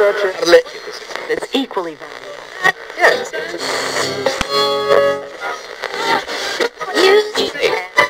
that's 0.00 1.54
equally 1.54 1.94
valuable. 1.94 2.30
Yes. 2.96 3.30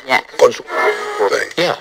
Yeah. 0.07 0.21
con 0.39 0.53
su 0.53 0.63
Yeah. 1.57 1.75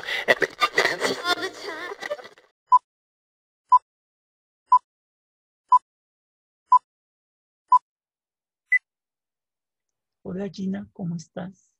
Hola 10.22 10.48
Gina, 10.48 10.88
¿cómo 10.92 11.14
estás? 11.14 11.70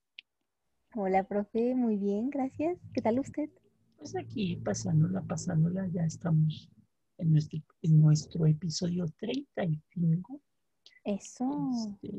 Hola, 0.95 1.25
profe, 1.25 1.75
muy 1.75 1.97
bien, 1.97 2.31
gracias. 2.31 2.79
¿Qué 2.95 3.03
tal 3.03 3.19
usted? 3.19 3.51
Pues 3.97 4.15
aquí 4.17 4.55
pasándola, 4.57 5.21
pasándola, 5.23 5.89
ya 5.89 6.05
estamos 6.05 6.71
en 7.21 7.33
nuestro, 7.33 7.61
en 7.83 8.01
nuestro 8.01 8.47
episodio 8.47 9.07
35, 9.19 10.41
Eso. 11.05 11.71
este, 11.73 12.11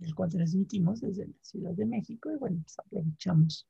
el 0.00 0.14
cual 0.14 0.30
transmitimos 0.30 1.00
desde 1.00 1.26
la 1.26 1.34
Ciudad 1.42 1.72
de 1.72 1.86
México 1.86 2.30
y 2.32 2.36
bueno, 2.36 2.58
pues 2.62 2.78
aprovechamos 2.78 3.66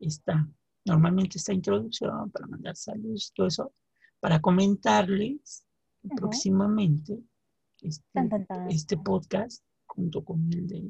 esta, 0.00 0.48
normalmente 0.84 1.38
esta 1.38 1.52
introducción 1.52 2.30
para 2.30 2.46
mandar 2.46 2.76
saludos, 2.76 3.32
todo 3.34 3.46
eso, 3.46 3.72
para 4.20 4.40
comentarles 4.40 5.64
que 6.02 6.08
Ujú. 6.08 6.16
próximamente 6.16 7.22
este, 7.82 8.04
Tan, 8.12 8.28
tan, 8.28 8.46
tan. 8.46 8.70
este 8.70 8.96
podcast, 8.96 9.62
junto 9.86 10.24
con 10.24 10.50
el 10.52 10.66
de, 10.66 10.80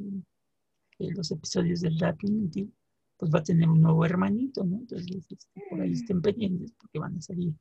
de 0.98 1.10
los 1.12 1.30
episodios 1.30 1.80
del 1.80 1.98
Rap 1.98 2.22
Inútil, 2.24 2.72
pues 3.16 3.30
va 3.32 3.38
a 3.40 3.42
tener 3.44 3.68
un 3.68 3.80
nuevo 3.80 4.04
hermanito, 4.04 4.64
¿no? 4.64 4.76
Entonces, 4.76 5.26
este, 5.30 5.62
por 5.70 5.80
ahí 5.80 5.92
estén 5.92 6.20
pendientes 6.20 6.72
porque 6.72 6.98
van 6.98 7.16
a 7.16 7.20
salir 7.20 7.54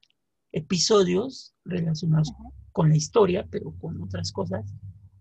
episodios 0.53 1.53
relacionados 1.65 2.31
con 2.71 2.89
la 2.89 2.95
historia, 2.95 3.45
pero 3.49 3.73
con 3.79 4.01
otras 4.01 4.31
cosas 4.31 4.73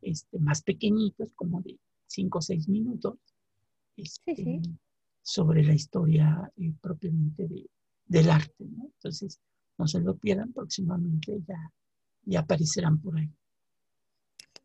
este, 0.03 0.39
más 0.39 0.63
pequeñitos, 0.63 1.33
como 1.35 1.61
de 1.63 1.79
5 2.07 2.39
o 2.39 2.43
6 2.43 2.69
minutos, 2.69 3.19
este, 3.97 4.37
sí. 4.37 4.61
sobre 5.23 5.65
la 5.65 5.75
historia 5.75 6.53
eh, 6.57 6.73
propiamente 6.81 7.49
de- 7.49 7.69
del 8.07 8.31
arte, 8.31 8.65
¿no? 8.65 8.85
Entonces, 8.85 9.41
no 9.79 9.87
se 9.89 10.01
lo 10.01 10.17
pierdan, 10.17 10.53
próximamente 10.53 11.41
ya, 11.47 11.73
ya 12.25 12.41
aparecerán 12.41 13.01
por 13.01 13.17
ahí. 13.19 13.31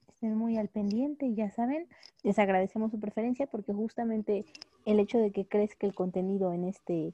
Estén 0.08 0.36
muy 0.36 0.58
al 0.58 0.68
pendiente 0.70 1.28
y 1.28 1.36
ya 1.36 1.52
saben, 1.52 1.88
les 2.24 2.40
agradecemos 2.40 2.92
su 2.92 3.00
preferencia 3.00 3.48
porque 3.48 3.72
justamente 3.74 4.46
el 4.86 5.00
hecho 5.00 5.20
de 5.20 5.32
que 5.32 5.46
crezca 5.48 5.86
el 5.86 5.94
contenido 5.94 6.54
en 6.54 6.64
este, 6.64 7.14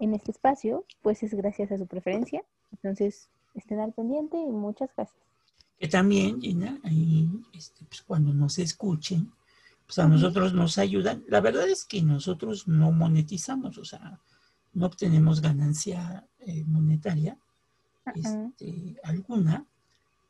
en 0.00 0.14
este 0.14 0.30
espacio, 0.30 0.84
pues 1.02 1.22
es 1.22 1.34
gracias 1.34 1.70
a 1.70 1.78
su 1.78 1.86
preferencia. 1.86 2.42
Entonces, 2.74 3.28
estén 3.54 3.80
al 3.80 3.92
pendiente 3.92 4.36
y 4.36 4.46
muchas 4.46 4.90
gracias. 4.96 5.22
Que 5.78 5.88
también, 5.88 6.40
Gina, 6.40 6.80
ahí, 6.82 7.28
este, 7.52 7.84
pues, 7.84 8.02
cuando 8.02 8.32
nos 8.32 8.58
escuchen, 8.58 9.32
pues 9.86 9.98
a 9.98 10.08
nosotros 10.08 10.54
nos 10.54 10.78
ayudan. 10.78 11.24
La 11.28 11.40
verdad 11.40 11.68
es 11.68 11.84
que 11.84 12.02
nosotros 12.02 12.66
no 12.68 12.90
monetizamos, 12.90 13.78
o 13.78 13.84
sea, 13.84 14.20
no 14.72 14.86
obtenemos 14.86 15.40
ganancia 15.40 16.26
eh, 16.40 16.64
monetaria 16.64 17.38
este, 18.14 18.96
alguna 19.04 19.64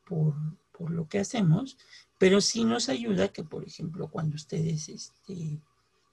por, 0.05 0.35
por 0.71 0.91
lo 0.91 1.07
que 1.07 1.19
hacemos, 1.19 1.77
pero 2.17 2.41
sí 2.41 2.63
nos 2.63 2.89
ayuda 2.89 3.29
que, 3.29 3.43
por 3.43 3.65
ejemplo, 3.65 4.07
cuando 4.07 4.35
ustedes, 4.35 4.89
este, 4.89 5.59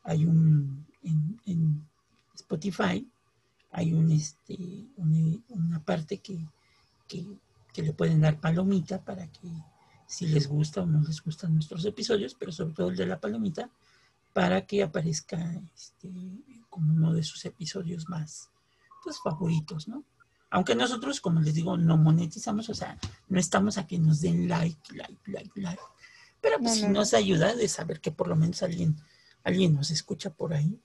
hay 0.03 0.25
un, 0.25 0.87
en, 1.03 1.41
en 1.47 1.89
Spotify, 2.35 3.07
hay 3.73 3.93
un, 3.93 4.11
este, 4.13 4.57
una, 4.97 5.39
una 5.49 5.85
parte 5.85 6.19
que, 6.19 6.47
que, 7.09 7.27
que 7.73 7.83
le 7.83 7.93
pueden 7.93 8.21
dar 8.21 8.39
palomita 8.41 9.03
para 9.03 9.27
que 9.29 9.49
si 10.07 10.27
les 10.27 10.47
gusta 10.47 10.83
o 10.83 10.87
no 10.87 11.01
les 11.03 11.23
gustan 11.23 11.55
nuestros 11.55 11.85
episodios, 11.87 12.35
pero 12.35 12.53
sobre 12.53 12.75
todo 12.75 12.91
el 12.91 12.97
de 12.97 13.07
la 13.07 13.19
palomita, 13.19 13.71
para 14.35 14.67
que 14.67 14.83
aparezca 14.83 15.39
este, 15.75 16.11
como 16.69 16.93
uno 16.93 17.13
de 17.15 17.23
sus 17.23 17.45
episodios 17.47 18.09
más 18.09 18.51
pues, 19.03 19.19
favoritos, 19.21 19.89
¿no? 19.89 20.05
Aunque 20.51 20.75
nosotros, 20.75 21.23
como 21.23 21.41
les 21.41 21.55
digo, 21.55 21.79
no 21.79 21.97
monetizamos, 21.97 22.69
o 22.69 22.75
sea, 22.75 22.99
no 23.29 23.41
estamos 23.41 23.79
a 23.79 23.87
que 23.87 23.99
nos 23.99 24.21
den 24.21 24.49
like, 24.49 24.95
like, 24.95 25.31
like, 25.31 25.61
like. 25.61 25.83
Pero 26.43 26.59
pues 26.59 26.73
No, 26.73 26.75
sí 26.75 26.83
no, 26.83 26.89
no. 26.89 26.95
nos 27.01 27.15
ayuda 27.15 27.55
de 27.55 27.69
saber 27.69 28.01
que 28.03 28.13
por 28.13 28.29
lo 28.29 28.37
menos 28.37 28.63
alguien, 28.63 28.97
alguien 29.45 29.75
nos 29.75 29.91
escucha 29.91 30.29
por 30.29 30.53
ahí. 30.53 30.79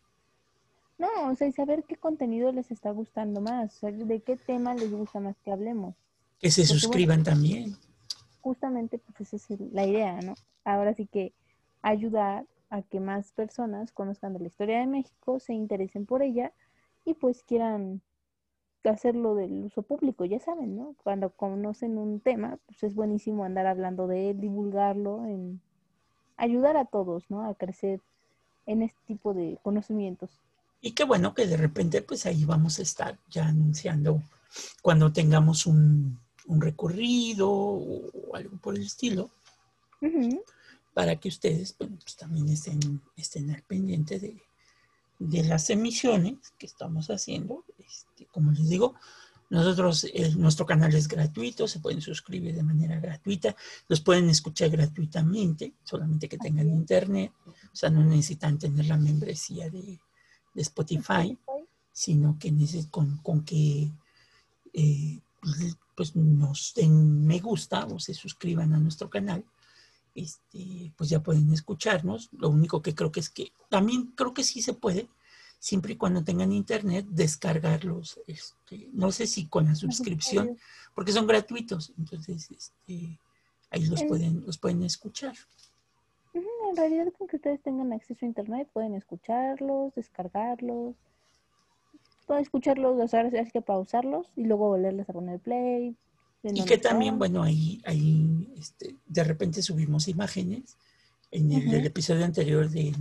No, 0.97 1.07
o 1.31 1.35
sea, 1.35 1.47
y 1.47 1.51
saber 1.51 1.83
qué 1.85 1.95
contenido 1.97 2.51
les 2.51 2.71
está 2.71 2.91
gustando 2.91 3.41
más, 3.41 3.75
o 3.77 3.79
sea, 3.79 3.91
de 3.91 4.21
qué 4.21 4.37
tema 4.37 4.75
les 4.75 4.91
gusta 4.91 5.19
más 5.19 5.37
que 5.41 5.51
hablemos. 5.51 5.95
Que 6.39 6.51
se 6.51 6.65
Porque, 6.65 6.87
bueno, 6.87 7.07
suscriban 7.07 7.23
también. 7.23 7.77
justamente 8.41 8.99
pues 8.99 9.33
esa 9.33 9.53
es 9.53 9.59
la 9.73 9.85
idea, 9.85 10.21
¿no? 10.21 10.37
Ahora 10.63 10.93
sí 10.93 11.07
que 11.07 11.33
ayudar 11.81 12.45
a 12.69 12.81
que 12.81 12.99
más 12.99 13.31
personas 13.33 13.91
conozcan 13.91 14.33
de 14.33 14.39
la 14.39 14.47
historia 14.47 14.79
de 14.79 14.87
México, 14.87 15.39
se 15.39 15.53
interesen 15.53 16.05
por 16.05 16.21
ella 16.21 16.53
y 17.05 17.13
pues 17.15 17.43
quieran 17.43 18.01
hacerlo 18.83 19.35
del 19.35 19.65
uso 19.65 19.81
público, 19.83 20.25
ya 20.25 20.39
saben, 20.39 20.75
¿no? 20.77 20.95
Cuando 21.03 21.31
conocen 21.31 21.97
un 21.97 22.19
tema, 22.21 22.59
pues 22.67 22.83
es 22.83 22.95
buenísimo 22.95 23.43
andar 23.43 23.67
hablando 23.67 24.07
de 24.07 24.29
él, 24.31 24.39
divulgarlo, 24.41 25.25
en 25.25 25.61
ayudar 26.37 26.77
a 26.77 26.85
todos, 26.85 27.29
¿no? 27.29 27.43
A 27.49 27.55
crecer 27.55 28.01
en 28.65 28.81
este 28.83 28.99
tipo 29.05 29.33
de 29.33 29.59
conocimientos. 29.63 30.41
Y 30.81 30.91
qué 30.91 31.03
bueno 31.03 31.33
que 31.33 31.47
de 31.47 31.57
repente, 31.57 32.01
pues 32.01 32.25
ahí 32.25 32.45
vamos 32.45 32.79
a 32.79 32.83
estar 32.83 33.17
ya 33.29 33.47
anunciando 33.47 34.21
cuando 34.81 35.11
tengamos 35.11 35.65
un, 35.65 36.19
un 36.45 36.61
recorrido 36.61 37.49
o 37.49 38.35
algo 38.35 38.57
por 38.57 38.75
el 38.75 38.83
estilo, 38.83 39.29
Ujú. 40.01 40.43
para 40.93 41.15
que 41.17 41.29
ustedes 41.29 41.75
bueno, 41.77 41.97
pues, 42.01 42.15
también 42.15 42.49
estén, 42.49 43.01
estén 43.15 43.51
al 43.51 43.63
pendiente 43.63 44.19
de, 44.19 44.41
de 45.19 45.43
las 45.43 45.69
emisiones 45.69 46.37
que 46.57 46.65
estamos 46.65 47.09
haciendo. 47.09 47.63
Este, 47.79 48.25
como 48.31 48.51
les 48.51 48.69
digo, 48.69 48.95
nosotros, 49.49 50.05
eh, 50.13 50.33
nuestro 50.35 50.65
canal 50.65 50.93
es 50.93 51.07
gratuito, 51.07 51.67
se 51.67 51.79
pueden 51.79 52.01
suscribir 52.01 52.53
de 52.55 52.63
manera 52.63 52.99
gratuita, 52.99 53.55
los 53.87 54.01
pueden 54.01 54.29
escuchar 54.29 54.69
gratuitamente, 54.69 55.73
solamente 55.83 56.27
que 56.27 56.37
tengan 56.37 56.67
internet, 56.67 57.31
o 57.45 57.75
sea, 57.75 57.89
no 57.89 58.03
necesitan 58.03 58.59
tener 58.59 58.85
la 58.85 58.97
membresía 58.97 59.69
de, 59.69 59.99
de 60.57 60.63
Spotify, 60.63 61.37
sino 61.93 62.37
que 62.39 62.51
con, 62.89 63.17
con 63.17 63.45
que 63.45 63.91
eh, 64.73 65.19
pues 65.95 66.15
nos 66.15 66.73
den 66.75 67.25
me 67.25 67.39
gusta 67.39 67.85
o 67.85 67.99
se 67.99 68.13
suscriban 68.13 68.73
a 68.73 68.79
nuestro 68.79 69.07
canal, 69.09 69.45
este, 70.15 70.91
pues 70.97 71.09
ya 71.11 71.21
pueden 71.21 71.53
escucharnos. 71.53 72.29
Lo 72.31 72.49
único 72.49 72.81
que 72.81 72.95
creo 72.95 73.11
que 73.11 73.19
es 73.19 73.29
que 73.29 73.51
también 73.69 74.13
creo 74.15 74.33
que 74.33 74.43
sí 74.43 74.61
se 74.63 74.73
puede, 74.73 75.07
siempre 75.59 75.93
y 75.93 75.95
cuando 75.95 76.23
tengan 76.23 76.51
internet, 76.51 77.05
descargarlos. 77.07 78.19
Este, 78.25 78.89
no 78.93 79.11
sé 79.11 79.27
si 79.27 79.45
con 79.45 79.65
la 79.65 79.75
suscripción, 79.75 80.57
porque 80.95 81.11
son 81.11 81.27
gratuitos, 81.27 81.93
entonces 81.99 82.49
este, 82.49 83.19
ahí 83.69 83.85
los 83.85 84.01
En- 84.01 84.07
pueden, 84.07 84.43
los 84.45 84.57
pueden 84.57 84.81
escuchar. 84.83 85.35
En 86.69 86.75
realidad, 86.75 87.07
con 87.17 87.27
que 87.27 87.37
ustedes 87.37 87.61
tengan 87.61 87.93
acceso 87.93 88.25
a 88.25 88.27
internet, 88.27 88.69
pueden 88.73 88.93
escucharlos, 88.93 89.95
descargarlos, 89.95 90.95
pueden 92.25 92.43
escucharlos, 92.43 92.99
o 92.99 93.07
sea, 93.07 93.21
así 93.21 93.51
que 93.51 93.61
pausarlos 93.61 94.27
y 94.35 94.43
luego 94.43 94.67
volverles 94.67 95.09
a 95.09 95.13
poner 95.13 95.39
play. 95.39 95.95
Y 96.43 96.65
que 96.65 96.77
también, 96.77 97.17
bueno, 97.17 97.41
ahí, 97.41 97.81
ahí 97.85 98.53
este, 98.57 98.95
de 99.05 99.23
repente 99.23 99.61
subimos 99.61 100.07
imágenes. 100.07 100.77
En 101.31 101.51
el 101.51 101.69
del 101.69 101.85
episodio 101.85 102.23
anterior 102.23 102.69
de, 102.69 102.95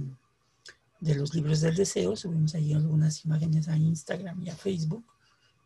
de 1.01 1.15
los 1.15 1.35
libros 1.35 1.61
del 1.61 1.77
deseo, 1.77 2.17
subimos 2.17 2.55
ahí 2.55 2.73
algunas 2.73 3.25
imágenes 3.25 3.69
a 3.69 3.77
Instagram 3.77 4.43
y 4.43 4.51
a 4.51 4.57
Facebook. 4.57 5.05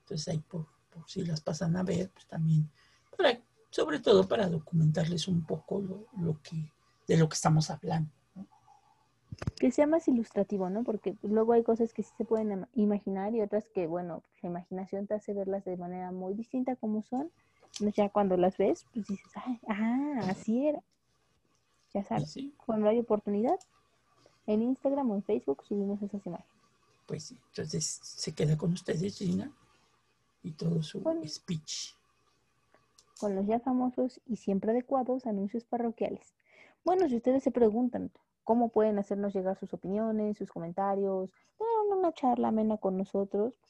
Entonces 0.01 0.29
ahí 0.29 0.39
por, 0.41 0.67
por 0.91 1.09
si 1.09 1.25
las 1.25 1.41
pasan 1.41 1.77
a 1.77 1.83
ver, 1.83 2.11
pues 2.11 2.27
también, 2.27 2.69
para, 3.17 3.41
sobre 3.71 4.01
todo 4.01 4.27
para 4.27 4.49
documentarles 4.49 5.29
un 5.29 5.45
poco 5.45 5.81
lo, 5.81 6.07
lo 6.23 6.41
que, 6.43 6.71
de 7.11 7.17
lo 7.19 7.29
que 7.29 7.35
estamos 7.35 7.71
hablando. 7.71 8.09
¿no? 8.37 8.47
Que 9.57 9.71
sea 9.73 9.87
más 9.87 10.07
ilustrativo, 10.07 10.71
¿no? 10.71 10.85
Porque 10.85 11.17
luego 11.23 11.53
hay 11.55 11.63
cosas 11.65 11.93
que 11.93 12.03
sí 12.03 12.13
se 12.17 12.25
pueden 12.25 12.51
ima- 12.51 12.69
imaginar 12.75 13.35
y 13.35 13.41
otras 13.43 13.65
que, 13.75 13.87
bueno, 13.89 14.23
la 14.43 14.49
imaginación 14.49 15.07
te 15.09 15.15
hace 15.15 15.35
verlas 15.35 15.65
de 15.65 15.77
manera 15.77 16.13
muy 16.13 16.35
distinta 16.35 16.77
como 16.77 17.03
son. 17.03 17.31
Entonces 17.73 17.95
ya 17.97 18.09
cuando 18.11 18.37
las 18.37 18.57
ves, 18.59 18.87
pues 18.95 19.07
dices, 19.09 19.33
"Ay, 19.35 19.59
ah, 19.69 20.21
así 20.29 20.67
era. 20.69 20.81
Ya 21.95 22.05
sabes, 22.05 22.31
sí, 22.31 22.55
cuando 22.65 22.89
hay 22.89 23.01
oportunidad, 23.01 23.59
en 24.47 24.63
Instagram 24.63 25.11
o 25.11 25.15
en 25.17 25.23
Facebook 25.25 25.65
subimos 25.65 26.01
esas 26.03 26.25
imágenes. 26.27 26.51
pues 27.07 27.25
sí. 27.25 27.37
Entonces 27.49 27.85
se 28.05 28.33
queda 28.33 28.57
con 28.57 28.73
ustedes, 28.73 29.19
Gina, 29.19 29.51
y 30.45 30.53
todo 30.53 30.81
su 30.85 31.01
Bueno. 31.01 31.23
speech. 31.27 31.95
con 33.19 33.35
los 33.37 33.47
ya 33.47 33.59
famosos 33.61 34.19
y 34.27 34.37
siempre 34.37 34.71
adecuados 34.71 35.27
anuncios 35.27 35.65
parroquiales. 35.65 36.33
Bueno, 36.85 37.09
si 37.09 37.17
ustedes 37.17 37.43
se 37.43 37.51
preguntan 37.51 38.11
cómo 38.45 38.71
pueden 38.71 38.99
hacernos 38.99 39.35
llegar 39.35 39.57
sus 39.57 39.73
opiniones, 39.75 40.39
sus 40.39 40.51
comentarios, 40.51 41.31
una 41.93 42.13
charla 42.13 42.49
amena 42.49 42.79
con 42.79 42.97
nosotros, 42.97 43.61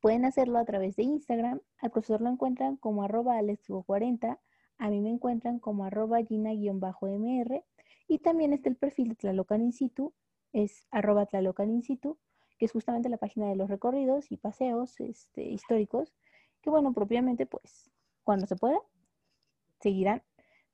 pueden 0.00 0.24
hacerlo 0.24 0.58
a 0.58 0.64
través 0.64 0.96
de 0.96 1.02
Instagram. 1.02 1.60
Al 1.78 1.90
profesor 1.90 2.20
lo 2.20 2.30
encuentran 2.30 2.76
como 2.76 3.02
arroba 3.02 3.38
alexgo40, 3.38 4.38
A 4.78 4.88
mí 4.88 5.00
me 5.00 5.10
encuentran 5.10 5.58
como 5.58 5.84
arroba 5.84 6.22
gina-mr 6.22 7.64
y 8.08 8.18
también 8.18 8.54
está 8.54 8.70
el 8.70 8.76
perfil 8.76 9.10
de 9.10 9.14
Tlalocan 9.16 9.60
In 9.60 9.72
Situ, 9.72 10.14
es 10.52 10.86
arroba 10.90 11.26
Tlalocan 11.26 11.70
In 11.70 11.82
Situ, 11.82 12.18
que 12.58 12.64
es 12.64 12.72
justamente 12.72 13.10
la 13.10 13.18
página 13.18 13.48
de 13.48 13.56
los 13.56 13.68
recorridos 13.68 14.32
y 14.32 14.38
paseos 14.38 14.98
este, 15.00 15.42
históricos, 15.42 16.14
que 16.62 16.70
bueno, 16.70 16.94
propiamente 16.94 17.44
pues 17.46 17.90
cuando 18.24 18.46
se 18.46 18.56
pueda, 18.56 18.80
seguirán. 19.80 20.22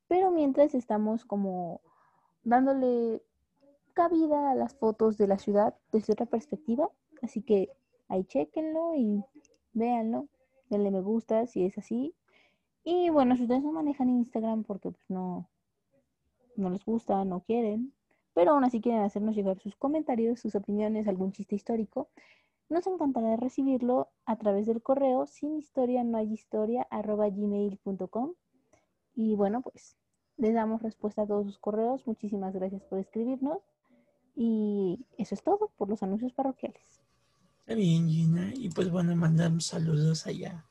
Pero 0.08 0.30
mientras 0.30 0.74
estamos 0.74 1.24
como 1.24 1.80
dándole 2.44 3.22
cabida 3.94 4.50
a 4.50 4.54
las 4.54 4.74
fotos 4.74 5.16
de 5.18 5.26
la 5.26 5.38
ciudad 5.38 5.74
desde 5.92 6.12
otra 6.12 6.26
perspectiva, 6.26 6.90
así 7.22 7.42
que 7.42 7.70
ahí 8.08 8.24
chequenlo 8.24 8.94
y 8.94 9.24
véanlo, 9.72 10.28
denle 10.68 10.90
me 10.90 11.00
gusta 11.00 11.46
si 11.46 11.64
es 11.64 11.78
así. 11.78 12.14
Y 12.84 13.10
bueno, 13.10 13.36
si 13.36 13.42
ustedes 13.42 13.62
no 13.62 13.72
manejan 13.72 14.10
Instagram 14.10 14.64
porque 14.64 14.90
pues, 14.90 15.10
no, 15.10 15.48
no 16.56 16.70
les 16.70 16.84
gusta, 16.84 17.24
no 17.24 17.40
quieren, 17.40 17.92
pero 18.32 18.52
aún 18.52 18.64
así 18.64 18.80
quieren 18.80 19.02
hacernos 19.02 19.34
llegar 19.34 19.58
sus 19.58 19.76
comentarios, 19.76 20.40
sus 20.40 20.54
opiniones, 20.54 21.08
algún 21.08 21.32
chiste 21.32 21.56
histórico, 21.56 22.10
nos 22.68 22.86
encantará 22.86 23.36
recibirlo 23.36 24.08
a 24.24 24.36
través 24.36 24.66
del 24.66 24.82
correo 24.82 25.26
sin 25.26 25.56
historia 25.56 26.04
no 26.04 26.18
hay 26.18 26.32
historia 26.32 26.86
arroba 26.90 27.28
gmail.com. 27.28 28.34
Y 29.16 29.34
bueno, 29.34 29.62
pues 29.62 29.96
les 30.36 30.54
damos 30.54 30.82
respuesta 30.82 31.22
a 31.22 31.26
todos 31.26 31.46
sus 31.46 31.58
correos. 31.58 32.06
Muchísimas 32.06 32.54
gracias 32.54 32.82
por 32.84 32.98
escribirnos. 32.98 33.58
Y 34.36 35.04
eso 35.16 35.34
es 35.34 35.42
todo 35.42 35.72
por 35.78 35.88
los 35.88 36.02
anuncios 36.02 36.32
parroquiales. 36.34 36.82
Está 37.60 37.74
bien, 37.74 38.08
Gina. 38.08 38.52
Y 38.54 38.68
pues 38.68 38.90
bueno, 38.90 39.16
mandamos 39.16 39.66
saludos 39.66 40.26
allá 40.26 40.64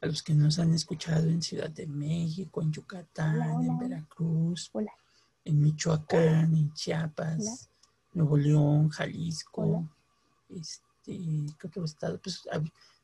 a 0.00 0.06
los 0.06 0.22
que 0.22 0.34
nos 0.34 0.58
han 0.58 0.72
escuchado 0.72 1.28
en 1.28 1.42
Ciudad 1.42 1.70
de 1.70 1.86
México, 1.86 2.62
en 2.62 2.72
Yucatán, 2.72 3.62
en 3.62 3.78
Veracruz, 3.78 4.72
en 5.44 5.62
Michoacán, 5.62 6.56
en 6.56 6.72
Chiapas, 6.72 7.68
Nuevo 8.14 8.38
León, 8.38 8.88
Jalisco, 8.88 9.86
este, 10.48 11.18
¿qué 11.58 11.66
otro 11.66 11.84
estado? 11.84 12.18
Pues 12.18 12.48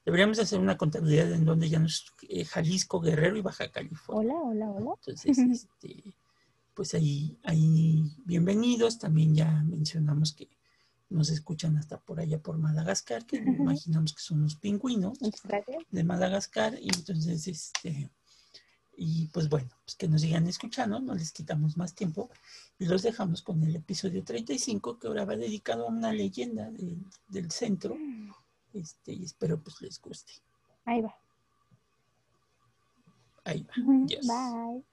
deberíamos 0.06 0.38
hacer 0.38 0.60
una 0.60 0.78
contabilidad 0.78 1.32
en 1.32 1.44
donde 1.44 1.68
ya 1.68 1.80
nos 1.80 2.06
eh, 2.28 2.44
Jalisco, 2.44 3.00
Guerrero 3.00 3.36
y 3.36 3.42
Baja 3.42 3.70
California. 3.72 4.34
Hola, 4.34 4.66
hola, 4.66 4.70
hola. 4.70 4.90
Entonces, 5.04 5.38
este, 5.38 6.14
pues 6.74 6.94
ahí, 6.94 7.36
ahí 7.42 8.04
bienvenidos. 8.24 9.00
También 9.00 9.34
ya 9.34 9.50
mencionamos 9.64 10.32
que 10.32 10.48
nos 11.10 11.30
escuchan 11.30 11.76
hasta 11.76 11.98
por 11.98 12.20
allá 12.20 12.38
por 12.38 12.56
Madagascar, 12.56 13.26
que 13.26 13.36
imaginamos 13.38 14.14
que 14.14 14.20
son 14.20 14.42
los 14.42 14.54
pingüinos 14.54 15.18
de 15.90 16.04
Madagascar. 16.04 16.78
Y 16.80 16.88
entonces, 16.94 17.48
este, 17.48 18.08
y 18.96 19.26
pues 19.26 19.48
bueno, 19.48 19.68
pues 19.84 19.96
que 19.96 20.06
nos 20.06 20.20
sigan 20.20 20.46
escuchando, 20.46 21.00
no 21.00 21.16
les 21.16 21.32
quitamos 21.32 21.76
más 21.76 21.96
tiempo 21.96 22.30
y 22.78 22.86
los 22.86 23.02
dejamos 23.02 23.42
con 23.42 23.60
el 23.64 23.74
episodio 23.74 24.22
35 24.22 25.00
que 25.00 25.08
ahora 25.08 25.24
va 25.24 25.34
dedicado 25.34 25.86
a 25.86 25.90
una 25.90 26.12
leyenda 26.12 26.70
del 27.28 27.50
centro. 27.50 27.96
Este, 28.76 29.12
y 29.12 29.24
espero 29.24 29.58
pues 29.58 29.80
les 29.80 30.00
guste. 30.00 30.32
Ahí 30.84 31.00
va. 31.00 31.16
Ahí 33.44 33.62
va. 33.62 33.74
Bye. 33.76 34.84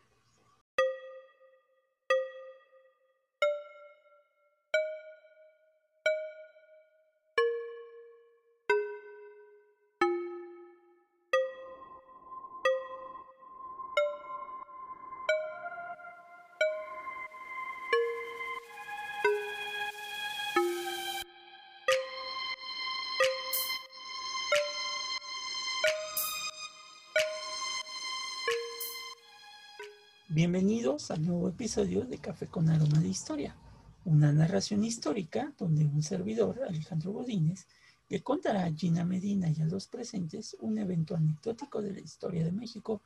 Bienvenidos 30.33 31.11
al 31.11 31.23
nuevo 31.23 31.47
episodio 31.47 32.05
de 32.05 32.17
Café 32.17 32.47
con 32.47 32.67
Aroma 32.67 32.99
de 32.99 33.07
Historia, 33.07 33.55
una 34.03 34.31
narración 34.31 34.83
histórica 34.83 35.53
donde 35.59 35.85
un 35.85 36.01
servidor, 36.01 36.59
Alejandro 36.67 37.11
Godínez, 37.11 37.67
le 38.09 38.23
contará 38.23 38.65
a 38.65 38.73
Gina 38.73 39.05
Medina 39.05 39.47
y 39.51 39.61
a 39.61 39.65
los 39.65 39.85
presentes 39.85 40.57
un 40.59 40.79
evento 40.79 41.15
anecdótico 41.15 41.83
de 41.83 41.93
la 41.93 41.99
historia 41.99 42.43
de 42.43 42.51
México 42.51 43.03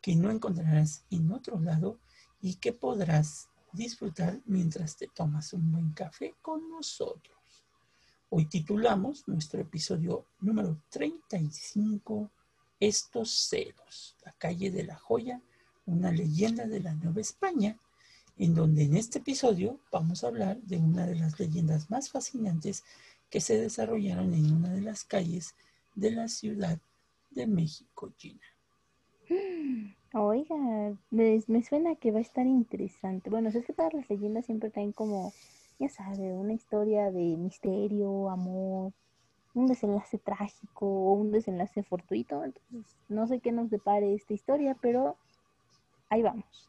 que 0.00 0.16
no 0.16 0.30
encontrarás 0.30 1.04
en 1.10 1.30
otro 1.30 1.60
lado 1.60 1.98
y 2.40 2.54
que 2.54 2.72
podrás 2.72 3.50
disfrutar 3.74 4.40
mientras 4.46 4.96
te 4.96 5.08
tomas 5.08 5.52
un 5.52 5.70
buen 5.70 5.92
café 5.92 6.34
con 6.40 6.66
nosotros. 6.70 7.36
Hoy 8.30 8.46
titulamos 8.46 9.28
nuestro 9.28 9.60
episodio 9.60 10.28
número 10.40 10.80
35, 10.88 12.30
Estos 12.80 13.30
celos, 13.50 14.16
la 14.24 14.32
calle 14.32 14.70
de 14.70 14.84
la 14.84 14.96
joya 14.96 15.42
una 15.90 16.12
leyenda 16.12 16.66
de 16.66 16.80
la 16.80 16.94
Nueva 16.94 17.20
España, 17.20 17.76
en 18.38 18.54
donde 18.54 18.84
en 18.84 18.96
este 18.96 19.18
episodio 19.18 19.78
vamos 19.92 20.24
a 20.24 20.28
hablar 20.28 20.56
de 20.62 20.78
una 20.78 21.06
de 21.06 21.16
las 21.16 21.38
leyendas 21.38 21.90
más 21.90 22.10
fascinantes 22.10 22.84
que 23.28 23.40
se 23.40 23.60
desarrollaron 23.60 24.32
en 24.34 24.52
una 24.52 24.70
de 24.70 24.80
las 24.80 25.04
calles 25.04 25.54
de 25.94 26.12
la 26.12 26.28
Ciudad 26.28 26.78
de 27.30 27.46
México, 27.46 28.10
China. 28.16 28.40
Oiga, 30.12 30.56
me, 31.10 31.62
suena 31.62 31.94
que 31.94 32.10
va 32.10 32.18
a 32.18 32.22
estar 32.22 32.46
interesante. 32.46 33.30
Bueno, 33.30 33.50
es 33.50 33.64
que 33.64 33.72
todas 33.72 33.94
las 33.94 34.10
leyendas 34.10 34.46
siempre 34.46 34.70
traen 34.70 34.92
como, 34.92 35.32
ya 35.78 35.88
sabe, 35.88 36.32
una 36.32 36.52
historia 36.52 37.12
de 37.12 37.36
misterio, 37.36 38.28
amor, 38.28 38.92
un 39.54 39.66
desenlace 39.66 40.18
trágico 40.18 40.86
o 40.86 41.12
un 41.12 41.30
desenlace 41.30 41.84
fortuito. 41.84 42.42
Entonces, 42.44 42.96
no 43.08 43.28
sé 43.28 43.38
qué 43.38 43.52
nos 43.52 43.70
depare 43.70 44.14
esta 44.14 44.34
historia, 44.34 44.76
pero 44.80 45.16
Ahí 46.10 46.22
vamos. 46.22 46.68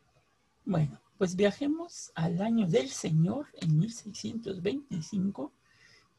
Bueno, 0.63 1.01
pues 1.17 1.35
viajemos 1.35 2.11
al 2.13 2.41
año 2.41 2.67
del 2.67 2.89
Señor 2.89 3.47
en 3.55 3.79
1625, 3.79 5.51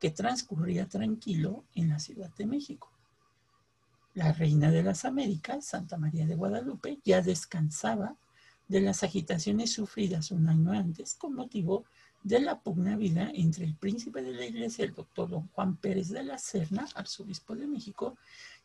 que 0.01 0.11
transcurría 0.11 0.89
tranquilo 0.89 1.65
en 1.77 1.89
la 1.89 2.01
Ciudad 2.01 2.31
de 2.37 2.47
México. 2.47 2.91
La 4.15 4.33
reina 4.33 4.71
de 4.71 4.83
las 4.83 5.05
Américas, 5.05 5.65
Santa 5.65 5.97
María 5.97 6.27
de 6.27 6.35
Guadalupe, 6.35 6.99
ya 7.05 7.23
descansaba 7.23 8.17
de 8.67 8.81
las 8.81 9.05
agitaciones 9.05 9.73
sufridas 9.73 10.33
un 10.33 10.49
año 10.49 10.73
antes 10.73 11.15
con 11.15 11.35
motivo 11.35 11.85
de 12.25 12.41
la 12.41 12.61
pugna 12.61 12.97
vida 12.97 13.31
entre 13.35 13.65
el 13.65 13.75
príncipe 13.75 14.23
de 14.23 14.33
la 14.33 14.47
iglesia, 14.47 14.85
el 14.85 14.95
doctor 14.95 15.31
don 15.31 15.49
Juan 15.49 15.77
Pérez 15.77 16.09
de 16.09 16.25
la 16.25 16.39
Serna, 16.39 16.87
arzobispo 16.95 17.55
de 17.55 17.67
México, 17.67 18.17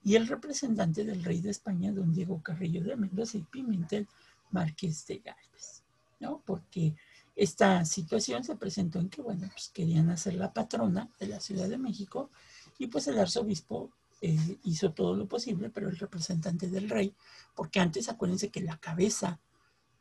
y 0.04 0.16
el 0.16 0.28
representante 0.28 1.04
del 1.04 1.24
rey 1.24 1.42
de 1.42 1.50
España, 1.50 1.92
don 1.92 2.14
Diego 2.14 2.42
Carrillo 2.42 2.84
de 2.84 2.96
Mendoza 2.96 3.38
y 3.38 3.42
Pimentel, 3.44 4.08
Marqués 4.52 5.06
de 5.08 5.20
Galvez, 5.20 5.84
¿no? 6.20 6.42
Porque 6.46 6.96
esta 7.36 7.86
situación 7.86 8.44
se 8.44 8.56
presentó 8.56 9.00
en 9.00 9.10
que, 9.10 9.22
bueno, 9.22 9.48
pues 9.52 9.70
querían 9.70 10.10
hacer 10.10 10.34
la 10.34 10.54
patrona 10.54 11.10
de 11.20 11.28
la 11.28 11.40
Ciudad 11.40 11.70
de 11.70 11.78
México 11.78 12.32
y 12.80 12.88
pues 12.88 13.08
el 13.08 13.20
arzobispo 13.20 13.92
eh, 14.22 14.58
hizo 14.64 14.92
todo 14.94 15.16
lo 15.16 15.28
posible, 15.28 15.70
pero 15.70 15.90
el 15.90 15.98
representante 15.98 16.68
del 16.68 16.90
rey, 16.90 17.14
porque 17.56 17.80
antes 17.80 18.10
acuérdense 18.10 18.50
que 18.50 18.62
la 18.62 18.78
cabeza 18.78 19.40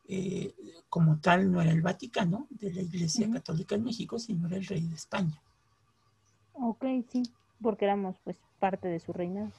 eh, 0.09 0.55
como 0.89 1.19
tal 1.19 1.51
no 1.51 1.61
era 1.61 1.73
el 1.73 1.83
Vaticano 1.83 2.47
de 2.49 2.73
la 2.73 2.81
Iglesia 2.81 3.29
Católica 3.31 3.75
en 3.75 3.85
México, 3.85 4.19
sino 4.19 4.47
era 4.47 4.57
el 4.57 4.65
rey 4.65 4.81
de 4.87 4.95
España. 4.95 5.43
Ok, 6.55 6.85
sí, 7.11 7.23
porque 7.61 7.85
éramos 7.85 8.17
pues 8.25 8.39
parte 8.59 8.89
de 8.89 9.01
su 9.01 9.13
reinado. 9.13 9.53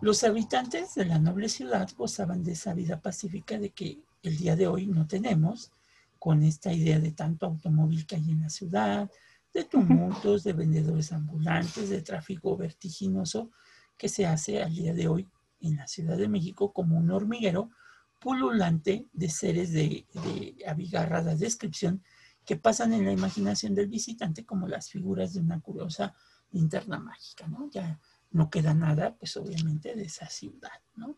Los 0.00 0.24
habitantes 0.24 0.94
de 0.94 1.04
la 1.04 1.18
noble 1.18 1.50
ciudad 1.50 1.86
gozaban 1.94 2.42
de 2.42 2.52
esa 2.52 2.72
vida 2.72 3.00
pacífica 3.00 3.58
de 3.58 3.70
que 3.70 4.00
el 4.22 4.38
día 4.38 4.56
de 4.56 4.66
hoy 4.66 4.86
no 4.86 5.06
tenemos, 5.06 5.72
con 6.18 6.42
esta 6.42 6.72
idea 6.72 6.98
de 6.98 7.12
tanto 7.12 7.44
automóvil 7.44 8.06
que 8.06 8.16
hay 8.16 8.30
en 8.30 8.40
la 8.40 8.48
ciudad, 8.48 9.10
de 9.52 9.64
tumultos, 9.64 10.42
de 10.44 10.54
vendedores 10.54 11.12
ambulantes, 11.12 11.90
de 11.90 12.00
tráfico 12.00 12.56
vertiginoso 12.56 13.50
que 13.98 14.08
se 14.08 14.26
hace 14.26 14.62
al 14.62 14.74
día 14.74 14.94
de 14.94 15.06
hoy 15.08 15.28
en 15.60 15.76
la 15.76 15.86
Ciudad 15.86 16.16
de 16.16 16.28
México 16.28 16.72
como 16.72 16.96
un 16.96 17.10
hormiguero 17.10 17.70
pululante 18.18 19.06
de 19.12 19.28
seres 19.28 19.72
de, 19.72 20.06
de 20.14 20.56
abigarrada 20.66 21.34
descripción 21.34 22.02
que 22.46 22.56
pasan 22.56 22.94
en 22.94 23.04
la 23.04 23.12
imaginación 23.12 23.74
del 23.74 23.88
visitante 23.88 24.46
como 24.46 24.66
las 24.66 24.88
figuras 24.88 25.34
de 25.34 25.40
una 25.40 25.60
curiosa 25.60 26.14
linterna 26.52 26.98
mágica, 26.98 27.46
¿no? 27.46 27.68
Ya 27.70 27.98
no 28.30 28.50
queda 28.50 28.74
nada, 28.74 29.16
pues 29.18 29.36
obviamente, 29.36 29.94
de 29.94 30.04
esa 30.04 30.28
ciudad, 30.28 30.80
¿no? 30.96 31.16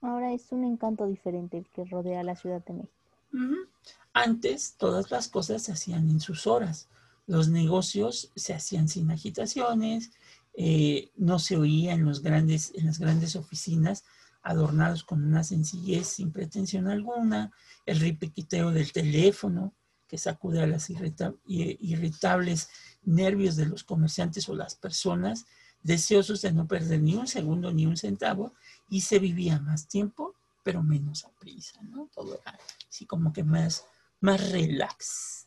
Ahora 0.00 0.32
es 0.32 0.52
un 0.52 0.64
encanto 0.64 1.06
diferente 1.06 1.58
el 1.58 1.66
que 1.68 1.84
rodea 1.84 2.22
la 2.22 2.36
Ciudad 2.36 2.64
de 2.64 2.74
México. 2.74 2.92
Antes 4.12 4.74
todas 4.76 5.10
las 5.10 5.28
cosas 5.28 5.62
se 5.62 5.72
hacían 5.72 6.08
en 6.08 6.20
sus 6.20 6.46
horas. 6.46 6.88
Los 7.26 7.48
negocios 7.48 8.30
se 8.36 8.54
hacían 8.54 8.88
sin 8.88 9.10
agitaciones, 9.10 10.12
eh, 10.54 11.10
no 11.16 11.38
se 11.38 11.56
oía 11.56 11.92
en, 11.92 12.04
los 12.04 12.22
grandes, 12.22 12.72
en 12.74 12.86
las 12.86 12.98
grandes 12.98 13.36
oficinas 13.36 14.04
adornados 14.42 15.02
con 15.02 15.24
una 15.24 15.42
sencillez 15.42 16.06
sin 16.06 16.30
pretensión 16.30 16.86
alguna, 16.86 17.52
el 17.84 17.98
ripiquiteo 17.98 18.70
del 18.70 18.92
teléfono 18.92 19.74
que 20.06 20.18
sacude 20.18 20.62
a 20.62 20.68
las 20.68 20.88
irritables 20.88 22.68
nervios 23.02 23.56
de 23.56 23.66
los 23.66 23.82
comerciantes 23.82 24.48
o 24.48 24.54
las 24.54 24.76
personas, 24.76 25.46
deseosos 25.86 26.42
de 26.42 26.52
no 26.52 26.66
perder 26.66 27.00
ni 27.00 27.14
un 27.14 27.28
segundo 27.28 27.72
ni 27.72 27.86
un 27.86 27.96
centavo, 27.96 28.52
y 28.90 29.02
se 29.02 29.20
vivía 29.20 29.60
más 29.60 29.86
tiempo, 29.86 30.34
pero 30.64 30.82
menos 30.82 31.24
a 31.24 31.30
prisa, 31.30 31.80
¿no? 31.82 32.08
Todo 32.12 32.40
era 32.40 32.58
así 32.88 33.06
como 33.06 33.32
que 33.32 33.44
más, 33.44 33.86
más 34.20 34.50
relax. 34.50 35.46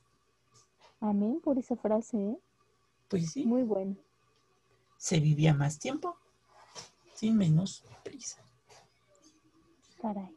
Amén 1.02 1.42
por 1.44 1.58
esa 1.58 1.76
frase, 1.76 2.18
¿eh? 2.18 2.38
Pues 3.10 3.32
sí. 3.32 3.46
Muy 3.46 3.64
bueno. 3.64 3.98
Se 4.98 5.20
vivía 5.20 5.54
más 5.54 5.78
tiempo, 5.78 6.18
sin 7.16 7.36
menos 7.36 7.84
prisa. 8.04 8.42
Caray. 10.02 10.34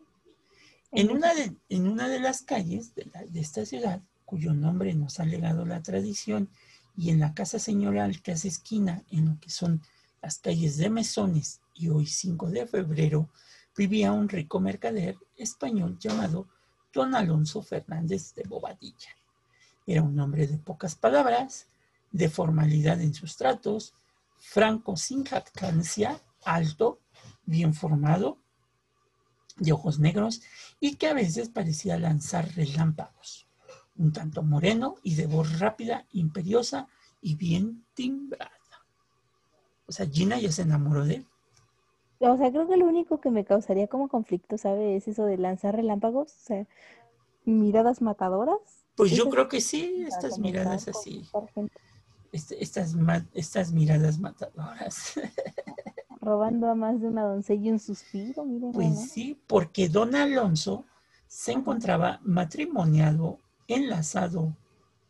En 0.90 1.10
una, 1.10 1.32
de, 1.32 1.56
en 1.68 1.86
una 1.86 2.08
de 2.08 2.18
las 2.18 2.42
calles 2.42 2.94
de, 2.94 3.08
de, 3.28 3.40
esta 3.40 3.64
ciudad, 3.64 4.02
cuyo 4.24 4.52
nombre 4.52 4.94
nos 4.94 5.20
ha 5.20 5.24
legado 5.24 5.64
la 5.64 5.80
tradición, 5.80 6.50
y 6.96 7.10
en 7.10 7.20
la 7.20 7.34
casa 7.34 7.58
señoral 7.58 8.20
que 8.20 8.32
hace 8.32 8.48
esquina 8.48 9.04
en 9.10 9.26
lo 9.26 9.40
que 9.40 9.50
son 9.50 9.80
las 10.22 10.38
calles 10.38 10.76
de 10.76 10.88
Mesones 10.88 11.60
y 11.74 11.88
hoy 11.88 12.06
5 12.06 12.50
de 12.50 12.66
febrero, 12.66 13.28
vivía 13.76 14.12
un 14.12 14.28
rico 14.28 14.60
mercader 14.60 15.16
español 15.36 15.98
llamado 15.98 16.48
Don 16.92 17.14
Alonso 17.16 17.60
Fernández 17.60 18.32
de 18.34 18.44
Bobadilla. 18.44 19.10
Era 19.84 20.02
un 20.02 20.18
hombre 20.20 20.46
de 20.46 20.58
pocas 20.58 20.94
palabras, 20.94 21.66
de 22.12 22.28
formalidad 22.28 23.00
en 23.00 23.14
sus 23.14 23.36
tratos, 23.36 23.94
franco 24.38 24.96
sin 24.96 25.24
jactancia, 25.24 26.20
alto, 26.44 27.00
bien 27.44 27.74
formado, 27.74 28.38
de 29.56 29.72
ojos 29.72 29.98
negros 29.98 30.40
y 30.78 30.94
que 30.94 31.08
a 31.08 31.14
veces 31.14 31.48
parecía 31.48 31.98
lanzar 31.98 32.54
relámpagos, 32.54 33.48
un 33.96 34.12
tanto 34.12 34.42
moreno 34.42 34.96
y 35.02 35.16
de 35.16 35.26
voz 35.26 35.58
rápida, 35.58 36.06
imperiosa 36.12 36.86
y 37.20 37.34
bien 37.34 37.84
timbrada. 37.94 38.61
O 39.92 39.94
sea, 39.94 40.06
Gina 40.06 40.38
ya 40.38 40.50
se 40.50 40.62
enamoró 40.62 41.04
de 41.04 41.16
él. 41.16 41.26
O 42.20 42.38
sea, 42.38 42.50
creo 42.50 42.66
que 42.66 42.78
lo 42.78 42.86
único 42.86 43.20
que 43.20 43.30
me 43.30 43.44
causaría 43.44 43.88
como 43.88 44.08
conflicto, 44.08 44.56
¿sabe? 44.56 44.96
Es 44.96 45.06
eso 45.06 45.26
de 45.26 45.36
lanzar 45.36 45.76
relámpagos, 45.76 46.32
o 46.32 46.46
sea, 46.46 46.66
miradas 47.44 48.00
matadoras. 48.00 48.56
Pues 48.96 49.10
yo 49.10 49.28
creo 49.28 49.48
que 49.48 49.60
sí, 49.60 50.06
estas 50.08 50.38
miradas 50.38 50.88
así. 50.88 51.28
Este, 52.32 52.64
estas, 52.64 52.96
estas 53.34 53.72
miradas 53.72 54.18
matadoras. 54.18 55.12
robando 56.22 56.70
a 56.70 56.74
más 56.74 57.02
de 57.02 57.08
una 57.08 57.24
doncella 57.24 57.70
un 57.70 57.78
suspiro, 57.78 58.46
miren. 58.46 58.72
Pues 58.72 59.10
sí, 59.10 59.38
porque 59.46 59.90
don 59.90 60.14
Alonso 60.14 60.86
se 61.26 61.52
encontraba 61.52 62.18
matrimoniado, 62.22 63.40
enlazado 63.68 64.56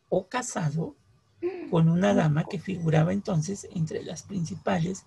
o 0.09 0.27
casado 0.27 0.97
con 1.69 1.89
una 1.89 2.13
dama 2.13 2.45
que 2.45 2.59
figuraba 2.59 3.13
entonces 3.13 3.67
entre 3.73 4.03
las 4.03 4.23
principales 4.23 5.05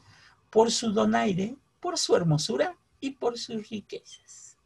por 0.50 0.70
su 0.70 0.92
donaire, 0.92 1.56
por 1.80 1.98
su 1.98 2.16
hermosura 2.16 2.76
y 3.00 3.10
por 3.10 3.38
sus 3.38 3.68
riquezas. 3.68 4.56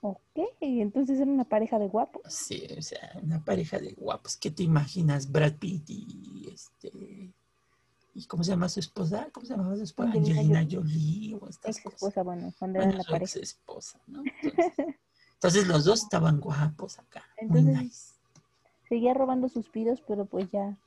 Ok, 0.00 0.20
entonces 0.60 1.18
era 1.18 1.30
una 1.30 1.44
pareja 1.44 1.78
de 1.78 1.88
guapos. 1.88 2.22
Sí, 2.28 2.66
o 2.76 2.82
sea, 2.82 3.18
una 3.22 3.42
pareja 3.42 3.78
de 3.78 3.92
guapos. 3.92 4.36
¿Qué 4.36 4.50
te 4.50 4.62
imaginas? 4.62 5.30
Brad 5.32 5.54
Pitt 5.54 5.88
y 5.88 6.50
este 6.52 7.32
¿Y 8.14 8.26
cómo 8.26 8.44
se 8.44 8.52
llama 8.52 8.68
su 8.68 8.78
esposa? 8.78 9.28
¿Cómo 9.32 9.44
se 9.44 9.54
llamaba 9.54 9.74
su 9.76 9.82
esposa? 9.82 10.12
Angelina 10.12 10.64
Jolie 10.70 11.34
o 11.34 11.48
estas 11.48 11.78
ex 11.78 11.86
esposa, 11.86 12.22
bueno, 12.22 12.52
cuando 12.58 12.80
era 12.80 12.92
la 12.92 13.02
pareja. 13.02 13.40
Esposa, 13.40 14.00
¿no? 14.06 14.22
Entonces, 15.34 15.66
los 15.66 15.84
dos 15.84 16.04
estaban 16.04 16.40
guapos 16.40 16.98
acá. 17.00 17.24
Entonces, 17.36 17.74
muy 17.74 17.84
nice. 17.84 18.12
seguía 18.88 19.14
robando 19.14 19.48
suspiros, 19.48 20.00
pero 20.06 20.26
pues 20.26 20.48
ya 20.52 20.78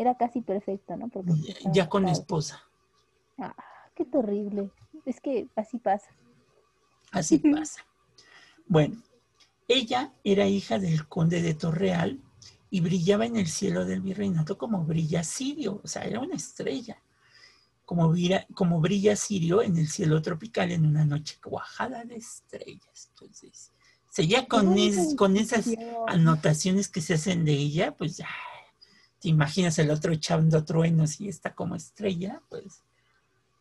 era 0.00 0.16
casi 0.16 0.40
perfecto, 0.40 0.96
¿no? 0.96 1.08
Porque 1.08 1.32
ya, 1.72 1.88
con 1.88 2.08
esposa. 2.08 2.62
Ah, 3.38 3.54
qué 3.94 4.04
terrible. 4.04 4.70
Es 5.04 5.20
que 5.20 5.48
así 5.56 5.78
pasa. 5.78 6.10
Así 7.12 7.38
pasa. 7.54 7.84
Bueno, 8.66 8.96
ella 9.68 10.12
era 10.24 10.46
hija 10.46 10.78
del 10.78 11.06
conde 11.06 11.42
de 11.42 11.54
Torreal, 11.54 12.20
y 12.70 12.80
brillaba 12.80 13.26
en 13.26 13.36
el 13.36 13.48
cielo 13.48 13.84
del 13.84 14.00
virreinato 14.00 14.56
como 14.56 14.84
brilla 14.84 15.24
Sirio, 15.24 15.80
o 15.82 15.88
sea, 15.88 16.02
era 16.02 16.20
una 16.20 16.36
estrella, 16.36 17.02
como, 17.84 18.14
como 18.54 18.80
brilla 18.80 19.16
Sirio 19.16 19.60
en 19.60 19.76
el 19.76 19.88
cielo 19.88 20.22
tropical 20.22 20.70
en 20.70 20.86
una 20.86 21.04
noche 21.04 21.38
cuajada 21.42 22.04
de 22.04 22.16
estrellas. 22.16 23.10
Entonces, 23.10 23.72
seguía 24.08 24.46
con, 24.46 24.76
con 25.16 25.36
esas 25.36 25.66
anotaciones 26.06 26.88
que 26.88 27.00
se 27.00 27.14
hacen 27.14 27.44
de 27.44 27.52
ella, 27.52 27.96
pues 27.96 28.16
ya, 28.16 28.28
te 29.20 29.28
imaginas 29.28 29.78
el 29.78 29.90
otro 29.90 30.12
echando 30.12 30.64
truenos 30.64 31.20
y 31.20 31.28
está 31.28 31.54
como 31.54 31.76
estrella, 31.76 32.40
pues. 32.48 32.82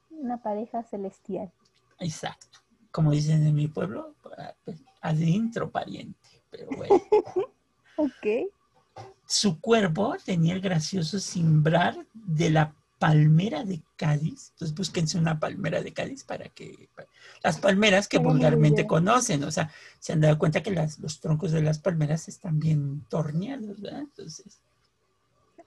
Una 0.10 0.42
pareja 0.42 0.84
celestial. 0.84 1.52
Exacto. 2.00 2.60
Como 2.92 3.12
dicen 3.12 3.46
en 3.46 3.54
mi 3.54 3.68
pueblo, 3.68 4.16
pues, 4.64 4.82
adentro 5.02 5.70
pariente, 5.70 6.18
pero 6.50 6.68
bueno. 6.76 6.96
ok. 7.98 8.52
Su 9.26 9.60
cuerpo 9.60 10.16
tenía 10.24 10.56
el 10.56 10.62
gracioso 10.62 11.20
cimbrar 11.20 12.06
de 12.14 12.50
la 12.50 12.74
palmera 12.98 13.64
de 13.64 13.82
Cádiz. 13.96 14.52
Entonces 14.52 14.76
búsquense 14.76 15.18
una 15.18 15.40
palmera 15.40 15.82
de 15.82 15.94
Cádiz 15.94 16.24
para 16.24 16.50
que... 16.50 16.90
Las 17.44 17.60
palmeras 17.60 18.08
que 18.08 18.18
vulgarmente 18.18 18.88
conocen, 18.88 19.44
o 19.44 19.52
sea, 19.52 19.72
se 20.00 20.14
han 20.14 20.22
dado 20.22 20.38
cuenta 20.38 20.64
que 20.64 20.72
los 20.72 21.20
troncos 21.20 21.52
de 21.52 21.62
las 21.62 21.80
palmeras 21.80 22.28
están 22.28 22.60
bien 22.60 23.06
torneados, 23.10 23.82
¿verdad? 23.82 24.02
Entonces... 24.02 24.62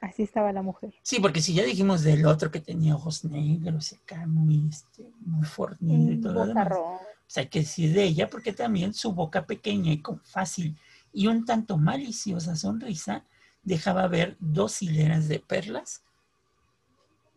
Así 0.02 0.24
estaba 0.24 0.52
la 0.52 0.62
mujer. 0.62 0.92
Sí, 1.02 1.20
porque 1.20 1.40
si 1.40 1.54
ya 1.54 1.62
dijimos 1.62 2.02
del 2.02 2.26
otro 2.26 2.50
que 2.50 2.58
tenía 2.58 2.96
ojos 2.96 3.24
negros 3.24 3.92
y 3.92 3.94
acá 3.94 4.26
muy, 4.26 4.68
este, 4.68 5.08
muy 5.20 5.46
fornido 5.46 6.12
y 6.12 6.20
todo 6.20 6.32
lo 6.32 6.46
demás, 6.46 6.68
pues 6.70 7.36
hay 7.36 7.46
que 7.46 7.60
decir 7.60 7.94
de 7.94 8.02
ella 8.02 8.28
porque 8.28 8.52
también 8.52 8.94
su 8.94 9.12
boca 9.12 9.46
pequeña 9.46 9.92
y 9.92 10.02
con 10.02 10.20
fácil 10.24 10.76
y 11.12 11.28
un 11.28 11.44
tanto 11.44 11.78
maliciosa 11.78 12.56
sonrisa 12.56 13.24
dejaba 13.62 14.08
ver 14.08 14.36
dos 14.40 14.82
hileras 14.82 15.28
de 15.28 15.38
perlas 15.38 16.02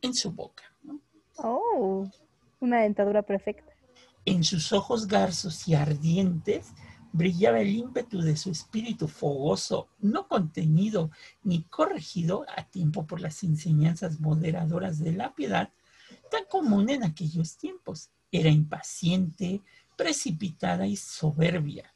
en 0.01 0.15
su 0.15 0.31
boca. 0.31 0.63
Oh, 1.37 2.09
una 2.59 2.81
dentadura 2.81 3.21
perfecta. 3.21 3.71
En 4.25 4.43
sus 4.43 4.73
ojos 4.73 5.05
garzos 5.05 5.67
y 5.67 5.75
ardientes 5.75 6.73
brillaba 7.15 7.61
el 7.61 7.69
ímpetu 7.69 8.19
de 8.19 8.35
su 8.35 8.51
espíritu 8.51 9.07
fogoso, 9.07 9.87
no 9.99 10.27
contenido 10.27 11.11
ni 11.43 11.63
corregido 11.63 12.45
a 12.57 12.63
tiempo 12.65 13.07
por 13.07 13.21
las 13.21 13.41
enseñanzas 13.43 14.19
moderadoras 14.19 14.99
de 14.99 15.13
la 15.13 15.33
piedad, 15.33 15.69
tan 16.29 16.43
común 16.49 16.89
en 16.89 17.03
aquellos 17.03 17.55
tiempos. 17.55 18.09
Era 18.31 18.49
impaciente, 18.49 19.61
precipitada 19.95 20.87
y 20.87 20.97
soberbia, 20.97 21.93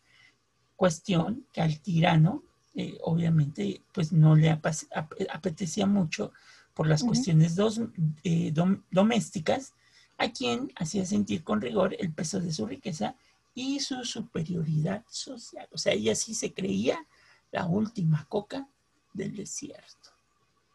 cuestión 0.77 1.45
que 1.51 1.59
al 1.61 1.81
tirano 1.81 2.43
eh, 2.73 2.97
obviamente 3.01 3.81
pues 3.91 4.13
no 4.13 4.38
le 4.38 4.49
apetecía 4.49 5.85
mucho 5.85 6.31
por 6.73 6.88
las 6.88 7.03
cuestiones 7.03 7.57
dos, 7.57 7.81
eh, 8.23 8.53
domésticas, 8.89 9.73
a 10.17 10.31
quien 10.31 10.71
hacía 10.77 11.05
sentir 11.05 11.43
con 11.43 11.59
rigor 11.59 11.95
el 11.99 12.13
peso 12.13 12.39
de 12.39 12.53
su 12.53 12.65
riqueza 12.65 13.15
y 13.60 13.80
su 13.82 14.06
superioridad 14.06 15.04
social. 15.10 15.68
O 15.74 15.78
sea, 15.78 15.94
ella 15.94 16.16
sí 16.16 16.34
se 16.34 16.54
creía 16.54 17.06
la 17.51 17.66
última 17.66 18.25
coca 18.30 18.68
del 19.13 19.36
desierto. 19.36 20.12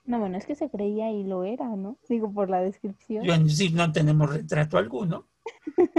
No, 0.05 0.19
bueno, 0.19 0.37
es 0.37 0.45
que 0.45 0.55
se 0.55 0.69
creía 0.69 1.11
y 1.11 1.25
lo 1.25 1.45
era, 1.45 1.64
¿no? 1.64 1.97
Digo, 2.11 2.31
por 2.31 2.50
la 2.50 2.61
descripción. 2.61 3.25
Bueno, 3.25 3.49
sí, 3.49 3.71
no 3.71 3.91
tenemos 3.91 4.29
retrato 4.29 4.76
alguno, 4.76 5.26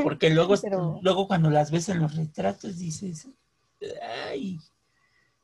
porque 0.04 0.30
luego, 0.30 0.54
luego 1.02 1.28
cuando 1.28 1.50
las 1.50 1.72
ves 1.72 1.90
en 1.90 2.02
los 2.02 2.16
retratos 2.16 2.78
dices, 2.78 3.28
ay, 4.28 4.60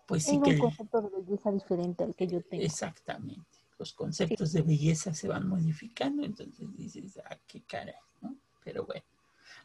pues 0.05 0.25
sí 0.25 0.39
que... 0.43 0.51
un 0.51 0.59
concepto 0.59 1.01
de 1.01 1.09
belleza 1.09 1.51
diferente 1.51 2.03
al 2.03 2.13
que 2.13 2.27
yo 2.27 2.41
tengo. 2.43 2.63
Exactamente. 2.63 3.57
Los 3.79 3.93
conceptos 3.93 4.53
de 4.53 4.61
belleza 4.61 5.11
se 5.15 5.27
van 5.27 5.47
modificando, 5.47 6.23
entonces 6.23 6.67
dices, 6.77 7.19
ah, 7.25 7.37
qué 7.47 7.61
cara, 7.61 7.95
¿no? 8.21 8.35
Pero 8.63 8.85
bueno, 8.85 9.01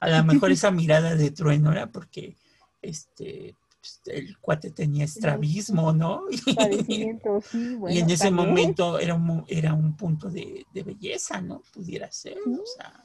a 0.00 0.08
lo 0.08 0.24
mejor 0.24 0.50
esa 0.52 0.70
mirada 0.70 1.14
de 1.14 1.30
trueno 1.30 1.72
era 1.72 1.86
porque 1.90 2.36
este, 2.82 3.54
pues, 3.80 4.00
el 4.06 4.38
cuate 4.38 4.70
tenía 4.70 5.04
estrabismo, 5.04 5.92
¿no? 5.92 6.22
sí, 7.50 7.76
y 7.88 7.98
en 7.98 8.10
ese 8.10 8.30
momento 8.30 8.98
era 8.98 9.14
un, 9.14 9.44
era 9.48 9.74
un 9.74 9.96
punto 9.96 10.28
de, 10.28 10.66
de 10.72 10.82
belleza, 10.82 11.40
¿no? 11.40 11.62
Pudiera 11.72 12.10
ser, 12.10 12.36
o 12.38 12.66
sea. 12.66 13.02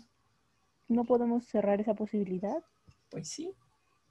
No 0.88 1.06
podemos 1.06 1.46
cerrar 1.46 1.80
esa 1.80 1.94
posibilidad. 1.94 2.64
Pues 3.10 3.28
sí, 3.30 3.54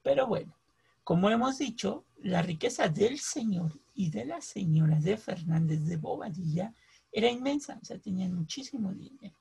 pero 0.03 0.27
bueno. 0.27 0.55
Como 1.03 1.29
hemos 1.29 1.59
dicho, 1.59 2.05
la 2.19 2.41
riqueza 2.43 2.89
del 2.89 3.19
señor 3.19 3.81
y 3.95 4.11
de 4.11 4.27
la 4.27 4.41
señora 4.41 4.97
de 5.01 5.17
Fernández 5.17 5.85
de 5.87 5.97
Bobadilla 5.97 6.73
era 7.11 7.29
inmensa, 7.29 7.79
o 7.83 7.85
sea, 7.85 7.99
tenían 7.99 8.33
muchísimo 8.33 8.93
dinero. 8.93 9.35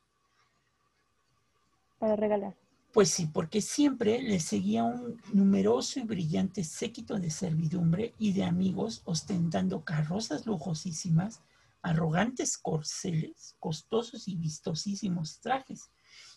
Para 1.99 2.15
regalar. 2.15 2.55
Pues 2.91 3.09
sí, 3.09 3.27
porque 3.27 3.61
siempre 3.61 4.19
le 4.19 4.39
seguía 4.39 4.83
un 4.83 5.21
numeroso 5.31 5.99
y 5.99 6.03
brillante 6.03 6.63
séquito 6.63 7.19
de 7.19 7.29
servidumbre 7.29 8.15
y 8.17 8.33
de 8.33 8.43
amigos 8.43 9.03
ostentando 9.05 9.85
carrozas 9.85 10.47
lujosísimas, 10.47 11.41
arrogantes 11.83 12.57
corceles, 12.57 13.55
costosos 13.59 14.27
y 14.27 14.35
vistosísimos 14.35 15.39
trajes. 15.39 15.91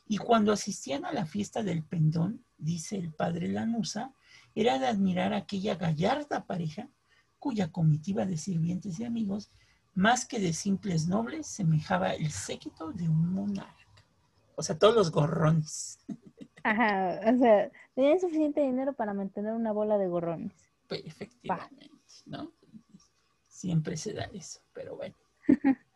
Y 0.07 0.19
cuando 0.19 0.53
asistían 0.53 1.07
a 1.07 1.13
la 1.13 1.25
fiesta 1.25 1.63
del 1.63 1.85
pendón, 1.85 2.45
dice 2.59 2.97
el 2.97 3.15
padre 3.15 3.49
Lanusa, 3.49 4.13
era 4.55 4.79
de 4.79 4.87
admirar 4.87 5.33
aquella 5.33 5.77
gallarda 5.77 6.45
pareja 6.45 6.91
cuya 7.39 7.73
comitiva 7.73 8.27
de 8.27 8.37
sirvientes 8.37 9.01
y 9.01 9.05
amigos, 9.05 9.51
más 9.95 10.27
que 10.27 10.39
de 10.39 10.53
simples 10.53 11.07
nobles, 11.07 11.47
semejaba 11.47 12.13
el 12.13 12.31
séquito 12.31 12.93
de 12.93 13.09
un 13.09 13.33
monarca. 13.33 13.87
O 14.55 14.63
sea, 14.63 14.79
todos 14.79 14.95
los 14.95 15.11
gorrones. 15.11 15.99
Ajá, 16.65 17.21
o 17.35 17.39
sea, 17.39 17.71
tenían 17.95 18.21
suficiente 18.21 18.61
dinero 18.61 18.93
para 18.93 19.15
mantener 19.15 19.53
una 19.55 19.73
bola 19.73 19.99
de 19.99 20.07
gorrones. 20.09 20.53
Pues, 20.89 21.03
efectivamente, 21.05 21.91
¿no? 22.27 22.53
Siempre 23.49 23.97
se 23.97 24.13
da 24.13 24.25
eso, 24.33 24.61
pero 24.73 24.97
bueno. 24.97 25.15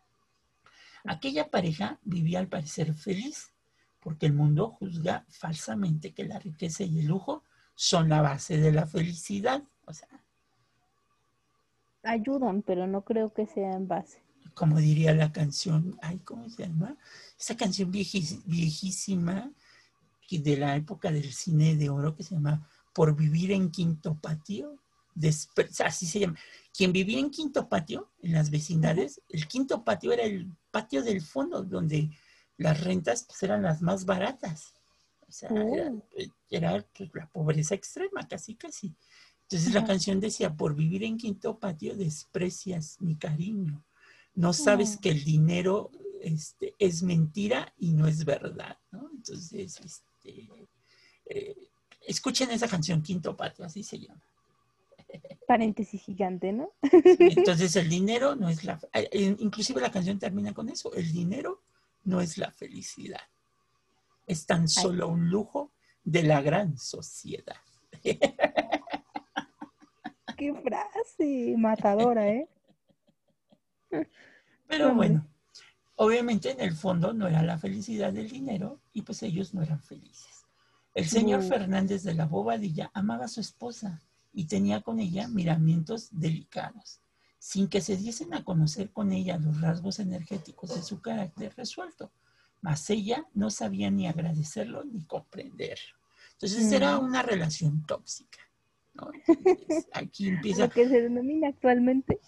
Aquella 1.05 1.49
pareja 1.49 1.99
vivía 2.03 2.39
al 2.39 2.47
parecer 2.49 2.93
feliz, 2.93 3.53
porque 3.99 4.25
el 4.25 4.33
mundo 4.33 4.69
juzga 4.71 5.25
falsamente 5.29 6.13
que 6.13 6.25
la 6.25 6.39
riqueza 6.39 6.83
y 6.83 6.99
el 6.99 7.07
lujo 7.07 7.43
son 7.75 8.09
la 8.09 8.21
base 8.21 8.57
de 8.57 8.71
la 8.71 8.85
felicidad. 8.87 9.63
O 9.85 9.93
sea, 9.93 10.09
Ayudan, 12.03 12.63
pero 12.63 12.87
no 12.87 13.03
creo 13.03 13.31
que 13.33 13.45
sea 13.45 13.73
en 13.73 13.87
base. 13.87 14.19
como 14.53 14.79
diría 14.79 15.13
la 15.13 15.31
canción, 15.31 15.97
ay, 16.01 16.19
¿cómo 16.19 16.49
se 16.49 16.63
llama? 16.67 16.97
Esa 17.39 17.55
canción 17.55 17.91
viejis- 17.91 18.41
viejísima 18.45 19.51
de 20.29 20.57
la 20.57 20.75
época 20.75 21.11
del 21.11 21.31
cine 21.33 21.75
de 21.75 21.89
oro 21.89 22.15
que 22.15 22.23
se 22.23 22.35
llama 22.35 22.67
Por 22.93 23.15
vivir 23.15 23.51
en 23.51 23.71
quinto 23.71 24.15
patio. 24.15 24.77
Así 25.83 26.05
se 26.05 26.19
llama. 26.19 26.37
Quien 26.75 26.91
vivía 26.91 27.19
en 27.19 27.31
quinto 27.31 27.67
patio, 27.67 28.11
en 28.21 28.33
las 28.33 28.51
vecindades, 28.51 29.21
el 29.29 29.47
quinto 29.47 29.83
patio 29.83 30.11
era 30.11 30.23
el 30.23 30.51
patio 30.69 31.01
del 31.01 31.21
fondo, 31.21 31.63
donde 31.63 32.09
las 32.57 32.83
rentas 32.83 33.23
pues, 33.23 33.41
eran 33.43 33.63
las 33.63 33.81
más 33.81 34.05
baratas. 34.05 34.73
O 35.27 35.31
sea, 35.31 35.49
era, 35.49 35.91
era, 36.49 36.85
pues, 36.95 37.09
la 37.13 37.27
pobreza 37.29 37.73
extrema, 37.75 38.27
casi, 38.27 38.55
casi. 38.55 38.93
Entonces 39.43 39.73
la 39.73 39.85
canción 39.85 40.19
decía, 40.19 40.53
por 40.55 40.75
vivir 40.75 41.03
en 41.03 41.17
quinto 41.17 41.57
patio 41.57 41.95
desprecias 41.95 42.97
mi 42.99 43.15
cariño. 43.15 43.83
No 44.35 44.53
sabes 44.53 44.97
Mm. 44.97 44.99
que 44.99 45.09
el 45.09 45.23
dinero 45.23 45.89
este, 46.21 46.75
es 46.79 47.01
mentira 47.01 47.73
y 47.77 47.93
no 47.93 48.07
es 48.07 48.23
verdad, 48.25 48.77
¿no? 48.91 49.09
Entonces, 49.15 49.79
este, 49.79 50.03
eh, 51.25 51.55
escuchen 52.01 52.51
esa 52.51 52.67
canción, 52.67 53.01
Quinto 53.01 53.35
Patio, 53.35 53.65
así 53.65 53.83
se 53.83 53.99
llama. 53.99 54.21
Paréntesis 55.47 56.01
gigante, 56.01 56.51
¿no? 56.51 56.71
Entonces 56.81 57.75
el 57.75 57.89
dinero 57.89 58.35
no 58.35 58.49
es 58.49 58.63
la... 58.63 58.79
eh, 58.93 59.09
eh, 59.11 59.35
Inclusive 59.39 59.79
la 59.81 59.91
canción 59.91 60.19
termina 60.19 60.53
con 60.53 60.69
eso, 60.69 60.93
el 60.93 61.11
dinero 61.11 61.63
no 62.03 62.21
es 62.21 62.37
la 62.37 62.51
felicidad. 62.51 63.21
Es 64.25 64.45
tan 64.45 64.67
solo 64.67 65.07
un 65.07 65.29
lujo 65.29 65.71
de 66.03 66.23
la 66.23 66.41
gran 66.41 66.77
sociedad. 66.77 67.55
Qué 70.37 70.53
frase 70.63 71.55
matadora, 71.57 72.29
¿eh? 72.29 72.47
Pero 74.67 74.93
bueno, 74.93 75.25
obviamente 75.97 76.51
en 76.51 76.61
el 76.61 76.73
fondo 76.73 77.13
no 77.13 77.27
era 77.27 77.43
la 77.43 77.57
felicidad 77.59 78.13
del 78.13 78.29
dinero 78.29 78.79
y 78.93 79.01
pues 79.03 79.21
ellos 79.23 79.53
no 79.53 79.61
eran 79.61 79.81
felices. 79.83 80.45
El 80.93 81.07
señor 81.07 81.41
No. 81.43 81.47
Fernández 81.49 82.03
de 82.03 82.13
la 82.15 82.25
Bobadilla 82.25 82.89
amaba 82.93 83.25
a 83.25 83.27
su 83.27 83.39
esposa 83.41 84.01
y 84.33 84.45
tenía 84.45 84.81
con 84.81 84.99
ella 84.99 85.27
miramientos 85.27 86.09
delicados, 86.11 87.01
sin 87.39 87.67
que 87.67 87.81
se 87.81 87.97
diesen 87.97 88.33
a 88.33 88.43
conocer 88.43 88.91
con 88.91 89.11
ella 89.11 89.37
los 89.37 89.61
rasgos 89.61 89.99
energéticos 89.99 90.73
de 90.73 90.81
su 90.81 91.01
carácter 91.01 91.53
resuelto. 91.55 92.11
Mas 92.61 92.89
ella 92.89 93.25
no 93.35 93.49
sabía 93.51 93.91
ni 93.91 94.07
agradecerlo 94.07 94.83
ni 94.85 95.03
comprenderlo. 95.05 95.95
Entonces 96.33 96.71
era 96.71 96.99
Mm. 96.99 97.03
una 97.05 97.21
relación 97.21 97.85
tóxica. 97.85 98.39
¿no? 98.95 99.11
Aquí 99.93 100.29
empieza 100.29 100.63
Lo 100.63 100.69
que 100.71 100.87
se 100.89 101.01
denomina 101.01 101.49
actualmente. 101.49 102.19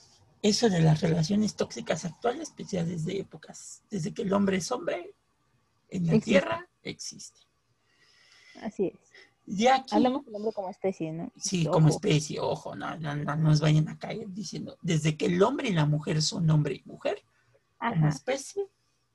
Eso 0.42 0.70
de 0.70 0.80
las 0.82 1.02
relaciones 1.02 1.56
tóxicas 1.56 2.06
actuales, 2.06 2.54
pues 2.56 2.70
ya 2.72 2.84
desde 2.84 3.20
épocas, 3.20 3.84
desde 3.90 4.14
que 4.14 4.22
el 4.24 4.34
hombre 4.34 4.58
es 4.58 4.72
hombre 4.72 5.14
en 5.90 6.08
la 6.08 6.14
Existe. 6.14 6.32
tierra, 6.32 6.70
existe. 6.84 7.40
Así 8.62 8.88
es. 8.88 9.00
De 9.46 9.68
aquí, 9.70 9.96
Hablamos 9.96 10.26
del 10.26 10.36
hombre 10.36 10.52
como 10.54 10.70
especie, 10.70 11.12
¿no? 11.12 11.32
sí, 11.36 11.64
Ojo. 11.66 11.72
como 11.74 11.90
especie, 11.90 12.40
ojo, 12.40 12.76
no, 12.76 12.96
no, 12.98 13.16
no 13.16 13.36
nos 13.36 13.60
vayan 13.62 13.90
a 13.90 13.98
caer 13.98 14.28
diciendo, 14.32 14.78
desde 14.82 15.18
que 15.18 15.26
el 15.26 15.42
hombre 15.42 15.70
y 15.70 15.74
la 15.74 15.86
mujer 15.88 16.22
son 16.22 16.50
hombre 16.52 16.76
y 16.76 16.84
mujer, 16.88 17.24
como 17.80 18.08
especie, 18.08 18.68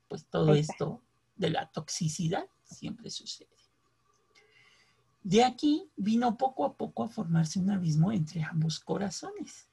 pues 0.09 0.25
todo 0.25 0.53
esto 0.53 1.01
de 1.37 1.51
la 1.51 1.67
toxicidad 1.71 2.45
siempre 2.65 3.09
sucede. 3.09 3.49
De 5.23 5.43
aquí 5.43 5.89
vino 5.95 6.37
poco 6.37 6.65
a 6.65 6.75
poco 6.75 7.03
a 7.03 7.07
formarse 7.07 7.57
un 7.59 7.71
abismo 7.71 8.11
entre 8.11 8.43
ambos 8.43 8.79
corazones. 8.79 9.67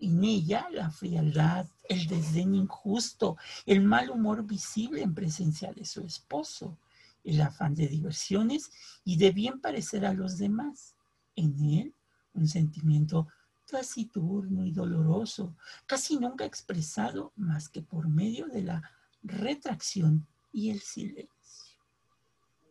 En 0.00 0.22
ella 0.22 0.68
la 0.70 0.90
frialdad, 0.90 1.66
el 1.88 2.06
desdén 2.06 2.54
injusto, 2.54 3.36
el 3.66 3.82
mal 3.82 4.10
humor 4.10 4.44
visible 4.44 5.02
en 5.02 5.14
presencia 5.14 5.72
de 5.72 5.84
su 5.84 6.02
esposo, 6.02 6.78
el 7.24 7.40
afán 7.40 7.74
de 7.74 7.88
diversiones 7.88 8.70
y 9.04 9.16
de 9.16 9.32
bien 9.32 9.60
parecer 9.60 10.06
a 10.06 10.12
los 10.12 10.38
demás. 10.38 10.94
En 11.34 11.58
él 11.64 11.94
un 12.34 12.46
sentimiento 12.46 13.26
taciturno 13.68 14.64
y 14.64 14.70
doloroso, 14.70 15.54
casi 15.86 16.18
nunca 16.18 16.44
expresado 16.44 17.32
más 17.36 17.68
que 17.68 17.82
por 17.82 18.08
medio 18.08 18.46
de 18.46 18.62
la 18.62 18.82
retracción 19.22 20.26
y 20.52 20.70
el 20.70 20.80
silencio. 20.80 21.28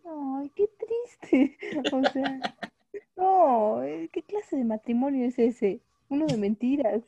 Ay, 0.06 0.52
qué 0.56 0.68
triste. 0.68 1.58
O 1.94 2.04
sea, 2.12 2.40
no, 3.16 3.82
¿qué 4.12 4.24
clase 4.24 4.56
de 4.56 4.64
matrimonio 4.64 5.28
es 5.28 5.38
ese? 5.38 5.82
Uno 6.10 6.26
de 6.26 6.38
mentiras. 6.38 7.04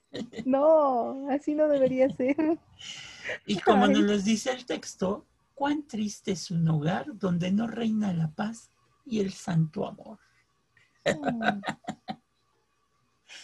No, 0.46 1.30
así 1.30 1.56
no 1.56 1.68
debería 1.68 2.10
ser. 2.10 2.60
Y 3.46 3.60
como 3.60 3.86
Ay. 3.86 3.94
nos 3.94 4.02
los 4.04 4.24
dice 4.26 4.52
el 4.52 4.66
texto, 4.66 5.26
cuán 5.54 5.88
triste 5.88 6.32
es 6.32 6.52
un 6.52 6.68
hogar 6.68 7.06
donde 7.18 7.52
no 7.52 7.68
reina 7.68 8.14
la 8.14 8.30
paz 8.32 8.72
y 9.06 9.20
el 9.20 9.32
santo 9.32 9.88
amor. 9.88 10.20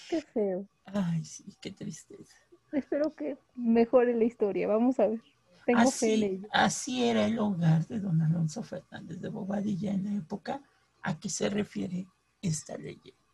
Qué 0.09 0.21
feo. 0.21 0.67
Ay, 0.85 1.23
sí, 1.23 1.55
qué 1.61 1.71
tristeza. 1.71 2.35
Espero 2.71 3.13
que 3.15 3.37
mejore 3.55 4.15
la 4.15 4.23
historia. 4.23 4.67
Vamos 4.67 4.99
a 4.99 5.07
ver. 5.07 5.21
Tengo 5.65 5.89
fe 5.89 6.13
en 6.13 6.23
ello. 6.23 6.47
así 6.51 7.03
era 7.03 7.25
el 7.25 7.39
hogar 7.39 7.87
de 7.87 7.99
don 7.99 8.21
Alonso 8.21 8.61
Fernández 8.61 9.19
de 9.19 9.29
Bobadilla 9.29 9.91
en 9.91 10.03
la 10.03 10.13
época 10.13 10.61
a 11.01 11.19
que 11.19 11.29
se 11.29 11.49
refiere 11.49 12.07
esta 12.41 12.77
leyenda. 12.77 13.24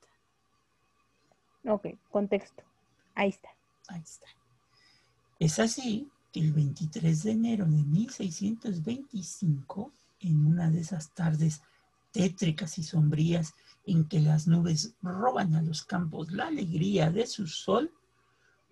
Ok, 1.66 1.88
contexto. 2.10 2.64
Ahí 3.16 3.30
está. 3.30 3.50
Ahí 3.88 4.02
está. 4.02 4.28
Es 5.40 5.58
así 5.60 6.10
que 6.32 6.40
el 6.40 6.54
23 6.54 7.24
de 7.24 7.32
enero 7.32 7.66
de 7.66 7.84
1625, 7.84 9.92
en 10.22 10.46
una 10.46 10.70
de 10.70 10.82
esas 10.82 11.14
tardes 11.14 11.62
tétricas 12.12 12.78
y 12.78 12.84
sombrías 12.84 13.56
en 13.86 14.08
que 14.08 14.20
las 14.20 14.48
nubes 14.48 14.94
roban 15.02 15.56
a 15.56 15.62
los 15.62 15.84
campos 15.84 16.32
la 16.32 16.48
alegría 16.48 17.10
de 17.10 17.26
su 17.26 17.48
sol, 17.48 17.92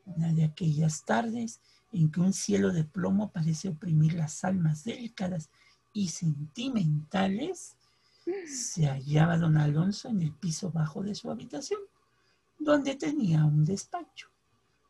una 0.06 0.34
de 0.34 0.46
aquellas 0.46 1.04
tardes 1.06 1.60
en 1.92 2.12
que 2.12 2.20
un 2.20 2.34
cielo 2.34 2.72
de 2.72 2.84
plomo 2.84 3.32
parece 3.32 3.70
oprimir 3.70 4.14
las 4.14 4.44
almas 4.44 4.84
delicadas 4.84 5.50
y 5.94 6.10
sentimentales, 6.10 7.76
se 8.46 8.86
hallaba 8.86 9.38
don 9.38 9.58
Alonso 9.58 10.10
en 10.10 10.22
el 10.22 10.34
piso 10.34 10.72
bajo 10.72 11.02
de 11.02 11.16
su 11.16 11.32
habitación, 11.32 11.80
donde 12.60 12.96
tenía 12.96 13.46
un 13.46 13.64
despacho 13.64 14.28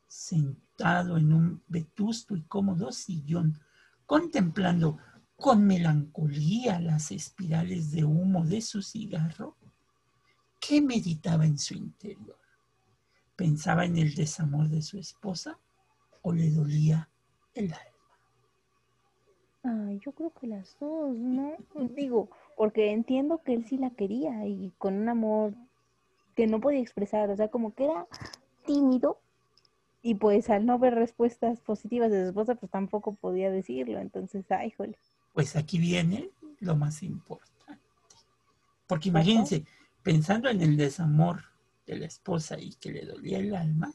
sentado 0.08 1.18
en 1.18 1.32
un 1.32 1.64
vetusto 1.68 2.36
y 2.36 2.42
cómodo 2.42 2.92
sillón, 2.92 3.60
contemplando 4.06 4.98
con 5.36 5.66
melancolía 5.66 6.80
las 6.80 7.12
espirales 7.12 7.92
de 7.92 8.04
humo 8.04 8.44
de 8.44 8.62
su 8.62 8.82
cigarro, 8.82 9.56
¿qué 10.60 10.82
meditaba 10.82 11.46
en 11.46 11.58
su 11.58 11.76
interior? 11.76 12.38
¿Pensaba 13.36 13.86
en 13.86 13.98
el 13.98 14.16
desamor 14.16 14.68
de 14.68 14.82
su 14.82 14.98
esposa 14.98 15.58
o 16.24 16.34
le 16.34 16.50
dolía 16.50 17.08
el 17.54 17.72
alma? 17.72 17.86
Ay, 19.64 20.00
yo 20.04 20.12
creo 20.14 20.34
que 20.34 20.48
las 20.48 20.76
dos, 20.80 21.16
¿no? 21.16 21.54
Digo, 21.96 22.30
porque 22.58 22.92
entiendo 22.92 23.42
que 23.44 23.54
él 23.54 23.66
sí 23.66 23.78
la 23.78 23.92
quería 23.92 24.46
y 24.48 24.74
con 24.78 24.96
un 24.96 25.08
amor 25.08 25.54
que 26.40 26.48
no 26.48 26.62
podía 26.62 26.80
expresar, 26.80 27.30
o 27.30 27.36
sea, 27.36 27.50
como 27.50 27.74
que 27.76 27.84
era 27.84 28.08
tímido 28.66 29.20
y 30.02 30.16
pues 30.16 30.50
al 30.50 30.66
no 30.66 30.80
ver 30.80 30.96
respuestas 30.96 31.60
positivas 31.60 32.10
de 32.12 32.22
su 32.22 32.28
esposa, 32.30 32.56
pues 32.56 32.72
tampoco 32.72 33.16
podía 33.16 33.52
decirlo, 33.52 34.00
entonces, 34.00 34.50
ay, 34.50 34.72
jole. 34.72 34.98
Pues 35.34 35.58
aquí 35.58 35.78
viene 35.80 36.30
lo 36.62 36.78
más 36.78 37.04
importante. 37.04 37.84
Porque 38.88 39.10
imagínense, 39.10 39.66
pensando 40.02 40.48
en 40.48 40.62
el 40.62 40.78
desamor 40.78 41.44
de 41.86 41.98
la 41.98 42.06
esposa 42.06 42.58
y 42.58 42.74
que 42.76 42.94
le 42.94 43.06
dolía 43.06 43.40
el 43.40 43.54
alma, 43.54 43.92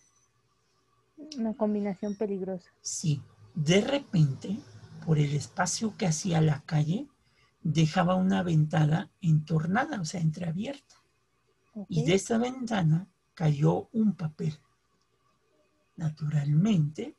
Una 1.39 1.55
combinación 1.55 2.15
peligrosa. 2.15 2.71
sí, 2.83 3.23
de 3.55 3.81
repente, 3.81 4.59
por 5.07 5.19
el 5.19 5.35
espacio 5.35 5.97
que 5.97 6.07
hacía 6.07 6.43
la 6.43 6.61
calle, 6.67 7.09
dejaba 7.63 8.17
una 8.17 8.43
ventana 8.43 9.11
entornada, 9.23 9.99
o 9.99 10.05
sea, 10.05 10.21
entreabierta. 10.21 11.04
Y 11.89 12.05
de 12.05 12.15
esa 12.15 12.39
ventana 12.39 13.07
cayó 13.35 13.89
un 13.93 14.15
papel. 14.15 14.59
Naturalmente, 15.97 17.17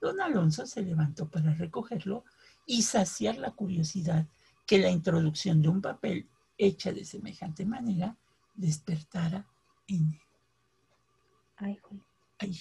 don 0.00 0.20
Alonso 0.20 0.66
se 0.66 0.82
levantó 0.82 1.28
para 1.28 1.54
recogerlo 1.54 2.24
y 2.66 2.82
saciar 2.82 3.38
la 3.38 3.52
curiosidad 3.52 4.26
que 4.66 4.78
la 4.78 4.90
introducción 4.90 5.62
de 5.62 5.68
un 5.68 5.80
papel 5.80 6.28
hecha 6.56 6.92
de 6.92 7.04
semejante 7.04 7.64
manera 7.64 8.16
despertara 8.54 9.46
en 9.88 10.12
él. 10.12 10.20
Ay, 11.56 11.76
jole. 11.76 12.02
Ay. 12.38 12.60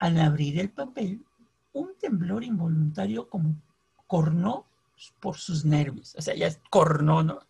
Al 0.00 0.20
abrir 0.20 0.60
el 0.60 0.70
papel, 0.70 1.24
un 1.72 1.96
temblor 1.98 2.44
involuntario 2.44 3.28
como 3.28 3.56
cornó 4.06 4.66
por 5.20 5.36
sus 5.36 5.64
nervios. 5.64 6.14
O 6.16 6.22
sea, 6.22 6.34
ya 6.34 6.46
es 6.46 6.60
cornó, 6.70 7.22
¿no? 7.22 7.40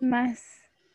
Más, 0.00 0.42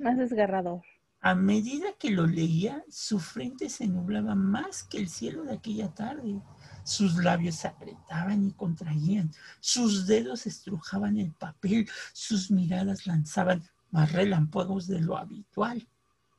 más 0.04 0.18
desgarrador. 0.18 0.82
A 1.26 1.36
medida 1.36 1.94
que 1.98 2.12
lo 2.12 2.28
leía, 2.28 2.84
su 2.90 3.18
frente 3.18 3.70
se 3.70 3.88
nublaba 3.88 4.36
más 4.36 4.84
que 4.84 4.98
el 4.98 5.08
cielo 5.08 5.44
de 5.46 5.54
aquella 5.54 5.88
tarde. 5.94 6.42
Sus 6.84 7.16
labios 7.16 7.56
se 7.56 7.70
apretaban 7.70 8.46
y 8.46 8.52
contraían, 8.52 9.32
sus 9.62 10.06
dedos 10.06 10.46
estrujaban 10.46 11.18
el 11.18 11.32
papel, 11.32 11.88
sus 12.12 12.52
miradas 12.52 13.08
lanzaban 13.08 13.64
más 13.90 14.12
relámpagos 14.12 14.86
de 14.88 15.00
lo 15.00 15.18
habitual. 15.18 15.88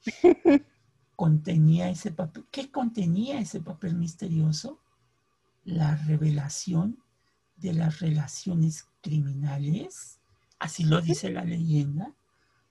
Contenía 1.16 1.88
ese 1.88 2.10
papel. 2.10 2.44
¿Qué 2.50 2.70
contenía 2.70 3.40
ese 3.40 3.62
papel 3.62 3.94
misterioso? 3.94 4.80
La 5.64 5.96
revelación 5.96 6.98
de 7.56 7.72
las 7.72 8.00
relaciones 8.00 8.86
criminales, 9.00 10.18
así 10.58 10.84
lo 10.84 11.00
dice 11.00 11.30
la 11.30 11.44
leyenda, 11.44 12.12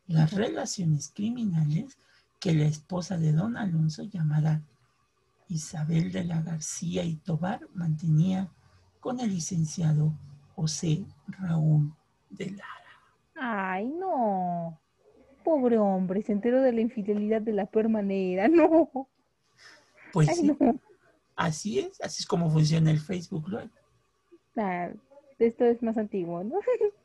las 0.08 0.34
relaciones 0.34 1.12
criminales 1.14 1.98
que 2.40 2.54
la 2.54 2.66
esposa 2.66 3.18
de 3.18 3.32
don 3.32 3.58
Alonso, 3.58 4.04
llamada 4.04 4.62
Isabel 5.48 6.12
de 6.12 6.24
la 6.26 6.42
García 6.42 7.04
y 7.04 7.16
Tobar, 7.16 7.62
mantenía 7.74 8.50
con 9.00 9.20
el 9.20 9.30
licenciado 9.30 10.14
José 10.56 11.06
Raúl 11.28 11.94
de 12.30 12.52
Lara. 12.52 12.74
Ay, 13.36 13.88
no. 13.88 14.80
Pobre 15.44 15.78
hombre, 15.78 16.22
se 16.22 16.32
enteró 16.32 16.62
de 16.62 16.72
la 16.72 16.82
infidelidad 16.82 17.42
de 17.42 17.54
la 17.54 17.66
peor 17.66 17.90
manera. 17.90 18.48
No. 18.48 18.90
Pues 20.12 20.30
Ay, 20.30 20.36
sí, 20.36 20.44
no. 20.48 20.80
así 21.36 21.80
es, 21.80 22.00
así 22.02 22.22
es 22.22 22.28
como 22.28 22.50
funciona 22.50 22.92
el 22.92 23.00
Facebook 23.00 23.50
esto 25.40 25.66
es 25.66 25.82
más 25.82 25.98
antiguo, 25.98 26.44
¿no? 26.44 26.60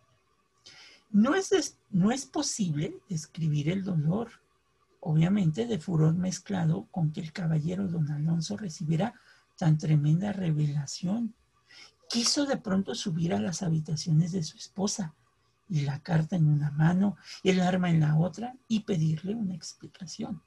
No 1.10 1.34
es, 1.34 1.78
no 1.90 2.10
es 2.10 2.26
posible 2.26 2.98
describir 3.08 3.68
el 3.70 3.82
dolor, 3.84 4.28
obviamente 5.00 5.66
de 5.66 5.78
furor 5.78 6.14
mezclado 6.14 6.86
con 6.90 7.12
que 7.12 7.20
el 7.20 7.32
caballero 7.32 7.88
don 7.88 8.10
Alonso 8.10 8.56
recibiera 8.56 9.14
tan 9.56 9.78
tremenda 9.78 10.32
revelación. 10.32 11.34
Quiso 12.10 12.46
de 12.46 12.56
pronto 12.56 12.94
subir 12.94 13.34
a 13.34 13.40
las 13.40 13.62
habitaciones 13.62 14.32
de 14.32 14.42
su 14.42 14.56
esposa 14.56 15.14
y 15.68 15.82
la 15.82 15.98
carta 16.02 16.36
en 16.36 16.46
una 16.48 16.70
mano, 16.70 17.16
el 17.42 17.60
arma 17.60 17.90
en 17.90 18.00
la 18.00 18.16
otra 18.16 18.54
y 18.68 18.80
pedirle 18.80 19.34
una 19.34 19.54
explicación. 19.54 20.42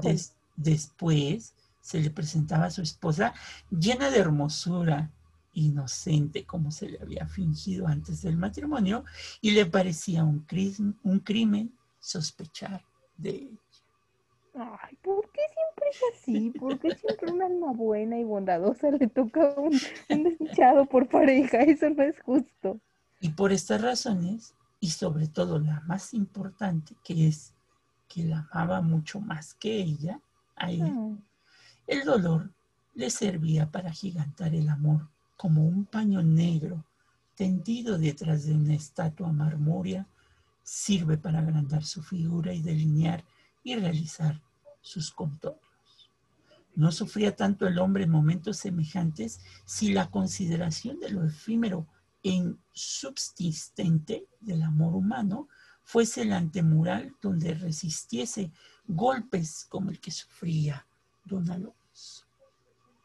Des- 0.00 0.34
después 0.56 1.54
se 1.80 2.00
le 2.00 2.10
presentaba 2.10 2.66
a 2.66 2.70
su 2.70 2.82
esposa 2.82 3.32
llena 3.70 4.10
de 4.10 4.18
hermosura, 4.18 5.10
inocente 5.60 6.44
como 6.44 6.70
se 6.70 6.88
le 6.88 7.00
había 7.00 7.26
fingido 7.26 7.86
antes 7.86 8.22
del 8.22 8.36
matrimonio, 8.36 9.04
y 9.40 9.52
le 9.52 9.66
parecía 9.66 10.24
un, 10.24 10.40
crimen 11.20 11.72
sospechar 12.00 12.84
de 13.16 13.30
ella. 13.30 13.58
Ay, 14.54 14.96
¿por 15.02 15.30
qué 15.30 15.40
siempre 15.54 15.88
es 15.90 16.00
así? 16.12 16.50
¿Por 16.58 16.78
qué 16.78 16.94
siempre 16.94 17.32
una 17.32 17.46
alma 17.46 17.72
buena 17.72 18.18
y 18.18 18.24
bondadosa 18.24 18.90
le 18.90 19.06
toca 19.08 19.54
un, 19.56 19.78
un 20.08 20.22
desdichado 20.24 20.86
por 20.86 21.08
pareja? 21.08 21.58
Eso 21.58 21.90
no 21.90 22.02
es 22.02 22.20
justo. 22.22 22.80
Y 23.20 23.30
por 23.30 23.52
estas 23.52 23.80
razones, 23.80 24.54
y 24.80 24.90
sobre 24.90 25.26
todo 25.26 25.58
la 25.58 25.80
más 25.80 26.14
importante, 26.14 26.94
que 27.04 27.28
es 27.28 27.54
que 28.08 28.24
la 28.24 28.48
amaba 28.50 28.80
mucho 28.80 29.20
más 29.20 29.54
que 29.54 29.76
ella, 29.76 30.20
a 30.56 30.70
él, 30.70 30.82
Mm, 30.82 31.18
El 31.86 32.04
dolor 32.04 32.50
le 32.94 33.10
servía 33.10 33.70
para 33.70 33.92
gigantar 33.92 34.54
el 34.54 34.68
amor 34.68 35.08
como 35.38 35.64
un 35.64 35.86
paño 35.86 36.22
negro 36.22 36.84
tendido 37.36 37.96
detrás 37.96 38.44
de 38.44 38.52
una 38.52 38.74
estatua 38.74 39.32
marmórea, 39.32 40.06
sirve 40.64 41.16
para 41.16 41.38
agrandar 41.38 41.84
su 41.84 42.02
figura 42.02 42.52
y 42.52 42.60
delinear 42.60 43.24
y 43.62 43.76
realizar 43.76 44.42
sus 44.82 45.12
contornos. 45.12 45.62
No 46.74 46.90
sufría 46.90 47.36
tanto 47.36 47.68
el 47.68 47.78
hombre 47.78 48.04
en 48.04 48.10
momentos 48.10 48.58
semejantes 48.58 49.40
si 49.64 49.92
la 49.92 50.10
consideración 50.10 50.98
de 50.98 51.10
lo 51.10 51.24
efímero 51.24 51.86
e 52.22 52.30
insubsistente 52.30 54.26
del 54.40 54.62
amor 54.64 54.94
humano 54.94 55.48
fuese 55.84 56.22
el 56.22 56.32
antemural 56.32 57.14
donde 57.22 57.54
resistiese 57.54 58.50
golpes 58.86 59.66
como 59.68 59.90
el 59.90 60.00
que 60.00 60.10
sufría 60.10 60.84
don 61.24 61.48
Alonso. 61.48 61.87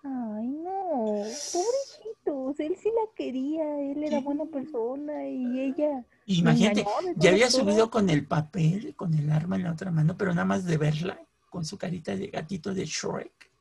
Ay, 0.04 0.48
no. 0.48 1.24
Pobrecitos. 1.52 2.60
Él 2.60 2.76
sí 2.76 2.90
la 2.90 3.14
quería. 3.16 3.80
Él 3.80 4.04
era 4.04 4.20
buena 4.20 4.46
persona 4.46 5.28
y 5.28 5.60
ella. 5.60 6.06
Imagínate, 6.26 6.86
ya 7.18 7.32
había 7.32 7.50
subido 7.50 7.90
con 7.90 8.10
el 8.10 8.26
papel, 8.26 8.96
con 8.96 9.14
el 9.14 9.30
arma 9.32 9.56
en 9.58 9.64
la 9.64 9.72
otra 9.72 9.92
mano, 9.92 10.16
pero 10.18 10.34
nada 10.34 10.46
más 10.46 10.66
de 10.66 10.78
verla, 10.78 11.20
con 11.50 11.66
su 11.66 11.78
carita 11.78 12.16
de 12.16 12.28
gatito 12.28 12.74
de 12.74 12.86
Shrek, 12.86 13.52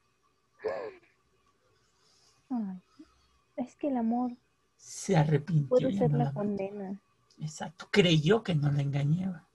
Ay, 2.51 2.81
es 3.57 3.75
que 3.77 3.89
el 3.89 3.97
amor 3.97 4.33
se 4.77 5.17
arrepintió. 5.17 5.69
puede 5.69 5.97
ser 5.97 6.11
no 6.11 6.19
la 6.19 6.25
la- 6.25 6.33
condena. 6.33 7.01
Exacto, 7.39 7.89
creyó 7.91 8.43
que 8.43 8.55
no 8.55 8.71
la 8.71 8.83
engañaba. 8.83 9.49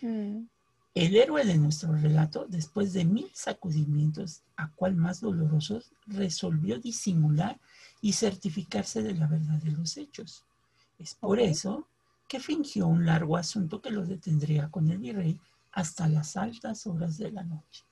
Mm, 0.00 0.46
El 0.94 1.16
héroe 1.16 1.44
de 1.44 1.56
nuestro 1.56 1.94
relato, 1.94 2.46
después 2.48 2.92
de 2.92 3.06
mil 3.06 3.30
sacudimientos, 3.32 4.42
a 4.56 4.70
cual 4.72 4.94
más 4.94 5.22
dolorosos, 5.22 5.92
resolvió 6.06 6.78
disimular 6.78 7.58
y 8.02 8.12
certificarse 8.12 9.02
de 9.02 9.14
la 9.14 9.26
verdad 9.26 9.58
de 9.62 9.70
los 9.70 9.96
hechos. 9.96 10.44
Es 10.98 11.14
por 11.14 11.40
eso 11.40 11.88
que 12.28 12.40
fingió 12.40 12.86
un 12.86 13.06
largo 13.06 13.38
asunto 13.38 13.80
que 13.80 13.90
lo 13.90 14.04
detendría 14.04 14.70
con 14.70 14.90
el 14.90 14.98
virrey 14.98 15.40
hasta 15.72 16.08
las 16.08 16.36
altas 16.36 16.86
horas 16.86 17.16
de 17.16 17.32
la 17.32 17.42
noche 17.42 17.84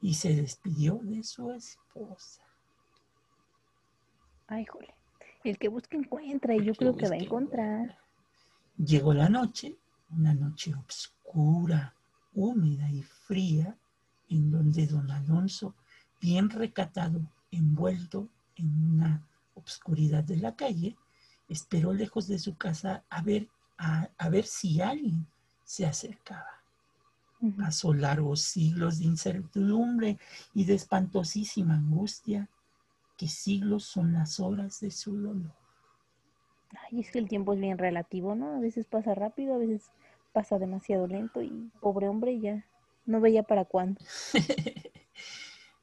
y 0.00 0.14
se 0.14 0.34
despidió 0.34 1.00
de 1.02 1.22
su 1.24 1.50
esposa. 1.52 2.42
Ay, 4.46 4.64
jole. 4.64 4.94
El 5.44 5.58
que 5.58 5.68
busca 5.68 5.96
encuentra 5.96 6.54
y 6.54 6.64
yo 6.64 6.74
creo 6.74 6.96
que 6.96 7.08
va 7.08 7.14
a 7.14 7.18
encontrar. 7.18 7.98
Llegó 8.78 9.12
la 9.12 9.28
noche, 9.28 9.76
una 10.10 10.34
noche 10.34 10.72
oscura, 10.74 11.94
húmeda 12.38 12.88
y 12.90 13.02
fría, 13.02 13.76
en 14.28 14.50
donde 14.50 14.86
don 14.86 15.10
Alonso, 15.10 15.74
bien 16.20 16.50
recatado, 16.50 17.20
envuelto 17.50 18.28
en 18.56 18.94
una 18.94 19.22
obscuridad 19.54 20.22
de 20.22 20.36
la 20.36 20.54
calle, 20.54 20.96
esperó 21.48 21.92
lejos 21.92 22.28
de 22.28 22.38
su 22.38 22.56
casa 22.56 23.02
a 23.08 23.22
ver, 23.22 23.48
a, 23.76 24.08
a 24.18 24.28
ver 24.28 24.44
si 24.44 24.80
alguien 24.80 25.26
se 25.64 25.86
acercaba. 25.86 26.62
Pasó 27.56 27.94
largos 27.94 28.40
siglos 28.42 28.98
de 28.98 29.04
incertidumbre 29.04 30.18
y 30.54 30.64
de 30.64 30.74
espantosísima 30.74 31.74
angustia, 31.74 32.48
que 33.16 33.28
siglos 33.28 33.84
son 33.84 34.12
las 34.12 34.40
horas 34.40 34.80
de 34.80 34.90
su 34.90 35.16
dolor. 35.16 35.52
Ay, 36.70 37.00
es 37.00 37.10
que 37.10 37.18
el 37.18 37.28
tiempo 37.28 37.52
es 37.54 37.60
bien 37.60 37.78
relativo, 37.78 38.34
¿no? 38.34 38.56
A 38.56 38.60
veces 38.60 38.86
pasa 38.86 39.14
rápido, 39.14 39.54
a 39.54 39.58
veces 39.58 39.90
pasa 40.38 40.56
demasiado 40.56 41.08
lento 41.08 41.42
y 41.42 41.68
pobre 41.80 42.08
hombre 42.08 42.38
ya 42.38 42.64
no 43.06 43.20
veía 43.20 43.42
para 43.42 43.64
cuándo. 43.64 44.00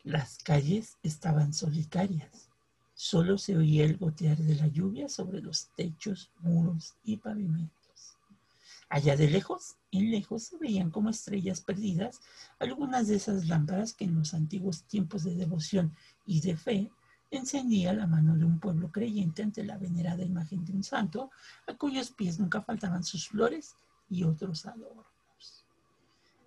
Las 0.06 0.38
calles 0.38 0.98
estaban 1.04 1.54
solitarias. 1.54 2.48
Solo 2.94 3.38
se 3.38 3.58
oía 3.58 3.84
el 3.84 3.98
gotear 3.98 4.38
de 4.38 4.56
la 4.56 4.68
lluvia 4.68 5.10
sobre 5.10 5.42
los 5.42 5.68
techos, 5.76 6.32
muros 6.40 6.94
y 7.04 7.18
pavimentos. 7.18 8.16
Allá 8.88 9.18
de 9.18 9.30
lejos, 9.30 9.76
en 9.92 10.10
lejos, 10.10 10.44
se 10.44 10.58
veían 10.58 10.90
como 10.90 11.10
estrellas 11.10 11.60
perdidas 11.60 12.22
algunas 12.58 13.10
de 13.10 13.18
esas 13.18 13.50
lámparas 13.50 13.92
que 13.92 14.06
en 14.06 14.16
los 14.16 14.34
antiguos 14.34 14.84
tiempos 14.84 15.26
de 15.26 15.36
devoción 15.36 15.94
y 16.26 16.40
de 16.40 16.56
fe 16.56 16.92
encendía 17.30 17.92
la 17.92 18.08
mano 18.08 18.38
de 18.38 18.46
un 18.46 18.62
pueblo 18.62 18.90
creyente 18.90 19.44
ante 19.44 19.66
la 19.66 19.78
venerada 19.78 20.24
imagen 20.24 20.64
de 20.64 20.72
un 20.72 20.84
santo, 20.84 21.30
a 21.68 21.74
cuyos 21.74 22.12
pies 22.12 22.40
nunca 22.40 22.62
faltaban 22.62 23.04
sus 23.04 23.28
flores 23.28 23.76
y 24.10 24.24
otros 24.24 24.66
adornos. 24.66 25.06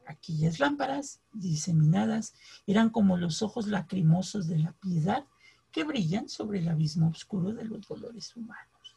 Aquellas 0.07 0.59
lámparas 0.59 1.21
diseminadas 1.33 2.35
eran 2.67 2.91
como 2.91 3.17
los 3.17 3.43
ojos 3.43 3.67
lacrimosos 3.67 4.47
de 4.47 4.59
la 4.59 4.73
piedad 4.73 5.27
que 5.71 5.85
brillan 5.85 6.29
sobre 6.29 6.61
el 6.61 6.69
abismo 6.69 7.09
oscuro 7.11 7.53
de 7.53 7.65
los 7.65 7.87
dolores 7.87 8.35
humanos. 8.35 8.97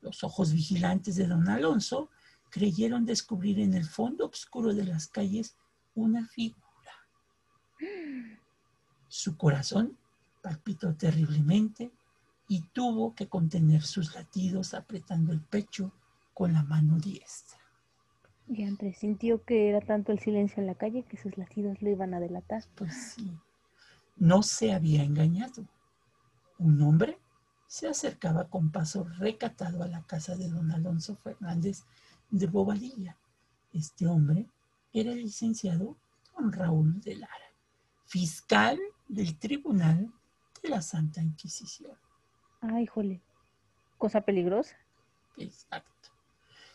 Los 0.00 0.22
ojos 0.22 0.52
vigilantes 0.52 1.16
de 1.16 1.26
don 1.26 1.48
Alonso 1.48 2.10
creyeron 2.48 3.04
descubrir 3.04 3.60
en 3.60 3.74
el 3.74 3.84
fondo 3.84 4.26
oscuro 4.26 4.74
de 4.74 4.84
las 4.84 5.08
calles 5.08 5.56
una 5.94 6.26
figura. 6.26 6.60
Su 9.08 9.36
corazón 9.36 9.98
palpitó 10.42 10.94
terriblemente 10.94 11.92
y 12.48 12.62
tuvo 12.72 13.14
que 13.14 13.28
contener 13.28 13.82
sus 13.82 14.14
latidos 14.14 14.74
apretando 14.74 15.32
el 15.32 15.40
pecho 15.40 15.92
con 16.34 16.52
la 16.52 16.62
mano 16.62 16.98
diestra. 16.98 17.59
Y 18.52 18.64
Andrés 18.64 18.98
sintió 18.98 19.44
que 19.44 19.68
era 19.68 19.80
tanto 19.80 20.10
el 20.10 20.18
silencio 20.18 20.60
en 20.60 20.66
la 20.66 20.74
calle 20.74 21.04
que 21.04 21.16
sus 21.16 21.38
latidos 21.38 21.80
lo 21.80 21.88
iban 21.88 22.14
a 22.14 22.20
delatar. 22.20 22.64
Pues 22.74 23.14
sí, 23.14 23.38
no 24.16 24.42
se 24.42 24.72
había 24.72 25.04
engañado. 25.04 25.64
Un 26.58 26.82
hombre 26.82 27.20
se 27.68 27.86
acercaba 27.86 28.48
con 28.48 28.72
paso 28.72 29.04
recatado 29.18 29.84
a 29.84 29.86
la 29.86 30.02
casa 30.02 30.34
de 30.34 30.48
don 30.48 30.72
Alonso 30.72 31.14
Fernández 31.14 31.84
de 32.28 32.48
Bobadilla. 32.48 33.16
Este 33.72 34.08
hombre 34.08 34.48
era 34.92 35.12
el 35.12 35.22
licenciado 35.22 35.96
don 36.36 36.52
Raúl 36.52 37.00
de 37.02 37.14
Lara, 37.14 37.54
fiscal 38.04 38.80
del 39.06 39.38
Tribunal 39.38 40.12
de 40.60 40.68
la 40.70 40.82
Santa 40.82 41.22
Inquisición. 41.22 41.96
Ay, 42.62 42.86
jole. 42.86 43.22
Cosa 43.96 44.22
peligrosa. 44.22 44.74
Exacto. 45.36 45.99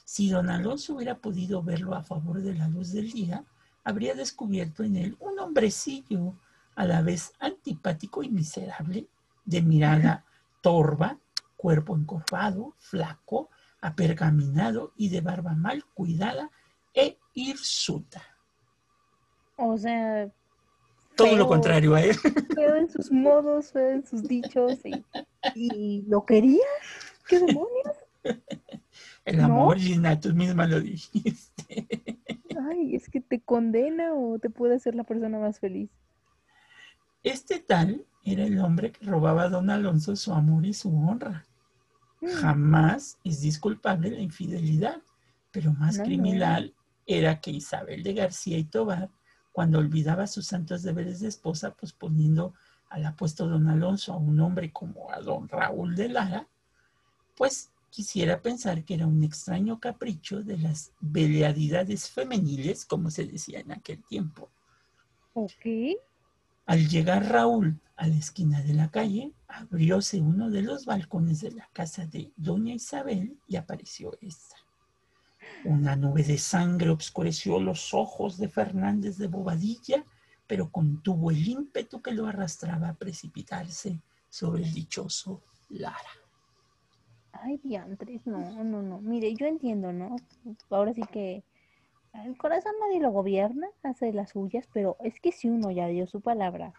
Si 0.06 0.30
don 0.30 0.50
Alonso 0.50 0.94
hubiera 0.96 1.18
podido 1.18 1.64
verlo 1.64 1.96
a 1.96 2.04
favor 2.04 2.42
de 2.42 2.54
la 2.54 2.68
luz 2.68 2.92
del 2.94 3.12
día, 3.12 3.44
habría 3.84 4.14
descubierto 4.14 4.84
en 4.84 4.96
él 4.96 5.18
un 5.20 5.40
hombrecillo 5.40 6.36
a 6.76 6.86
la 6.86 7.02
vez 7.02 7.34
antipático 7.40 8.22
y 8.22 8.30
miserable, 8.30 9.08
de 9.46 9.62
mirada 9.62 10.24
torva, 10.62 11.18
cuerpo 11.58 11.96
encorvado, 11.98 12.74
flaco, 12.78 13.50
apergaminado 13.82 14.94
y 14.96 15.10
de 15.10 15.22
barba 15.22 15.54
mal 15.56 15.84
cuidada 15.94 16.52
e 16.94 17.18
hirsuta. 17.34 18.22
O 19.58 19.78
sea, 19.78 20.30
Todo 21.16 21.36
lo 21.36 21.48
contrario 21.48 21.96
a 21.96 22.02
él. 22.04 22.16
feo 22.54 22.76
en 22.76 22.90
sus 22.90 23.12
modos, 23.12 23.72
feo 23.72 23.90
en 23.90 24.06
sus 24.06 24.24
dichos. 24.24 24.80
Y, 24.86 25.04
y 25.56 26.02
lo 26.08 26.26
quería. 26.26 26.66
¿Qué 27.28 27.40
demonios? 27.40 27.96
El 29.26 29.42
¿No? 29.46 29.46
amor, 29.46 29.80
Gina, 29.80 30.20
tú 30.20 30.34
misma 30.34 30.68
lo 30.68 30.80
dijiste. 30.82 31.88
Ay, 32.72 32.96
es 32.96 33.10
que 33.10 33.22
te 33.22 33.42
condena 33.42 34.14
o 34.14 34.40
te 34.40 34.50
puede 34.50 34.76
hacer 34.76 34.96
la 34.96 35.04
persona 35.04 35.40
más 35.40 35.60
feliz. 35.60 35.90
Este 37.24 37.60
tal 37.60 38.06
era 38.24 38.44
el 38.44 38.60
hombre 38.60 38.92
que 38.92 39.06
robaba 39.06 39.44
a 39.44 39.50
don 39.50 39.70
Alonso 39.70 40.16
su 40.16 40.34
amor 40.34 40.66
y 40.66 40.74
su 40.74 40.96
honra. 40.96 41.46
Jamás 42.22 43.18
es 43.24 43.42
disculpable 43.42 44.12
la 44.12 44.22
infidelidad, 44.22 45.02
pero 45.52 45.74
más 45.74 46.00
No, 46.00 46.04
no. 46.04 46.04
criminal 46.06 46.74
era 47.06 47.40
que 47.40 47.52
Isabel 47.52 48.04
de 48.04 48.14
García 48.14 48.58
y 48.58 48.64
Tobar, 48.64 49.10
cuando 49.52 49.80
olvidaba 49.80 50.28
sus 50.28 50.48
santos 50.48 50.84
deberes 50.84 51.20
de 51.20 51.28
esposa, 51.30 51.76
pues 51.76 51.94
poniendo 51.94 52.54
al 52.90 53.06
apuesto 53.06 53.48
don 53.48 53.68
Alonso 53.68 54.14
a 54.14 54.18
un 54.18 54.40
hombre 54.40 54.72
como 54.72 55.12
a 55.12 55.20
don 55.20 55.48
Raúl 55.50 55.96
de 55.96 56.10
Lara, 56.10 56.48
pues 57.36 57.72
quisiera 57.96 58.42
pensar 58.42 58.84
que 58.84 58.96
era 58.96 59.08
un 59.08 59.24
extraño 59.24 59.80
capricho 59.80 60.44
de 60.44 60.58
las 60.58 60.92
veleadidades 61.00 62.10
femeniles, 62.10 62.84
como 62.84 63.10
se 63.10 63.26
decía 63.26 63.62
en 63.62 63.72
aquel 63.72 64.04
tiempo. 64.04 64.50
Ok. 65.34 65.66
Al 66.66 66.90
llegar 66.90 67.30
Raúl 67.30 67.80
a 67.96 68.08
la 68.08 68.16
esquina 68.16 68.62
de 68.62 68.74
la 68.74 68.92
calle, 68.92 69.32
abrióse 69.48 70.20
uno 70.20 70.50
de 70.50 70.62
los 70.62 70.86
balcones 70.86 71.40
de 71.40 71.52
la 71.52 71.70
casa 71.72 72.06
de 72.06 72.34
doña 72.36 72.74
Isabel 72.74 73.40
y 73.48 73.56
apareció 73.56 74.18
esta. 74.20 74.58
Una 75.64 75.96
nube 75.96 76.24
de 76.24 76.38
sangre 76.38 76.90
obscureció 76.90 77.62
los 77.62 77.94
ojos 77.94 78.38
de 78.38 78.50
Fernández 78.50 79.18
de 79.18 79.28
Bobadilla, 79.28 80.04
pero 80.48 80.70
contuvo 80.70 81.32
el 81.32 81.48
ímpetu 81.48 82.02
que 82.02 82.12
lo 82.12 82.28
arrastraba 82.28 82.90
a 82.90 82.96
precipitarse 82.96 84.02
sobre 84.30 84.64
el 84.64 84.74
dichoso 84.74 85.44
Lara. 85.70 86.25
Ay, 87.42 87.60
diantres, 87.64 88.26
no, 88.26 88.64
no, 88.64 88.82
no. 88.82 89.00
Mire, 89.02 89.34
yo 89.36 89.46
entiendo, 89.46 89.92
¿no? 89.92 90.16
Ahora 90.70 90.94
sí 90.94 91.02
que 91.12 91.44
el 92.24 92.38
corazón 92.38 92.74
nadie 92.80 93.02
lo 93.02 93.12
gobierna, 93.12 93.68
hace 93.84 94.14
las 94.14 94.32
suyas, 94.32 94.68
pero 94.74 94.98
es 95.04 95.20
que 95.20 95.32
si 95.32 95.50
uno 95.50 95.72
ya 95.72 95.88
dio 95.88 96.08
su 96.08 96.22
palabra 96.22 96.74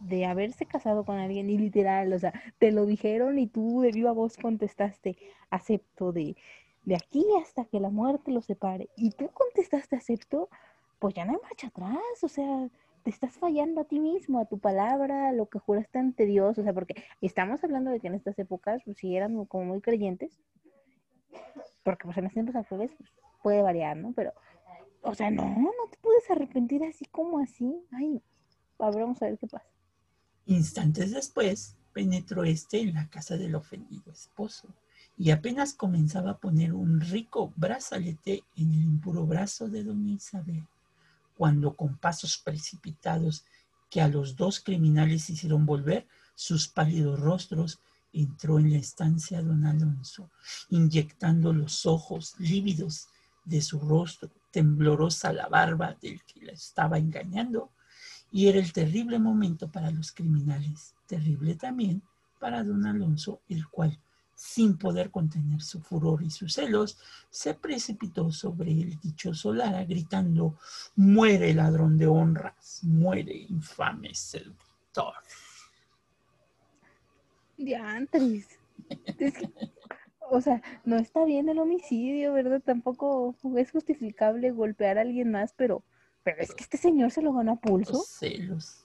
de 0.00 0.26
haberse 0.26 0.66
casado 0.66 1.04
con 1.04 1.18
alguien 1.18 1.48
y 1.48 1.58
literal, 1.58 2.12
o 2.12 2.18
sea, 2.18 2.32
te 2.58 2.72
lo 2.72 2.84
dijeron 2.86 3.38
y 3.38 3.46
tú 3.46 3.80
de 3.80 3.92
viva 3.92 4.12
voz 4.12 4.36
contestaste, 4.36 5.16
acepto 5.50 6.12
de, 6.12 6.36
de 6.84 6.96
aquí 6.96 7.24
hasta 7.40 7.64
que 7.64 7.80
la 7.80 7.90
muerte 7.90 8.32
los 8.32 8.44
separe, 8.46 8.88
y 8.96 9.10
tú 9.10 9.30
contestaste 9.32 9.96
acepto, 9.96 10.48
pues 10.98 11.14
ya 11.14 11.24
no 11.24 11.32
hay 11.32 11.38
marcha 11.42 11.68
atrás, 11.68 12.22
o 12.22 12.28
sea, 12.28 12.68
te 13.04 13.10
estás 13.10 13.34
fallando 13.34 13.82
a 13.82 13.84
ti 13.84 14.00
mismo, 14.00 14.40
a 14.40 14.46
tu 14.46 14.58
palabra, 14.58 15.32
lo 15.32 15.46
que 15.46 15.58
juraste 15.58 15.98
ante 15.98 16.24
Dios, 16.24 16.58
o 16.58 16.62
sea, 16.62 16.72
porque 16.72 16.94
estamos 17.20 17.62
hablando 17.62 17.90
de 17.90 18.00
que 18.00 18.08
en 18.08 18.14
estas 18.14 18.38
épocas, 18.38 18.82
pues 18.84 18.96
sí 18.96 19.14
eran 19.14 19.44
como 19.44 19.66
muy 19.66 19.82
creyentes, 19.82 20.40
porque 21.82 22.06
pues 22.06 22.16
en 22.16 22.24
los 22.24 22.32
tiempos 22.32 22.54
pues, 22.68 22.90
puede 23.42 23.60
variar, 23.60 23.98
¿no? 23.98 24.12
Pero, 24.12 24.32
o 25.02 25.14
sea, 25.14 25.30
no, 25.30 25.44
no 25.46 25.88
te 25.90 25.98
puedes 26.00 26.28
arrepentir 26.30 26.82
así 26.82 27.04
como 27.04 27.38
así. 27.38 27.78
Ay, 27.92 28.22
a 28.78 28.90
ver, 28.90 29.02
vamos 29.02 29.20
a 29.20 29.26
ver 29.26 29.38
qué 29.38 29.46
pasa. 29.46 29.68
Instantes 30.46 31.10
después, 31.10 31.76
penetró 31.92 32.44
éste 32.44 32.80
en 32.80 32.94
la 32.94 33.08
casa 33.08 33.36
del 33.36 33.54
ofendido 33.54 34.10
esposo 34.10 34.68
y 35.16 35.30
apenas 35.30 35.74
comenzaba 35.74 36.32
a 36.32 36.38
poner 36.38 36.72
un 36.72 37.00
rico 37.00 37.52
brazalete 37.56 38.44
en 38.56 38.72
el 38.72 38.82
impuro 38.82 39.26
brazo 39.26 39.68
de 39.68 39.84
doña 39.84 40.14
Isabel, 40.14 40.66
cuando 41.36 41.74
con 41.74 41.96
pasos 41.96 42.38
precipitados 42.38 43.44
que 43.90 44.00
a 44.00 44.08
los 44.08 44.36
dos 44.36 44.60
criminales 44.60 45.30
hicieron 45.30 45.66
volver 45.66 46.06
sus 46.34 46.68
pálidos 46.68 47.20
rostros, 47.20 47.80
entró 48.12 48.58
en 48.58 48.72
la 48.72 48.78
estancia 48.78 49.42
don 49.42 49.66
Alonso, 49.66 50.30
inyectando 50.70 51.52
los 51.52 51.84
ojos 51.86 52.34
lívidos 52.38 53.08
de 53.44 53.60
su 53.60 53.78
rostro, 53.80 54.30
temblorosa 54.50 55.32
la 55.32 55.48
barba 55.48 55.96
del 56.00 56.22
que 56.24 56.44
la 56.44 56.52
estaba 56.52 56.98
engañando, 56.98 57.70
y 58.30 58.48
era 58.48 58.58
el 58.58 58.72
terrible 58.72 59.18
momento 59.18 59.70
para 59.70 59.90
los 59.90 60.12
criminales, 60.12 60.94
terrible 61.06 61.54
también 61.56 62.02
para 62.40 62.64
don 62.64 62.86
Alonso, 62.86 63.40
el 63.48 63.68
cual, 63.68 63.98
sin 64.44 64.76
poder 64.76 65.10
contener 65.10 65.62
su 65.62 65.80
furor 65.80 66.22
y 66.22 66.30
sus 66.30 66.52
celos, 66.52 66.98
se 67.30 67.54
precipitó 67.54 68.30
sobre 68.30 68.70
el 68.72 69.00
dichoso 69.00 69.54
Lara, 69.54 69.84
gritando, 69.84 70.58
muere 70.96 71.54
ladrón 71.54 71.96
de 71.96 72.06
honras, 72.06 72.80
muere 72.82 73.34
infame 73.48 74.14
seductor. 74.14 75.14
Diantres. 77.56 78.46
Es 79.18 79.32
que, 79.32 79.50
o 80.30 80.40
sea, 80.42 80.60
no 80.84 80.96
está 80.96 81.24
bien 81.24 81.48
el 81.48 81.58
homicidio, 81.58 82.34
¿verdad? 82.34 82.60
Tampoco 82.60 83.34
es 83.56 83.70
justificable 83.70 84.50
golpear 84.50 84.98
a 84.98 85.00
alguien 85.00 85.30
más, 85.30 85.54
pero, 85.56 85.82
pero 86.22 86.42
es 86.42 86.54
que 86.54 86.64
este 86.64 86.76
señor 86.76 87.10
se 87.10 87.22
lo 87.22 87.32
ganó 87.32 87.52
a 87.52 87.56
pulso. 87.56 87.94
Los 87.94 88.08
celos. 88.08 88.84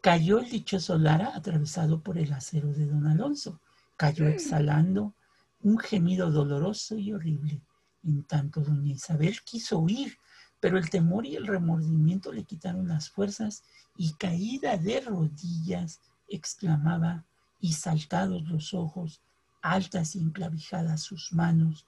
Cayó 0.00 0.38
el 0.38 0.48
dichoso 0.48 0.96
Lara 0.96 1.36
atravesado 1.36 2.02
por 2.02 2.16
el 2.16 2.32
acero 2.32 2.72
de 2.72 2.86
don 2.86 3.06
Alonso. 3.06 3.60
Cayó 3.96 4.26
exhalando 4.28 5.14
un 5.60 5.78
gemido 5.78 6.30
doloroso 6.30 6.96
y 6.98 7.12
horrible. 7.12 7.62
En 8.02 8.24
tanto, 8.24 8.60
doña 8.60 8.92
Isabel 8.92 9.40
quiso 9.44 9.78
huir, 9.78 10.18
pero 10.60 10.78
el 10.78 10.90
temor 10.90 11.26
y 11.26 11.36
el 11.36 11.46
remordimiento 11.46 12.32
le 12.32 12.44
quitaron 12.44 12.88
las 12.88 13.08
fuerzas 13.10 13.62
y 13.96 14.12
caída 14.14 14.76
de 14.76 15.00
rodillas 15.00 16.00
exclamaba 16.28 17.24
y 17.60 17.72
saltados 17.72 18.42
los 18.48 18.74
ojos, 18.74 19.20
altas 19.62 20.16
y 20.16 20.20
enclavijadas 20.20 21.00
sus 21.02 21.32
manos. 21.32 21.86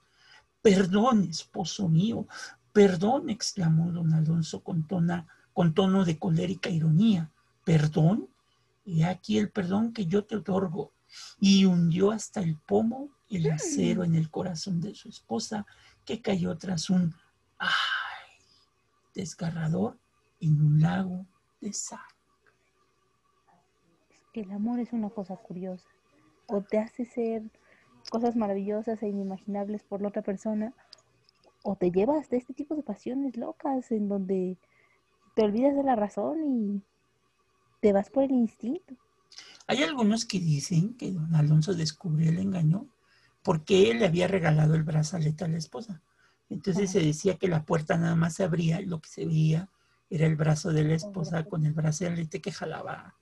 Perdón, 0.61 1.23
esposo 1.29 1.87
mío, 1.89 2.27
perdón, 2.73 3.29
exclamó 3.29 3.91
don 3.91 4.13
Alonso 4.13 4.63
con, 4.63 4.87
tona- 4.87 5.27
con 5.53 5.73
tono 5.73 6.05
de 6.05 6.17
colérica 6.17 6.69
ironía. 6.69 7.31
¿Perdón? 7.63 8.29
He 8.85 9.03
aquí 9.05 9.37
el 9.37 9.51
perdón 9.51 9.93
que 9.93 10.05
yo 10.05 10.23
te 10.23 10.37
otorgo. 10.37 10.91
Y 11.39 11.65
hundió 11.65 12.11
hasta 12.11 12.41
el 12.41 12.57
pomo 12.57 13.09
el 13.29 13.51
acero 13.51 14.03
en 14.03 14.15
el 14.15 14.29
corazón 14.29 14.79
de 14.79 14.95
su 14.95 15.09
esposa, 15.09 15.65
que 16.05 16.21
cayó 16.21 16.57
tras 16.57 16.89
un 16.89 17.13
¡ay! 17.57 17.69
desgarrador 19.13 19.99
en 20.39 20.61
un 20.61 20.81
lago 20.81 21.25
de 21.59 21.73
sangre. 21.73 22.05
que 24.33 24.41
el 24.41 24.51
amor 24.51 24.79
es 24.79 24.93
una 24.93 25.09
cosa 25.09 25.35
curiosa. 25.35 25.87
O 26.47 26.61
te 26.61 26.77
hace 26.77 27.05
ser 27.05 27.43
cosas 28.09 28.35
maravillosas 28.35 29.01
e 29.03 29.07
inimaginables 29.07 29.83
por 29.83 30.01
la 30.01 30.09
otra 30.09 30.21
persona, 30.21 30.73
o 31.63 31.75
te 31.75 31.91
llevas 31.91 32.29
de 32.29 32.37
este 32.37 32.53
tipo 32.53 32.75
de 32.75 32.83
pasiones 32.83 33.35
locas 33.35 33.91
en 33.91 34.07
donde 34.07 34.57
te 35.35 35.43
olvidas 35.43 35.75
de 35.75 35.83
la 35.83 35.95
razón 35.95 36.37
y 36.45 36.81
te 37.81 37.91
vas 37.93 38.09
por 38.09 38.23
el 38.23 38.31
instinto. 38.31 38.95
Hay 39.67 39.83
algunos 39.83 40.25
que 40.25 40.39
dicen 40.39 40.95
que 40.95 41.11
don 41.11 41.35
Alonso 41.35 41.73
descubrió 41.73 42.29
el 42.29 42.39
engaño 42.39 42.87
porque 43.43 43.91
él 43.91 43.99
le 43.99 44.05
había 44.05 44.27
regalado 44.27 44.75
el 44.75 44.83
brazalete 44.83 45.43
a 45.45 45.47
la 45.47 45.57
esposa. 45.57 46.01
Entonces 46.49 46.91
se 46.91 47.01
decía 47.01 47.37
que 47.37 47.47
la 47.47 47.65
puerta 47.65 47.97
nada 47.97 48.15
más 48.15 48.35
se 48.35 48.43
abría 48.43 48.81
y 48.81 48.85
lo 48.85 49.01
que 49.01 49.09
se 49.09 49.25
veía 49.25 49.69
era 50.09 50.25
el 50.25 50.35
brazo 50.35 50.71
de 50.71 50.83
la 50.83 50.95
esposa 50.95 51.43
con 51.43 51.65
el 51.65 51.73
brazalete 51.73 52.41
que 52.41 52.51
jalaba 52.51 53.15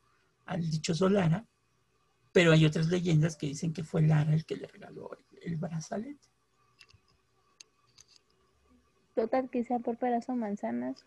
al 0.46 0.70
dichoso 0.70 1.10
Lara. 1.10 1.46
Pero 2.32 2.52
hay 2.52 2.66
otras 2.66 2.88
leyendas 2.88 3.36
que 3.38 3.48
dicen 3.48 3.74
que 3.74 3.84
fue 3.84 4.02
Lara 4.04 4.34
el 4.34 4.46
que 4.46 4.58
le 4.58 4.68
regaló 4.68 5.12
el, 5.14 5.52
el 5.52 5.58
brazalete. 5.58 6.30
Total, 9.16 9.50
que 9.50 9.64
sea 9.64 9.80
por 9.80 9.98
peras 9.98 10.28
o 10.30 10.36
manzanas, 10.36 11.04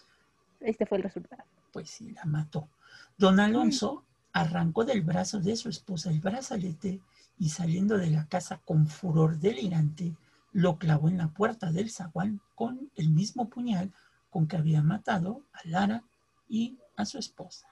este 0.60 0.86
fue 0.86 0.98
el 0.98 1.04
resultado. 1.04 1.44
Pues 1.72 1.90
sí, 1.90 2.10
la 2.12 2.24
mató. 2.24 2.68
Don 3.16 3.38
Alonso 3.38 4.04
arrancó 4.32 4.84
del 4.84 5.02
brazo 5.02 5.40
de 5.40 5.56
su 5.56 5.68
esposa 5.68 6.10
el 6.10 6.20
brazalete 6.20 7.00
y 7.38 7.50
saliendo 7.50 7.96
de 7.98 8.10
la 8.10 8.26
casa 8.26 8.60
con 8.64 8.86
furor 8.86 9.38
delirante, 9.38 10.14
lo 10.52 10.78
clavó 10.78 11.08
en 11.08 11.18
la 11.18 11.28
puerta 11.28 11.70
del 11.72 11.90
zaguán 11.90 12.40
con 12.54 12.90
el 12.96 13.10
mismo 13.10 13.48
puñal 13.48 13.92
con 14.30 14.46
que 14.46 14.56
había 14.56 14.82
matado 14.82 15.42
a 15.52 15.66
Lara 15.68 16.04
y 16.48 16.78
a 16.96 17.04
su 17.04 17.18
esposa. 17.18 17.68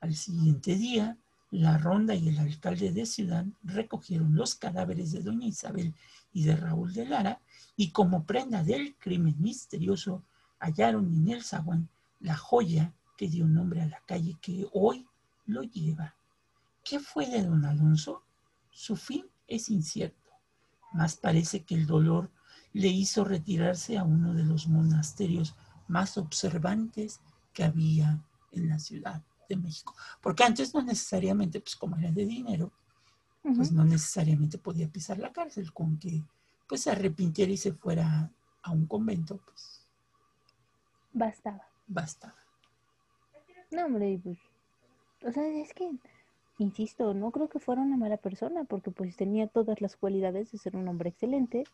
Al 0.00 0.14
siguiente 0.14 0.74
día, 0.76 1.16
la 1.50 1.78
ronda 1.78 2.14
y 2.14 2.28
el 2.28 2.38
alcalde 2.38 2.92
de 2.92 3.06
ciudad 3.06 3.44
recogieron 3.62 4.34
los 4.34 4.54
cadáveres 4.54 5.12
de 5.12 5.20
doña 5.20 5.46
Isabel 5.46 5.94
y 6.32 6.44
de 6.44 6.56
Raúl 6.56 6.92
de 6.92 7.06
Lara 7.06 7.40
y 7.76 7.90
como 7.90 8.24
prenda 8.24 8.64
del 8.64 8.96
crimen 8.96 9.36
misterioso 9.38 10.24
hallaron 10.58 11.12
en 11.12 11.28
el 11.28 11.44
zaguán 11.44 11.88
la 12.20 12.36
joya 12.36 12.92
que 13.16 13.28
dio 13.28 13.46
nombre 13.46 13.82
a 13.82 13.86
la 13.86 14.00
calle 14.06 14.36
que 14.40 14.66
hoy 14.72 15.06
lo 15.46 15.62
lleva. 15.62 16.14
¿Qué 16.84 16.98
fue 16.98 17.26
de 17.26 17.42
don 17.44 17.64
Alonso? 17.64 18.24
Su 18.70 18.96
fin 18.96 19.26
es 19.46 19.68
incierto, 19.68 20.30
mas 20.92 21.16
parece 21.16 21.64
que 21.64 21.74
el 21.74 21.86
dolor 21.86 22.30
le 22.72 22.88
hizo 22.88 23.24
retirarse 23.24 23.98
a 23.98 24.04
uno 24.04 24.34
de 24.34 24.44
los 24.44 24.66
monasterios 24.66 25.54
más 25.88 26.16
observantes 26.16 27.20
que 27.52 27.64
había 27.64 28.18
en 28.52 28.68
la 28.68 28.78
Ciudad 28.78 29.22
de 29.48 29.56
México. 29.56 29.94
Porque 30.20 30.44
antes 30.44 30.74
no 30.74 30.82
necesariamente, 30.82 31.60
pues 31.60 31.76
como 31.76 31.96
era 31.96 32.10
de 32.10 32.24
dinero, 32.24 32.72
pues 33.42 33.72
no 33.72 33.84
necesariamente 33.84 34.58
podía 34.58 34.88
pisar 34.90 35.18
la 35.18 35.32
cárcel, 35.32 35.72
con 35.72 35.98
que 35.98 36.22
pues 36.68 36.82
se 36.82 36.90
arrepintiera 36.90 37.52
y 37.52 37.56
se 37.56 37.72
fuera 37.72 38.30
a 38.62 38.70
un 38.70 38.86
convento, 38.86 39.38
pues 39.44 39.86
Bastaba. 41.12 41.66
bastaba. 41.86 42.34
No, 43.70 43.86
hombre, 43.86 44.18
pues, 44.22 44.38
o 45.24 45.32
sea, 45.32 45.46
es 45.46 45.72
que, 45.74 45.90
insisto, 46.58 47.14
no 47.14 47.30
creo 47.30 47.48
que 47.48 47.58
fuera 47.58 47.82
una 47.82 47.96
mala 47.96 48.16
persona, 48.16 48.64
porque 48.64 48.90
pues 48.90 49.16
tenía 49.16 49.46
todas 49.46 49.80
las 49.80 49.96
cualidades 49.96 50.52
de 50.52 50.58
ser 50.58 50.76
un 50.76 50.88
hombre 50.88 51.10
excelente, 51.10 51.64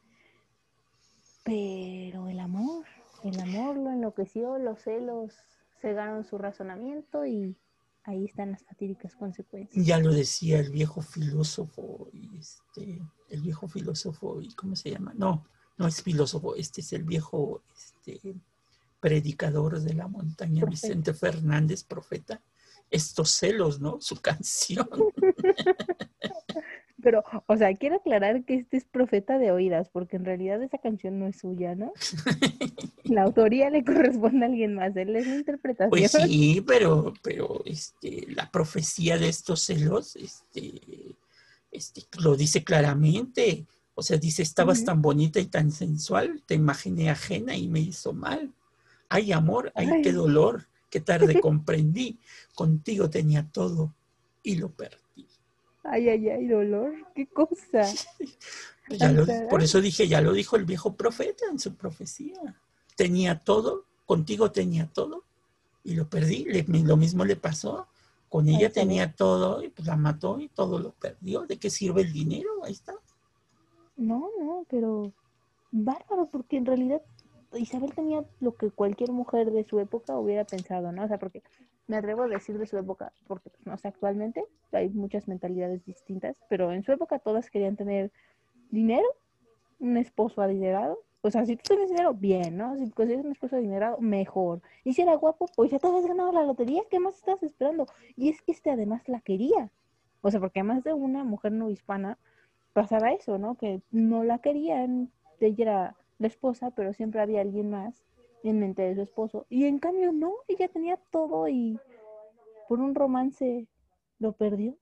pero 1.45 2.29
el 2.29 2.41
amor, 2.41 2.85
el 3.25 3.41
amor 3.41 3.77
lo 3.77 3.91
enloqueció, 3.91 4.59
los 4.59 4.81
celos 4.81 5.35
cegaron 5.81 6.25
su 6.25 6.39
razonamiento 6.39 7.25
y 7.25 7.57
ahí 8.05 8.25
están 8.25 8.53
las 8.53 8.65
fatídicas 8.65 9.15
consecuencias. 9.15 9.85
Ya 9.85 9.99
lo 9.99 10.13
decía 10.13 10.59
el 10.61 10.71
viejo 10.71 11.01
filósofo, 11.01 12.09
y 12.13 12.39
este, 12.39 13.01
el 13.29 13.43
viejo 13.43 13.69
filósofo, 13.69 14.41
¿y 14.41 14.53
cómo 14.55 14.77
se 14.77 14.91
llama? 14.91 15.13
No, 15.17 15.45
no 15.77 15.87
es 15.87 16.03
filósofo, 16.03 16.57
este 16.57 16.81
es 16.81 16.93
el 16.93 17.05
viejo 17.05 17.63
este, 17.75 18.21
predicador 19.01 19.81
de 19.81 19.95
la 19.95 20.09
montaña, 20.09 20.63
Profeta. 20.63 20.89
Vicente 20.89 21.15
Fernández, 21.15 21.85
profeta. 21.85 22.41
Estos 22.91 23.31
celos, 23.31 23.81
¿no? 23.81 24.01
Su 24.01 24.17
canción. 24.21 24.89
Pero, 27.01 27.23
o 27.47 27.57
sea, 27.57 27.75
quiero 27.77 27.97
aclarar 27.97 28.45
que 28.45 28.57
este 28.57 28.77
es 28.77 28.85
profeta 28.85 29.39
de 29.39 29.53
oídas, 29.53 29.89
porque 29.89 30.17
en 30.17 30.25
realidad 30.25 30.61
esa 30.63 30.79
canción 30.79 31.21
no 31.21 31.29
es 31.29 31.39
suya, 31.39 31.77
¿no? 31.77 31.93
La 33.05 33.23
autoría 33.23 33.71
le 33.71 33.85
corresponde 33.85 34.45
a 34.45 34.49
alguien 34.49 34.75
más, 34.75 34.97
él 34.97 35.15
es 35.15 35.27
la 35.27 35.37
interpretación. 35.37 35.91
Pues 35.91 36.11
sí, 36.11 36.63
pero, 36.67 37.15
pero 37.23 37.63
este, 37.65 38.27
la 38.35 38.51
profecía 38.51 39.17
de 39.17 39.29
estos 39.29 39.63
celos 39.63 40.17
este, 40.17 40.81
este, 41.71 42.03
lo 42.21 42.37
dice 42.37 42.65
claramente. 42.65 43.65
O 43.95 44.03
sea, 44.03 44.17
dice, 44.17 44.43
estabas 44.43 44.85
tan 44.85 45.01
bonita 45.01 45.41
y 45.41 45.47
tan 45.47 45.73
sensual, 45.73 46.43
te 46.47 46.55
imaginé 46.55 47.11
ajena 47.11 47.57
y 47.57 47.69
me 47.69 47.81
hizo 47.81 48.13
mal. 48.13 48.53
Ay, 49.09 49.33
amor, 49.33 49.73
ay, 49.75 49.89
Ay. 49.91 50.03
qué 50.03 50.13
dolor, 50.13 50.67
qué 50.91 51.01
tarde 51.01 51.41
comprendí. 51.41 52.19
Contigo 52.55 53.09
tenía 53.11 53.49
todo 53.51 53.95
y 54.43 54.57
lo 54.57 54.71
perdí. 54.71 55.27
Ay, 55.85 56.09
ay, 56.09 56.29
ay, 56.29 56.47
dolor, 56.47 56.95
qué 57.15 57.27
cosa. 57.27 57.83
Ya 58.91 59.13
lo- 59.13 59.27
por 59.49 59.63
eso 59.63 59.81
dije, 59.81 60.09
ya 60.09 60.21
lo 60.21 60.33
dijo 60.33 60.57
el 60.57 60.65
viejo 60.65 60.95
profeta 60.95 61.45
en 61.51 61.59
su 61.59 61.75
profecía. 61.77 62.61
Tenía 62.97 63.39
todo, 63.39 63.85
contigo 64.07 64.51
tenía 64.51 64.87
todo 64.87 65.25
y 65.85 65.95
lo 65.95 66.09
perdí. 66.09 66.45
Le- 66.45 66.65
lo 66.85 66.97
mismo 66.97 67.25
le 67.25 67.37
pasó. 67.37 67.87
Con 68.29 68.49
ella 68.49 68.71
tenía 68.71 69.15
todo 69.15 69.63
y 69.63 69.69
pues 69.71 69.87
la 69.89 69.97
mató 69.97 70.39
y 70.39 70.49
todo 70.49 70.79
lo 70.79 70.91
perdió. 70.93 71.47
¿De 71.47 71.57
qué 71.59 71.71
sirve 71.71 72.03
el 72.03 72.13
dinero? 72.13 72.51
Ahí 72.65 72.73
está. 72.73 72.95
No, 73.97 74.29
no, 74.39 74.67
pero 74.69 75.13
bárbaro, 75.71 76.27
porque 76.31 76.57
en 76.59 76.67
realidad 76.67 77.01
Isabel 77.55 77.95
tenía 77.95 78.25
lo 78.41 78.55
que 78.57 78.71
cualquier 78.71 79.13
mujer 79.13 79.51
de 79.51 79.65
su 79.65 79.81
época 79.81 80.19
hubiera 80.19 80.45
pensado, 80.45 80.93
¿no? 80.93 81.05
O 81.05 81.09
sea, 81.09 81.19
porque 81.19 81.43
me 81.87 81.97
atrevo 81.97 82.23
a 82.23 82.29
decir 82.29 82.59
de 82.59 82.67
su 82.67 82.77
época, 82.77 83.13
porque 83.27 83.51
pues, 83.51 83.67
no 83.67 83.77
sé, 83.79 83.89
actualmente 83.89 84.45
hay 84.73 84.91
muchas 84.91 85.27
mentalidades 85.29 85.85
distintas, 85.85 86.37
pero 86.49 86.73
en 86.73 86.83
su 86.83 86.93
época 86.93 87.19
todas 87.19 87.51
querían 87.51 87.77
tener 87.77 88.13
dinero, 88.71 89.07
un 89.81 89.97
esposo 89.97 90.43
adinerado. 90.43 90.99
O 91.23 91.31
sea, 91.31 91.45
si 91.47 91.57
tú 91.57 91.63
tienes 91.69 91.89
dinero, 91.89 92.15
bien, 92.15 92.57
¿no? 92.57 92.77
Si 92.77 92.91
consigues 92.91 93.25
un 93.25 93.33
esposo 93.33 93.57
adinerado, 93.57 93.99
mejor. 93.99 94.61
Y 94.85 94.93
si 94.93 95.03
era 95.03 95.17
guapo, 95.17 95.47
pues 95.57 95.71
ya 95.71 95.79
te 95.79 95.87
habías 95.87 96.07
ganado 96.07 96.31
la 96.33 96.45
lotería, 96.45 96.83
¿qué 96.91 97.01
más 97.01 97.17
estás 97.17 97.43
esperando? 97.43 97.87
Y 98.17 98.29
es 98.29 98.41
que 98.43 98.53
este 98.53 98.71
además 98.71 99.09
la 99.09 99.21
quería. 99.21 99.71
O 100.21 100.31
sea, 100.31 100.41
porque 100.41 100.61
además 100.61 100.85
de 100.85 100.93
una 100.93 101.25
mujer 101.25 101.53
no 101.53 101.71
hispana, 101.71 102.19
pasaba 102.73 103.13
eso, 103.13 103.39
¿no? 103.39 103.57
Que 103.57 103.81
no 103.91 104.25
la 104.25 104.39
querían, 104.39 105.11
ella 105.41 105.63
era 105.63 105.97
la 106.19 106.27
esposa, 106.27 106.71
pero 106.71 106.93
siempre 106.93 107.21
había 107.21 107.41
alguien 107.41 107.71
más 107.71 107.95
en 108.43 108.61
mente 108.61 108.83
de 108.83 108.95
su 108.95 109.03
esposo. 109.03 109.47
Y 109.49 109.65
en 109.65 109.79
cambio 109.79 110.13
no, 110.13 110.35
ella 110.49 110.69
tenía 110.69 110.99
todo 111.11 111.49
y 111.49 111.79
por 112.69 112.81
un 112.81 112.95
romance 112.95 113.67
lo 114.19 114.33
perdió. 114.33 114.77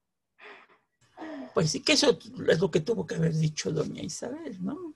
Pues 1.55 1.71
sí, 1.71 1.83
que 1.83 1.95
eso 1.95 2.19
es 2.49 2.61
lo 2.61 2.71
que 2.71 2.81
tuvo 2.81 3.07
que 3.07 3.15
haber 3.15 3.35
dicho 3.35 3.71
doña 3.71 4.03
Isabel, 4.03 4.63
¿no? 4.63 4.95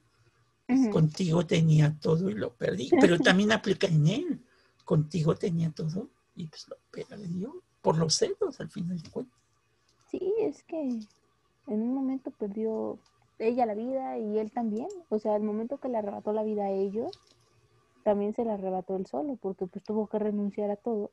Contigo 0.92 1.44
tenía 1.44 1.96
todo 2.00 2.30
y 2.30 2.34
lo 2.34 2.54
perdí. 2.54 2.90
Pero 3.00 3.18
también 3.18 3.50
aplica 3.50 3.86
en 3.86 4.06
él. 4.06 4.40
Contigo 4.84 5.34
tenía 5.34 5.70
todo 5.70 6.10
y 6.36 6.46
pues 6.46 6.68
lo 6.68 6.76
perdió 6.90 7.62
por 7.80 7.96
los 7.96 8.14
celos 8.14 8.60
al 8.60 8.70
final 8.70 9.00
de 9.00 9.10
cuentas. 9.10 9.40
Sí, 10.10 10.20
es 10.40 10.62
que 10.64 10.80
en 10.80 11.82
un 11.82 11.94
momento 11.94 12.30
perdió 12.30 12.98
ella 13.40 13.66
la 13.66 13.74
vida 13.74 14.18
y 14.18 14.38
él 14.38 14.52
también. 14.52 14.88
O 15.08 15.18
sea, 15.18 15.34
el 15.36 15.42
momento 15.42 15.78
que 15.78 15.88
le 15.88 15.98
arrebató 15.98 16.32
la 16.32 16.42
vida 16.42 16.64
a 16.66 16.70
ellos, 16.70 17.18
también 18.04 18.34
se 18.34 18.44
la 18.44 18.54
arrebató 18.54 18.96
él 18.96 19.06
solo, 19.06 19.36
porque 19.36 19.66
pues 19.66 19.84
tuvo 19.84 20.06
que 20.06 20.18
renunciar 20.18 20.70
a 20.70 20.76
todo. 20.76 21.10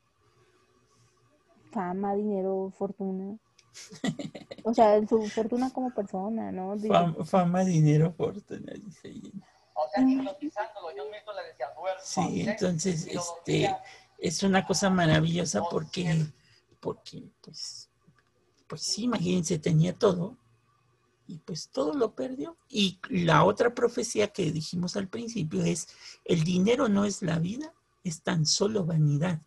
Fama, 1.71 2.15
dinero, 2.15 2.71
fortuna. 2.77 3.37
O 4.63 4.73
sea, 4.73 4.99
su 5.07 5.21
fortuna 5.27 5.69
como 5.69 5.91
persona, 5.91 6.51
¿no? 6.51 6.77
Fama, 6.77 7.23
fama, 7.23 7.63
dinero, 7.63 8.11
fortuna, 8.11 8.73
dice 8.73 9.07
ella. 9.07 9.32
O 9.73 9.88
sea, 9.93 10.03
hipnotizándolo, 10.03 10.93
yo 10.93 11.05
mismo 11.05 11.32
le 11.32 11.47
decía, 11.47 11.67
duerme. 11.73 12.01
Sí, 12.03 12.41
entonces, 12.41 13.07
este, 13.07 13.73
es 14.17 14.43
una 14.43 14.65
cosa 14.65 14.89
maravillosa 14.89 15.61
porque, 15.71 16.25
porque, 16.82 17.30
pues, 17.39 17.89
pues 18.67 18.82
sí, 18.82 19.03
imagínense, 19.05 19.57
tenía 19.57 19.97
todo 19.97 20.36
y 21.28 21.38
pues 21.39 21.69
todo 21.69 21.93
lo 21.93 22.15
perdió. 22.15 22.57
Y 22.69 22.99
la 23.09 23.43
otra 23.43 23.73
profecía 23.73 24.30
que 24.30 24.51
dijimos 24.51 24.95
al 24.95 25.07
principio 25.07 25.63
es, 25.63 25.88
el 26.25 26.43
dinero 26.43 26.88
no 26.89 27.05
es 27.05 27.21
la 27.21 27.39
vida, 27.39 27.73
es 28.03 28.21
tan 28.21 28.45
solo 28.45 28.86
vanidad. 28.86 29.41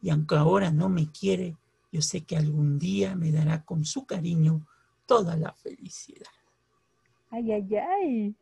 Y 0.00 0.10
aunque 0.10 0.36
ahora 0.36 0.70
no 0.70 0.88
me 0.88 1.10
quiere, 1.10 1.56
yo 1.90 2.02
sé 2.02 2.22
que 2.22 2.36
algún 2.36 2.78
día 2.78 3.14
me 3.16 3.32
dará 3.32 3.64
con 3.64 3.84
su 3.84 4.06
cariño 4.06 4.66
toda 5.06 5.36
la 5.36 5.52
felicidad. 5.52 6.30
Ay, 7.30 7.52
ay, 7.52 7.76
ay. 7.76 8.34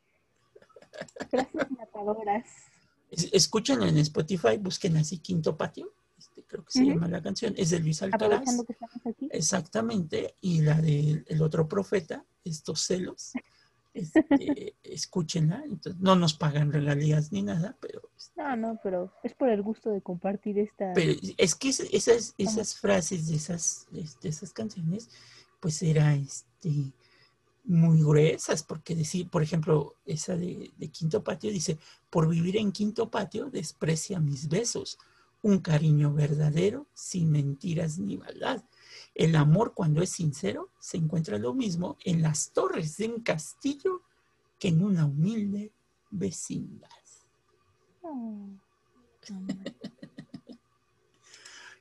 Frases 1.30 1.70
matadoras. 1.70 2.46
Es- 3.10 3.30
Escúchenlo 3.32 3.86
en 3.86 3.96
Spotify, 3.98 4.58
busquen 4.58 4.96
así 4.96 5.18
Quinto 5.18 5.56
Patio, 5.56 5.92
este, 6.42 6.46
creo 6.48 6.64
que 6.64 6.72
se 6.72 6.84
llama 6.84 7.08
la 7.08 7.22
canción, 7.22 7.54
es 7.56 7.70
de 7.70 7.80
Luis 7.80 8.02
Alcaraz. 8.02 8.42
Que 8.66 9.10
aquí. 9.10 9.28
Exactamente, 9.32 10.34
y 10.40 10.60
la 10.62 10.80
del 10.80 11.24
el 11.28 11.42
otro 11.42 11.68
profeta, 11.68 12.24
estos 12.44 12.80
celos, 12.80 13.32
este, 13.94 14.74
escúchenla. 14.82 15.62
Entonces, 15.64 16.00
no 16.00 16.16
nos 16.16 16.34
pagan 16.34 16.72
regalías 16.72 17.32
ni 17.32 17.42
nada, 17.42 17.76
pero, 17.80 18.02
No, 18.36 18.56
no, 18.56 18.80
pero 18.82 19.12
es 19.22 19.34
por 19.34 19.48
el 19.48 19.62
gusto 19.62 19.90
de 19.90 20.00
compartir 20.00 20.58
esta. 20.58 20.92
pero 20.94 21.12
es 21.36 21.54
que 21.54 21.68
es- 21.70 21.80
esas, 21.92 22.34
esas 22.38 22.74
frases 22.76 23.28
de 23.28 23.36
esas, 23.36 23.86
de 23.90 24.28
esas 24.28 24.52
canciones, 24.52 25.08
pues 25.60 25.82
era 25.82 26.14
este 26.14 26.92
muy 27.64 28.00
gruesas, 28.02 28.64
porque 28.64 28.96
decir, 28.96 29.28
por 29.30 29.40
ejemplo, 29.40 29.94
esa 30.04 30.36
de, 30.36 30.72
de 30.76 30.88
Quinto 30.88 31.22
Patio 31.22 31.48
dice, 31.52 31.78
por 32.10 32.28
vivir 32.28 32.56
en 32.56 32.72
Quinto 32.72 33.08
Patio 33.08 33.50
desprecia 33.50 34.18
mis 34.18 34.48
besos, 34.48 34.98
un 35.42 35.58
cariño 35.58 36.12
verdadero, 36.14 36.86
sin 36.94 37.30
mentiras 37.30 37.98
ni 37.98 38.16
maldad. 38.16 38.64
El 39.14 39.36
amor 39.36 39.74
cuando 39.74 40.02
es 40.02 40.10
sincero 40.10 40.70
se 40.78 40.96
encuentra 40.96 41.38
lo 41.38 41.52
mismo 41.52 41.98
en 42.04 42.22
las 42.22 42.52
torres 42.52 42.96
de 42.96 43.08
un 43.08 43.20
castillo 43.20 44.02
que 44.58 44.68
en 44.68 44.82
una 44.82 45.04
humilde 45.04 45.72
vecindad. 46.10 46.88
Oh. 48.02 48.48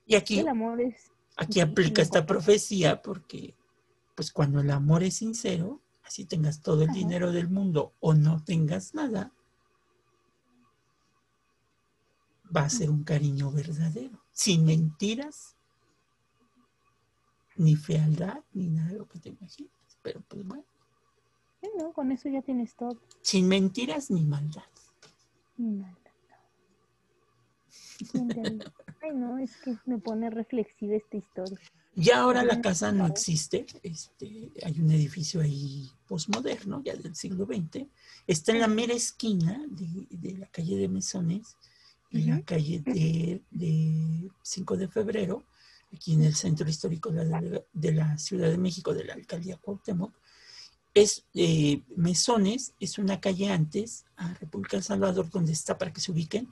Y 0.04 0.16
aquí, 0.16 0.40
el 0.40 0.50
amor 0.50 0.82
es. 0.82 1.10
aquí 1.38 1.62
aplica 1.62 2.02
esta 2.02 2.26
profecía 2.26 3.02
porque, 3.02 3.56
pues 4.14 4.30
cuando 4.30 4.60
el 4.60 4.70
amor 4.72 5.04
es 5.04 5.16
sincero, 5.16 5.80
así 6.04 6.26
tengas 6.26 6.62
todo 6.62 6.82
el 6.84 6.90
Ajá. 6.90 6.98
dinero 6.98 7.32
del 7.32 7.50
mundo 7.50 7.94
o 8.02 8.14
no 8.14 8.44
tengas 8.44 8.94
nada, 8.94 9.32
va 12.56 12.62
a 12.62 12.70
ser 12.70 12.90
un 12.90 13.04
cariño 13.04 13.52
verdadero, 13.52 14.24
sin 14.32 14.66
mentiras, 14.66 15.56
ni 17.56 17.76
fealdad, 17.76 18.44
ni 18.54 18.68
nada 18.68 18.90
de 18.90 18.98
lo 18.98 19.08
que 19.08 19.20
te 19.20 19.30
imaginas. 19.30 19.72
Pero 20.02 20.22
pues 20.28 20.46
bueno, 20.46 20.66
no, 21.78 21.94
con 21.94 22.12
eso 22.12 22.30
ya 22.30 22.42
tienes 22.42 22.76
todo. 22.76 23.00
sin 23.22 23.48
mentiras 23.48 24.10
ni 24.10 24.24
maldad. 24.24 24.64
Ni 25.58 25.72
maldad. 25.72 25.98
Ay, 29.02 29.12
no, 29.14 29.38
es 29.38 29.56
que 29.58 29.78
me 29.86 29.98
pone 30.00 30.30
reflexiva 30.30 30.96
esta 30.96 31.18
historia. 31.18 31.60
Ya 31.94 32.22
ahora 32.22 32.44
la 32.44 32.62
casa 32.62 32.92
no 32.94 33.06
existe, 33.06 33.66
este, 33.84 34.50
hay 34.64 34.80
un 34.80 34.92
edificio 34.92 35.42
ahí 35.42 35.90
posmoderno, 36.08 36.82
ya 36.84 36.96
del 36.96 37.16
siglo 37.16 37.46
XX, 37.46 37.86
está 38.28 38.54
en 38.54 38.60
la 38.60 38.70
mera 38.70 38.94
esquina 38.94 39.62
de, 39.68 40.08
de 40.10 40.38
la 40.38 40.48
calle 40.48 40.78
de 40.78 40.88
Mesones 40.88 41.58
y 42.12 42.24
la 42.24 42.42
calle 42.42 42.80
de, 42.86 43.42
de 43.52 44.30
5 44.44 44.78
de 44.78 44.88
febrero, 44.88 45.44
aquí 45.94 46.14
en 46.14 46.24
el 46.24 46.36
centro 46.36 46.68
histórico 46.70 47.12
de 47.12 47.26
la, 47.26 47.42
de 47.74 47.92
la 47.94 48.18
Ciudad 48.18 48.50
de 48.50 48.58
México, 48.58 48.94
de 48.94 49.06
la 49.06 49.14
alcaldía 49.14 49.58
Cuauhtémoc. 49.58 50.14
Es, 50.94 51.26
eh, 51.34 51.82
Mesones 51.96 52.74
es 52.80 52.98
una 52.98 53.22
calle 53.22 53.50
antes 53.50 54.06
a 54.18 54.34
República 54.34 54.78
del 54.78 54.84
Salvador, 54.84 55.30
donde 55.30 55.54
está, 55.54 55.78
para 55.78 55.94
que 55.94 56.02
se 56.02 56.12
ubiquen, 56.12 56.50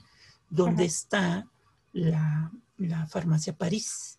donde 0.48 0.84
Ajá. 0.84 0.84
está 0.84 1.48
la, 1.92 2.50
la 2.78 3.06
farmacia 3.06 3.54
París 3.56 4.18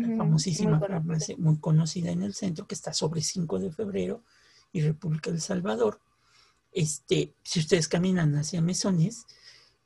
la 0.00 0.08
Ujú, 0.08 0.12
famosísima 0.12 0.78
muy 0.78 0.88
farmacia 0.88 1.36
muy 1.38 1.58
conocida 1.58 2.10
en 2.10 2.22
el 2.22 2.34
centro, 2.34 2.66
que 2.66 2.74
está 2.74 2.92
sobre 2.92 3.22
5 3.22 3.58
de 3.58 3.70
febrero 3.72 4.22
y 4.72 4.80
República 4.82 5.30
del 5.30 5.40
Salvador. 5.40 6.00
Este, 6.72 7.34
si 7.42 7.60
ustedes 7.60 7.88
caminan 7.88 8.34
hacia 8.36 8.60
Mesones, 8.62 9.26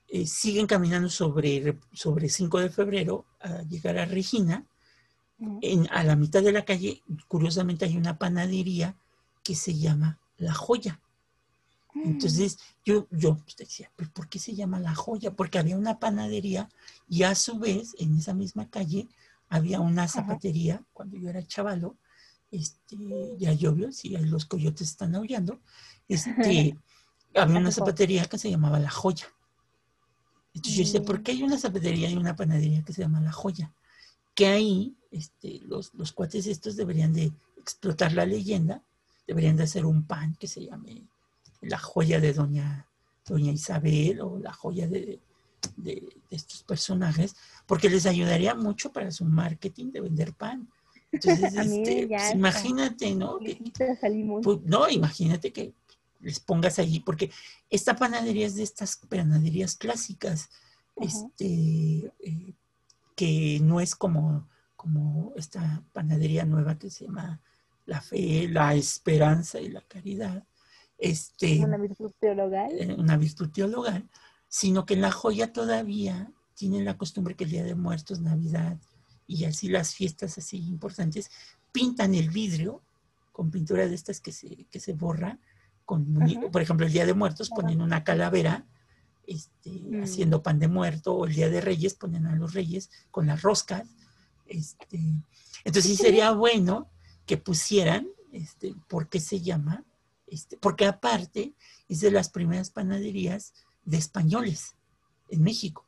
eh, 0.08 0.26
siguen 0.26 0.66
caminando 0.66 1.08
sobre, 1.08 1.60
Re- 1.60 1.78
sobre 1.92 2.28
5 2.28 2.60
de 2.60 2.70
febrero 2.70 3.24
a 3.40 3.62
llegar 3.62 3.98
a 3.98 4.04
Regina. 4.06 4.64
En, 5.62 5.88
a 5.90 6.04
la 6.04 6.14
mitad 6.16 6.42
de 6.42 6.52
la 6.52 6.64
calle, 6.64 7.02
curiosamente, 7.28 7.84
hay 7.84 7.96
una 7.96 8.18
panadería 8.18 8.96
que 9.42 9.54
se 9.54 9.76
llama 9.76 10.18
La 10.38 10.54
Joya. 10.54 11.00
Entonces 12.04 12.58
yo, 12.84 13.06
yo 13.10 13.36
pues, 13.36 13.56
decía, 13.56 13.90
"¿Pero 13.96 14.10
¿por 14.12 14.28
qué 14.28 14.38
se 14.38 14.54
llama 14.54 14.80
La 14.80 14.94
Joya? 14.94 15.32
Porque 15.32 15.58
había 15.58 15.76
una 15.76 15.98
panadería 15.98 16.68
y 17.08 17.22
a 17.24 17.34
su 17.34 17.58
vez 17.58 17.94
en 17.98 18.16
esa 18.18 18.34
misma 18.34 18.68
calle 18.68 19.08
había 19.48 19.80
una 19.80 20.08
zapatería 20.08 20.82
cuando 20.92 21.16
yo 21.18 21.28
era 21.28 21.46
chavalo. 21.46 21.96
Este, 22.50 22.96
ya 23.38 23.52
llovió, 23.52 23.90
sí, 23.92 24.10
los 24.16 24.44
coyotes 24.46 24.88
están 24.90 25.14
aullando. 25.14 25.60
Este, 26.08 26.76
había 27.34 27.58
una 27.58 27.70
zapatería 27.72 28.24
que 28.26 28.38
se 28.38 28.50
llamaba 28.50 28.78
La 28.78 28.90
Joya. 28.90 29.26
Entonces 30.54 30.74
yo 30.76 30.84
decía, 30.84 31.02
¿por 31.02 31.22
qué 31.22 31.32
hay 31.32 31.42
una 31.42 31.58
zapatería 31.58 32.08
y 32.10 32.16
una 32.16 32.36
panadería 32.36 32.82
que 32.82 32.92
se 32.92 33.02
llama 33.02 33.20
La 33.20 33.32
Joya? 33.32 33.72
Que 34.34 34.46
ahí 34.46 34.94
este, 35.10 35.60
los, 35.66 35.92
los 35.94 36.12
cuates 36.12 36.46
estos 36.46 36.76
deberían 36.76 37.12
de 37.12 37.32
explotar 37.58 38.12
la 38.12 38.24
leyenda, 38.26 38.82
deberían 39.26 39.56
de 39.56 39.64
hacer 39.64 39.84
un 39.86 40.04
pan 40.04 40.36
que 40.38 40.46
se 40.46 40.64
llame 40.64 41.02
la 41.60 41.78
joya 41.78 42.20
de 42.20 42.32
doña, 42.34 42.86
doña 43.26 43.50
Isabel 43.52 44.20
o 44.20 44.38
la 44.38 44.52
joya 44.52 44.86
de, 44.86 45.18
de- 45.76 46.02
de 46.02 46.08
estos 46.30 46.62
personajes, 46.62 47.34
porque 47.66 47.88
les 47.88 48.04
ayudaría 48.06 48.54
mucho 48.54 48.92
para 48.92 49.10
su 49.10 49.24
marketing 49.24 49.92
de 49.92 50.00
vender 50.02 50.34
pan. 50.34 50.68
Entonces, 51.10 51.54
este, 51.82 52.06
pues, 52.08 52.34
imagínate, 52.34 53.14
¿no? 53.14 53.38
Que- 53.38 53.54
pues, 54.42 54.58
no, 54.64 54.88
imagínate 54.90 55.52
que 55.52 55.72
les 56.24 56.40
pongas 56.40 56.78
allí, 56.78 57.00
porque 57.00 57.30
esta 57.70 57.96
panadería 57.96 58.46
es 58.46 58.56
de 58.56 58.62
estas 58.62 58.96
panaderías 58.96 59.76
clásicas, 59.76 60.48
este, 60.96 62.12
eh, 62.20 62.54
que 63.14 63.60
no 63.62 63.80
es 63.80 63.94
como, 63.94 64.48
como 64.76 65.32
esta 65.36 65.82
panadería 65.92 66.44
nueva 66.44 66.78
que 66.78 66.90
se 66.90 67.04
llama 67.06 67.40
la 67.86 68.00
fe, 68.00 68.48
la 68.48 68.74
esperanza 68.74 69.60
y 69.60 69.68
la 69.68 69.82
caridad, 69.82 70.44
este, 70.98 71.60
Una 71.60 71.76
virtud 71.76 72.12
teologal. 72.20 72.70
eh, 72.78 72.94
una 72.94 73.16
virtud 73.16 73.50
teologal, 73.50 74.08
sino 74.48 74.86
que 74.86 74.94
en 74.94 75.02
la 75.02 75.10
joya 75.10 75.52
todavía 75.52 76.32
tienen 76.54 76.84
la 76.84 76.96
costumbre 76.96 77.34
que 77.34 77.44
el 77.44 77.50
Día 77.50 77.64
de 77.64 77.74
Muertos, 77.74 78.20
Navidad 78.20 78.78
y 79.26 79.44
así 79.44 79.68
las 79.68 79.94
fiestas 79.94 80.38
así 80.38 80.58
importantes, 80.58 81.30
pintan 81.72 82.14
el 82.14 82.30
vidrio 82.30 82.80
con 83.32 83.50
pintura 83.50 83.88
de 83.88 83.94
estas 83.94 84.20
que 84.20 84.30
se, 84.30 84.66
que 84.70 84.78
se 84.78 84.92
borra, 84.92 85.38
con, 85.84 86.14
por 86.50 86.62
ejemplo, 86.62 86.86
el 86.86 86.92
Día 86.92 87.06
de 87.06 87.14
Muertos 87.14 87.50
ponen 87.50 87.80
una 87.80 88.04
calavera 88.04 88.66
este, 89.26 89.70
Mm. 89.70 90.02
haciendo 90.02 90.42
pan 90.42 90.58
de 90.58 90.68
muerto, 90.68 91.14
o 91.14 91.26
el 91.26 91.34
Día 91.34 91.48
de 91.48 91.60
Reyes 91.60 91.94
ponen 91.94 92.26
a 92.26 92.36
los 92.36 92.52
reyes 92.52 92.90
con 93.10 93.26
las 93.26 93.40
roscas. 93.42 93.88
Este, 94.46 94.98
entonces 95.64 95.90
sí 95.92 95.96
sería 95.96 96.32
bueno 96.32 96.90
que 97.26 97.38
pusieran, 97.38 98.06
este, 98.32 98.74
¿por 98.86 99.08
qué 99.08 99.20
se 99.20 99.40
llama? 99.40 99.84
Este, 100.26 100.56
porque 100.58 100.84
aparte 100.86 101.54
es 101.88 102.00
de 102.00 102.10
las 102.10 102.28
primeras 102.28 102.70
panaderías 102.70 103.54
de 103.84 103.96
españoles 103.96 104.74
en 105.30 105.42
México. 105.42 105.86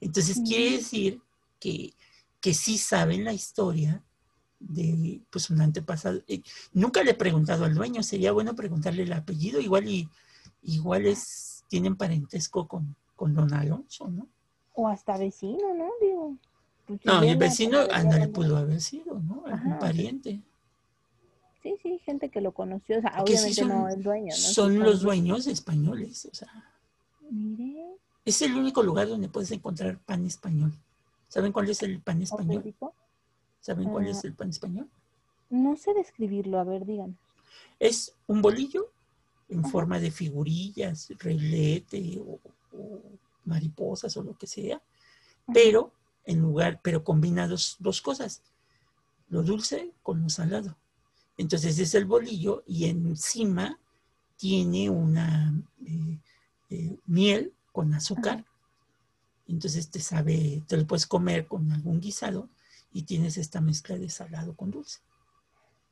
Entonces 0.00 0.40
quiere 0.46 0.66
Ujú. 0.66 0.76
decir 0.76 1.22
que, 1.58 1.94
que 2.40 2.54
sí 2.54 2.78
saben 2.78 3.24
la 3.24 3.32
historia 3.32 4.04
de 4.58 5.20
pues 5.30 5.50
un 5.50 5.60
antepasado. 5.60 6.22
Eh, 6.26 6.42
nunca 6.72 7.02
le 7.02 7.12
he 7.12 7.14
preguntado 7.14 7.64
al 7.64 7.74
dueño, 7.74 8.02
sería 8.02 8.32
bueno 8.32 8.54
preguntarle 8.54 9.02
el 9.02 9.12
apellido, 9.12 9.60
igual 9.60 9.88
y 9.88 10.08
igual 10.62 11.06
es, 11.06 11.64
tienen 11.68 11.96
parentesco 11.96 12.66
con, 12.66 12.96
con 13.14 13.34
don 13.34 13.52
Alonso, 13.54 14.08
¿no? 14.08 14.28
O 14.74 14.88
hasta 14.88 15.16
vecino, 15.16 15.74
¿no? 15.74 15.90
Digo. 16.00 16.36
pues, 16.86 17.00
No, 17.04 17.22
el 17.22 17.36
vecino, 17.36 17.78
ándale, 17.90 18.28
pudo 18.28 18.56
haber 18.56 18.80
sido, 18.80 19.20
¿no? 19.20 19.44
Algún 19.46 19.72
Ajá. 19.72 19.78
pariente. 19.78 20.42
Sí, 21.62 21.74
sí, 21.82 21.98
gente 22.04 22.28
que 22.28 22.40
lo 22.40 22.52
conoció. 22.52 22.98
O 22.98 23.00
sea, 23.00 23.12
Porque 23.16 23.32
sí 23.32 23.38
obviamente 23.38 23.60
son- 23.62 23.68
no 23.68 23.88
el 23.88 24.02
dueño, 24.02 24.26
¿no? 24.26 24.32
Sí 24.34 24.54
Son 24.54 24.78
los 24.78 25.02
dueños 25.02 25.46
españoles, 25.46 26.28
o 26.30 26.34
sea, 26.34 26.48
Mire, 27.28 27.96
es 28.24 28.40
el 28.42 28.54
único 28.54 28.82
lugar 28.82 29.08
donde 29.08 29.28
puedes 29.28 29.50
encontrar 29.50 29.98
pan 29.98 30.24
español. 30.26 30.72
¿Saben 31.28 31.52
cuál 31.52 31.68
es 31.68 31.82
el 31.82 32.00
pan 32.00 32.22
español? 32.22 32.58
auténtico. 32.58 32.94
¿Saben 33.66 33.88
cuál 33.88 34.06
Ah. 34.06 34.10
es 34.10 34.24
el 34.24 34.32
pan 34.32 34.50
español? 34.50 34.88
No 35.50 35.76
sé 35.76 35.92
describirlo, 35.92 36.60
a 36.60 36.64
ver, 36.64 36.86
díganos. 36.86 37.16
Es 37.80 38.12
un 38.28 38.40
bolillo 38.40 38.92
en 39.48 39.58
Ajá. 39.60 39.68
forma 39.70 39.98
de 39.98 40.12
figurillas, 40.12 41.08
reglete 41.18 42.20
o, 42.20 42.38
o 42.72 43.02
mariposas 43.44 44.16
o 44.16 44.22
lo 44.22 44.38
que 44.38 44.46
sea, 44.46 44.80
pero 45.52 45.90
en 46.24 46.40
lugar, 46.42 46.78
pero 46.80 47.02
combina 47.02 47.48
dos, 47.48 47.74
dos 47.80 48.00
cosas, 48.00 48.40
lo 49.30 49.42
dulce 49.42 49.90
con 50.04 50.22
lo 50.22 50.28
salado. 50.28 50.76
Entonces 51.36 51.76
es 51.80 51.92
el 51.96 52.04
bolillo 52.04 52.62
y 52.68 52.84
encima 52.84 53.80
tiene 54.36 54.90
una 54.90 55.52
eh, 55.84 56.18
eh, 56.70 56.96
miel 57.06 57.52
con 57.72 57.92
azúcar. 57.94 58.44
Entonces 59.48 59.90
te 59.90 59.98
sabe, 59.98 60.62
te 60.68 60.76
lo 60.76 60.86
puedes 60.86 61.06
comer 61.08 61.48
con 61.48 61.72
algún 61.72 62.00
guisado 62.00 62.48
y 62.96 63.02
tienes 63.02 63.36
esta 63.36 63.60
mezcla 63.60 63.98
de 63.98 64.08
salado 64.08 64.56
con 64.56 64.70
dulce. 64.70 65.00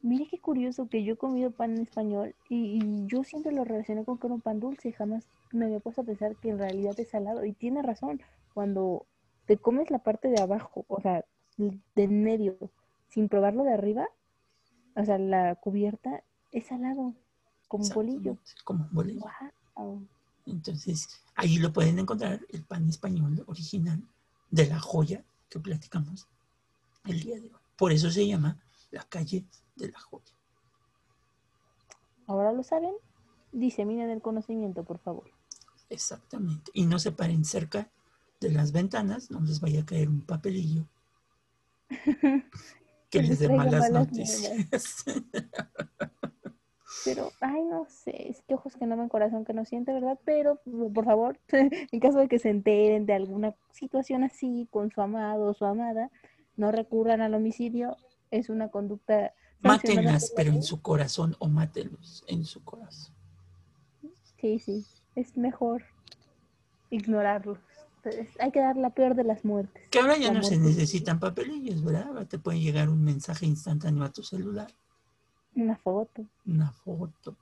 Mire 0.00 0.26
qué 0.26 0.40
curioso 0.40 0.88
que 0.88 1.04
yo 1.04 1.12
he 1.12 1.16
comido 1.18 1.50
pan 1.50 1.74
en 1.76 1.82
español 1.82 2.34
y, 2.48 2.82
y 2.82 3.06
yo 3.06 3.24
siempre 3.24 3.52
lo 3.52 3.62
relacioné 3.62 4.06
con 4.06 4.16
que 4.16 4.26
era 4.26 4.34
un 4.34 4.40
pan 4.40 4.58
dulce. 4.58 4.90
Jamás 4.90 5.28
me 5.52 5.66
había 5.66 5.80
puesto 5.80 6.00
a 6.00 6.04
pensar 6.04 6.34
que 6.36 6.48
en 6.48 6.58
realidad 6.58 6.98
es 6.98 7.10
salado. 7.10 7.44
Y 7.44 7.52
tiene 7.52 7.82
razón, 7.82 8.22
cuando 8.54 9.04
te 9.44 9.58
comes 9.58 9.90
la 9.90 9.98
parte 9.98 10.28
de 10.28 10.40
abajo, 10.40 10.86
o 10.88 10.98
sea, 11.02 11.26
de 11.58 12.08
medio, 12.08 12.56
sin 13.10 13.28
probarlo 13.28 13.64
de 13.64 13.74
arriba, 13.74 14.08
o 14.96 15.04
sea, 15.04 15.18
la 15.18 15.56
cubierta 15.56 16.24
es 16.52 16.68
salado. 16.68 17.14
como 17.68 17.84
un 17.84 17.90
bolillo. 17.90 18.38
Como 18.64 18.84
un 18.84 18.94
bolillo. 18.94 19.26
Wow. 19.76 20.08
Entonces, 20.46 21.20
ahí 21.34 21.58
lo 21.58 21.70
pueden 21.70 21.98
encontrar, 21.98 22.40
el 22.48 22.64
pan 22.64 22.88
español 22.88 23.44
original 23.46 24.02
de 24.50 24.66
la 24.68 24.80
joya 24.80 25.22
que 25.50 25.60
platicamos 25.60 26.28
el 27.04 27.20
día 27.20 27.36
de 27.36 27.48
hoy. 27.48 27.60
Por 27.76 27.92
eso 27.92 28.10
se 28.10 28.26
llama 28.26 28.58
la 28.90 29.04
calle 29.04 29.44
de 29.76 29.90
la 29.90 29.98
joya. 29.98 30.32
Ahora 32.26 32.52
lo 32.52 32.62
saben. 32.62 32.94
Diseminen 33.52 34.10
el 34.10 34.20
conocimiento, 34.20 34.82
por 34.82 34.98
favor. 34.98 35.30
Exactamente. 35.88 36.70
Y 36.74 36.86
no 36.86 36.98
se 36.98 37.12
paren 37.12 37.44
cerca 37.44 37.88
de 38.40 38.50
las 38.50 38.72
ventanas, 38.72 39.30
no 39.30 39.40
les 39.40 39.60
vaya 39.60 39.82
a 39.82 39.86
caer 39.86 40.08
un 40.08 40.22
papelillo 40.22 40.86
que 43.10 43.22
les 43.22 43.38
dé 43.38 43.48
malas 43.48 43.90
noticias. 43.90 45.04
Pero, 47.04 47.32
ay, 47.40 47.62
no 47.64 47.86
sé, 47.88 48.30
es 48.30 48.42
que 48.42 48.54
ojos 48.54 48.76
que 48.76 48.86
no 48.86 48.96
ven, 48.96 49.08
corazón 49.08 49.44
que 49.44 49.52
no 49.52 49.64
siente, 49.64 49.92
¿verdad? 49.92 50.18
Pero, 50.24 50.60
por 50.94 51.04
favor, 51.04 51.38
en 51.48 52.00
caso 52.00 52.18
de 52.18 52.28
que 52.28 52.38
se 52.38 52.50
enteren 52.50 53.04
de 53.06 53.12
alguna 53.12 53.54
situación 53.72 54.24
así 54.24 54.68
con 54.70 54.90
su 54.90 55.02
amado 55.02 55.46
o 55.46 55.54
su 55.54 55.64
amada, 55.64 56.10
no 56.56 56.70
recurran 56.72 57.20
al 57.20 57.34
homicidio. 57.34 57.96
Es 58.30 58.48
una 58.48 58.68
conducta. 58.68 59.32
Mátenlas, 59.60 60.32
pero 60.36 60.50
en 60.52 60.62
su 60.62 60.82
corazón 60.82 61.36
o 61.38 61.48
mátenlos 61.48 62.24
en 62.28 62.44
su 62.44 62.62
corazón. 62.64 63.14
Sí, 64.40 64.58
sí, 64.58 64.84
es 65.14 65.36
mejor 65.38 65.84
ignorarlos. 66.90 67.58
Entonces, 68.02 68.28
hay 68.38 68.50
que 68.50 68.60
dar 68.60 68.76
la 68.76 68.90
peor 68.90 69.14
de 69.14 69.24
las 69.24 69.44
muertes. 69.44 69.82
Que 69.90 69.98
ahora 70.00 70.18
ya 70.18 70.28
La 70.28 70.34
no 70.40 70.42
se 70.42 70.58
necesitan 70.58 71.18
papelillos, 71.18 71.82
¿verdad? 71.82 72.08
Ahora 72.08 72.24
te 72.26 72.38
puede 72.38 72.60
llegar 72.60 72.90
un 72.90 73.02
mensaje 73.02 73.46
instantáneo 73.46 74.04
a 74.04 74.12
tu 74.12 74.22
celular, 74.22 74.70
Una 75.54 75.76
foto, 75.76 76.26
una 76.44 76.70
foto. 76.72 77.36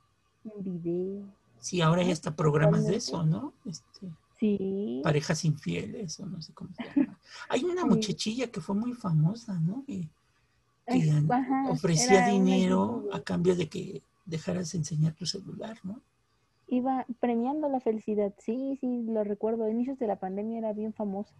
un 0.45 0.63
video. 0.63 1.25
Sí, 1.59 1.81
ahora 1.81 2.03
ya 2.03 2.13
está 2.13 2.35
programas 2.35 2.85
de 2.85 2.95
eso, 2.97 3.25
¿no? 3.25 3.53
Este, 3.65 4.07
Sí. 4.43 4.99
parejas 5.03 5.45
infieles 5.45 6.19
o 6.19 6.25
no 6.25 6.41
sé 6.41 6.53
cómo 6.53 6.69
se 6.73 6.83
llama. 7.01 7.17
Hay 7.47 7.63
una 7.63 7.83
Sí. 7.83 7.87
muchachilla 7.87 8.51
que 8.51 8.59
fue 8.59 8.75
muy 8.75 8.91
famosa, 8.93 9.57
¿no? 9.59 9.85
Que, 9.85 10.09
que 10.85 10.97
Es- 10.99 11.11
an- 11.11 11.31
ajá, 11.31 11.69
ofrecía 11.71 12.27
dinero 12.27 13.07
a 13.13 13.21
cambio 13.21 13.55
de 13.55 13.69
que 13.69 14.03
dejaras 14.25 14.75
enseñar 14.75 15.13
tu 15.13 15.25
celular, 15.25 15.77
¿no? 15.83 16.01
Iba 16.67 17.05
premiando 17.21 17.69
la 17.69 17.79
felicidad. 17.79 18.33
Sí, 18.39 18.77
sí, 18.81 19.03
lo 19.07 19.23
recuerdo. 19.23 19.63
A 19.63 19.69
inicios 19.69 19.97
de 19.99 20.07
la 20.07 20.17
pandemia 20.19 20.57
era 20.57 20.73
bien 20.73 20.93
famosa. 20.93 21.33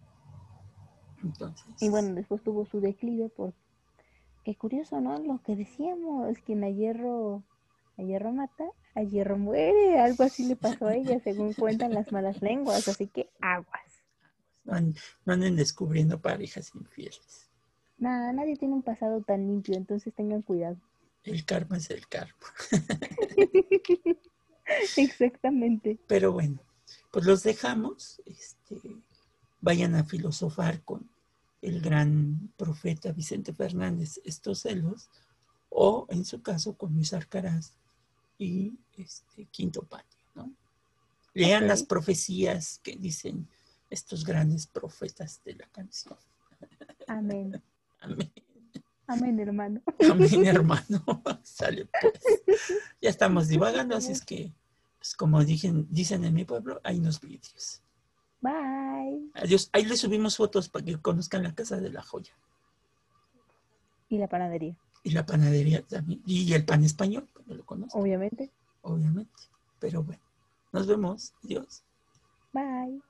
Entonces, 1.22 1.66
Y 1.80 1.88
bueno, 1.90 2.14
después 2.14 2.42
tuvo 2.42 2.64
su 2.66 2.80
declive 2.80 3.28
por... 3.28 3.52
Qué 4.44 4.54
curioso, 4.56 5.00
¿no? 5.00 5.18
Lo 5.18 5.40
que 5.42 5.56
decíamos, 5.56 6.36
quien 6.44 6.64
a 6.64 6.68
hierro, 6.70 7.42
a 7.98 8.02
hierro 8.02 8.32
mata, 8.32 8.64
a 8.94 9.02
hierro 9.02 9.38
muere. 9.38 9.98
Algo 10.00 10.24
así 10.24 10.46
le 10.46 10.56
pasó 10.56 10.86
a 10.88 10.94
ella, 10.94 11.20
según 11.20 11.52
cuentan 11.54 11.94
las 11.94 12.12
malas 12.12 12.42
lenguas. 12.42 12.86
Así 12.88 13.06
que 13.06 13.30
aguas. 13.40 13.82
no, 14.64 14.74
an- 14.74 14.94
no 15.24 15.32
anden 15.32 15.56
descubriendo 15.56 16.20
parejas 16.20 16.72
infieles. 16.74 17.48
Nada, 17.98 18.32
nadie 18.32 18.56
tiene 18.56 18.74
un 18.74 18.82
pasado 18.82 19.22
tan 19.22 19.46
limpio, 19.46 19.76
entonces 19.76 20.12
tengan 20.14 20.42
cuidado. 20.42 20.76
El 21.22 21.44
karma 21.44 21.76
es 21.78 21.90
el 21.90 22.06
karma. 22.08 22.34
Exactamente. 24.96 25.98
Pero 26.06 26.32
bueno, 26.32 26.58
pues 27.10 27.24
los 27.24 27.42
dejamos. 27.42 28.20
Este, 28.26 28.76
vayan 29.60 29.94
a 29.94 30.04
filosofar 30.04 30.82
con 30.82 31.08
el 31.62 31.80
gran 31.80 32.50
profeta 32.56 33.12
Vicente 33.12 33.52
Fernández 33.54 34.20
estos 34.24 34.60
celos, 34.60 35.08
o 35.70 36.06
en 36.10 36.24
su 36.24 36.42
caso 36.42 36.76
con 36.76 36.94
Luis 36.94 37.14
Arcaraz 37.14 37.72
y 38.38 38.78
este, 38.96 39.46
Quinto 39.46 39.82
Patio, 39.82 40.20
¿no? 40.34 40.52
Lean 41.34 41.66
las 41.66 41.82
profecías 41.82 42.80
que 42.82 42.96
dicen 42.96 43.48
estos 43.90 44.24
grandes 44.24 44.66
profetas 44.66 45.42
de 45.44 45.54
la 45.54 45.66
canción. 45.66 46.16
Amén. 47.06 47.62
Amén. 48.00 48.32
Amén, 49.06 49.38
hermano. 49.38 49.82
Amén, 50.10 50.46
hermano. 50.46 51.04
Sale 51.42 51.86
pues. 52.00 52.42
Ya 53.00 53.10
estamos 53.10 53.48
divagando, 53.48 53.96
así 53.96 54.12
es 54.12 54.24
que, 54.24 54.52
pues, 54.98 55.14
como 55.14 55.44
dicen, 55.44 55.86
dicen 55.90 56.24
en 56.24 56.34
mi 56.34 56.44
pueblo, 56.44 56.80
hay 56.84 56.98
unos 56.98 57.20
vidrios. 57.20 57.82
Bye. 58.40 59.30
Adiós. 59.34 59.68
Ahí 59.72 59.84
les 59.84 60.00
subimos 60.00 60.36
fotos 60.36 60.68
para 60.68 60.84
que 60.84 60.98
conozcan 60.98 61.42
la 61.42 61.54
casa 61.54 61.78
de 61.80 61.90
la 61.90 62.02
joya. 62.02 62.32
Y 64.08 64.18
la 64.18 64.28
panadería, 64.28 64.76
Y 65.04 65.10
la 65.10 65.24
panadería 65.24 65.82
también. 65.82 66.20
Y 66.26 66.52
el 66.52 66.64
pan 66.64 66.82
español, 66.82 67.28
que 67.46 67.54
lo 67.54 67.64
conozcan, 67.64 68.00
obviamente. 68.02 68.50
obviamente. 68.82 69.30
Pero 69.78 70.02
bueno, 70.02 70.22
nos 70.72 70.86
vemos. 70.86 71.32
Adiós. 71.44 71.84
Bye. 72.52 73.00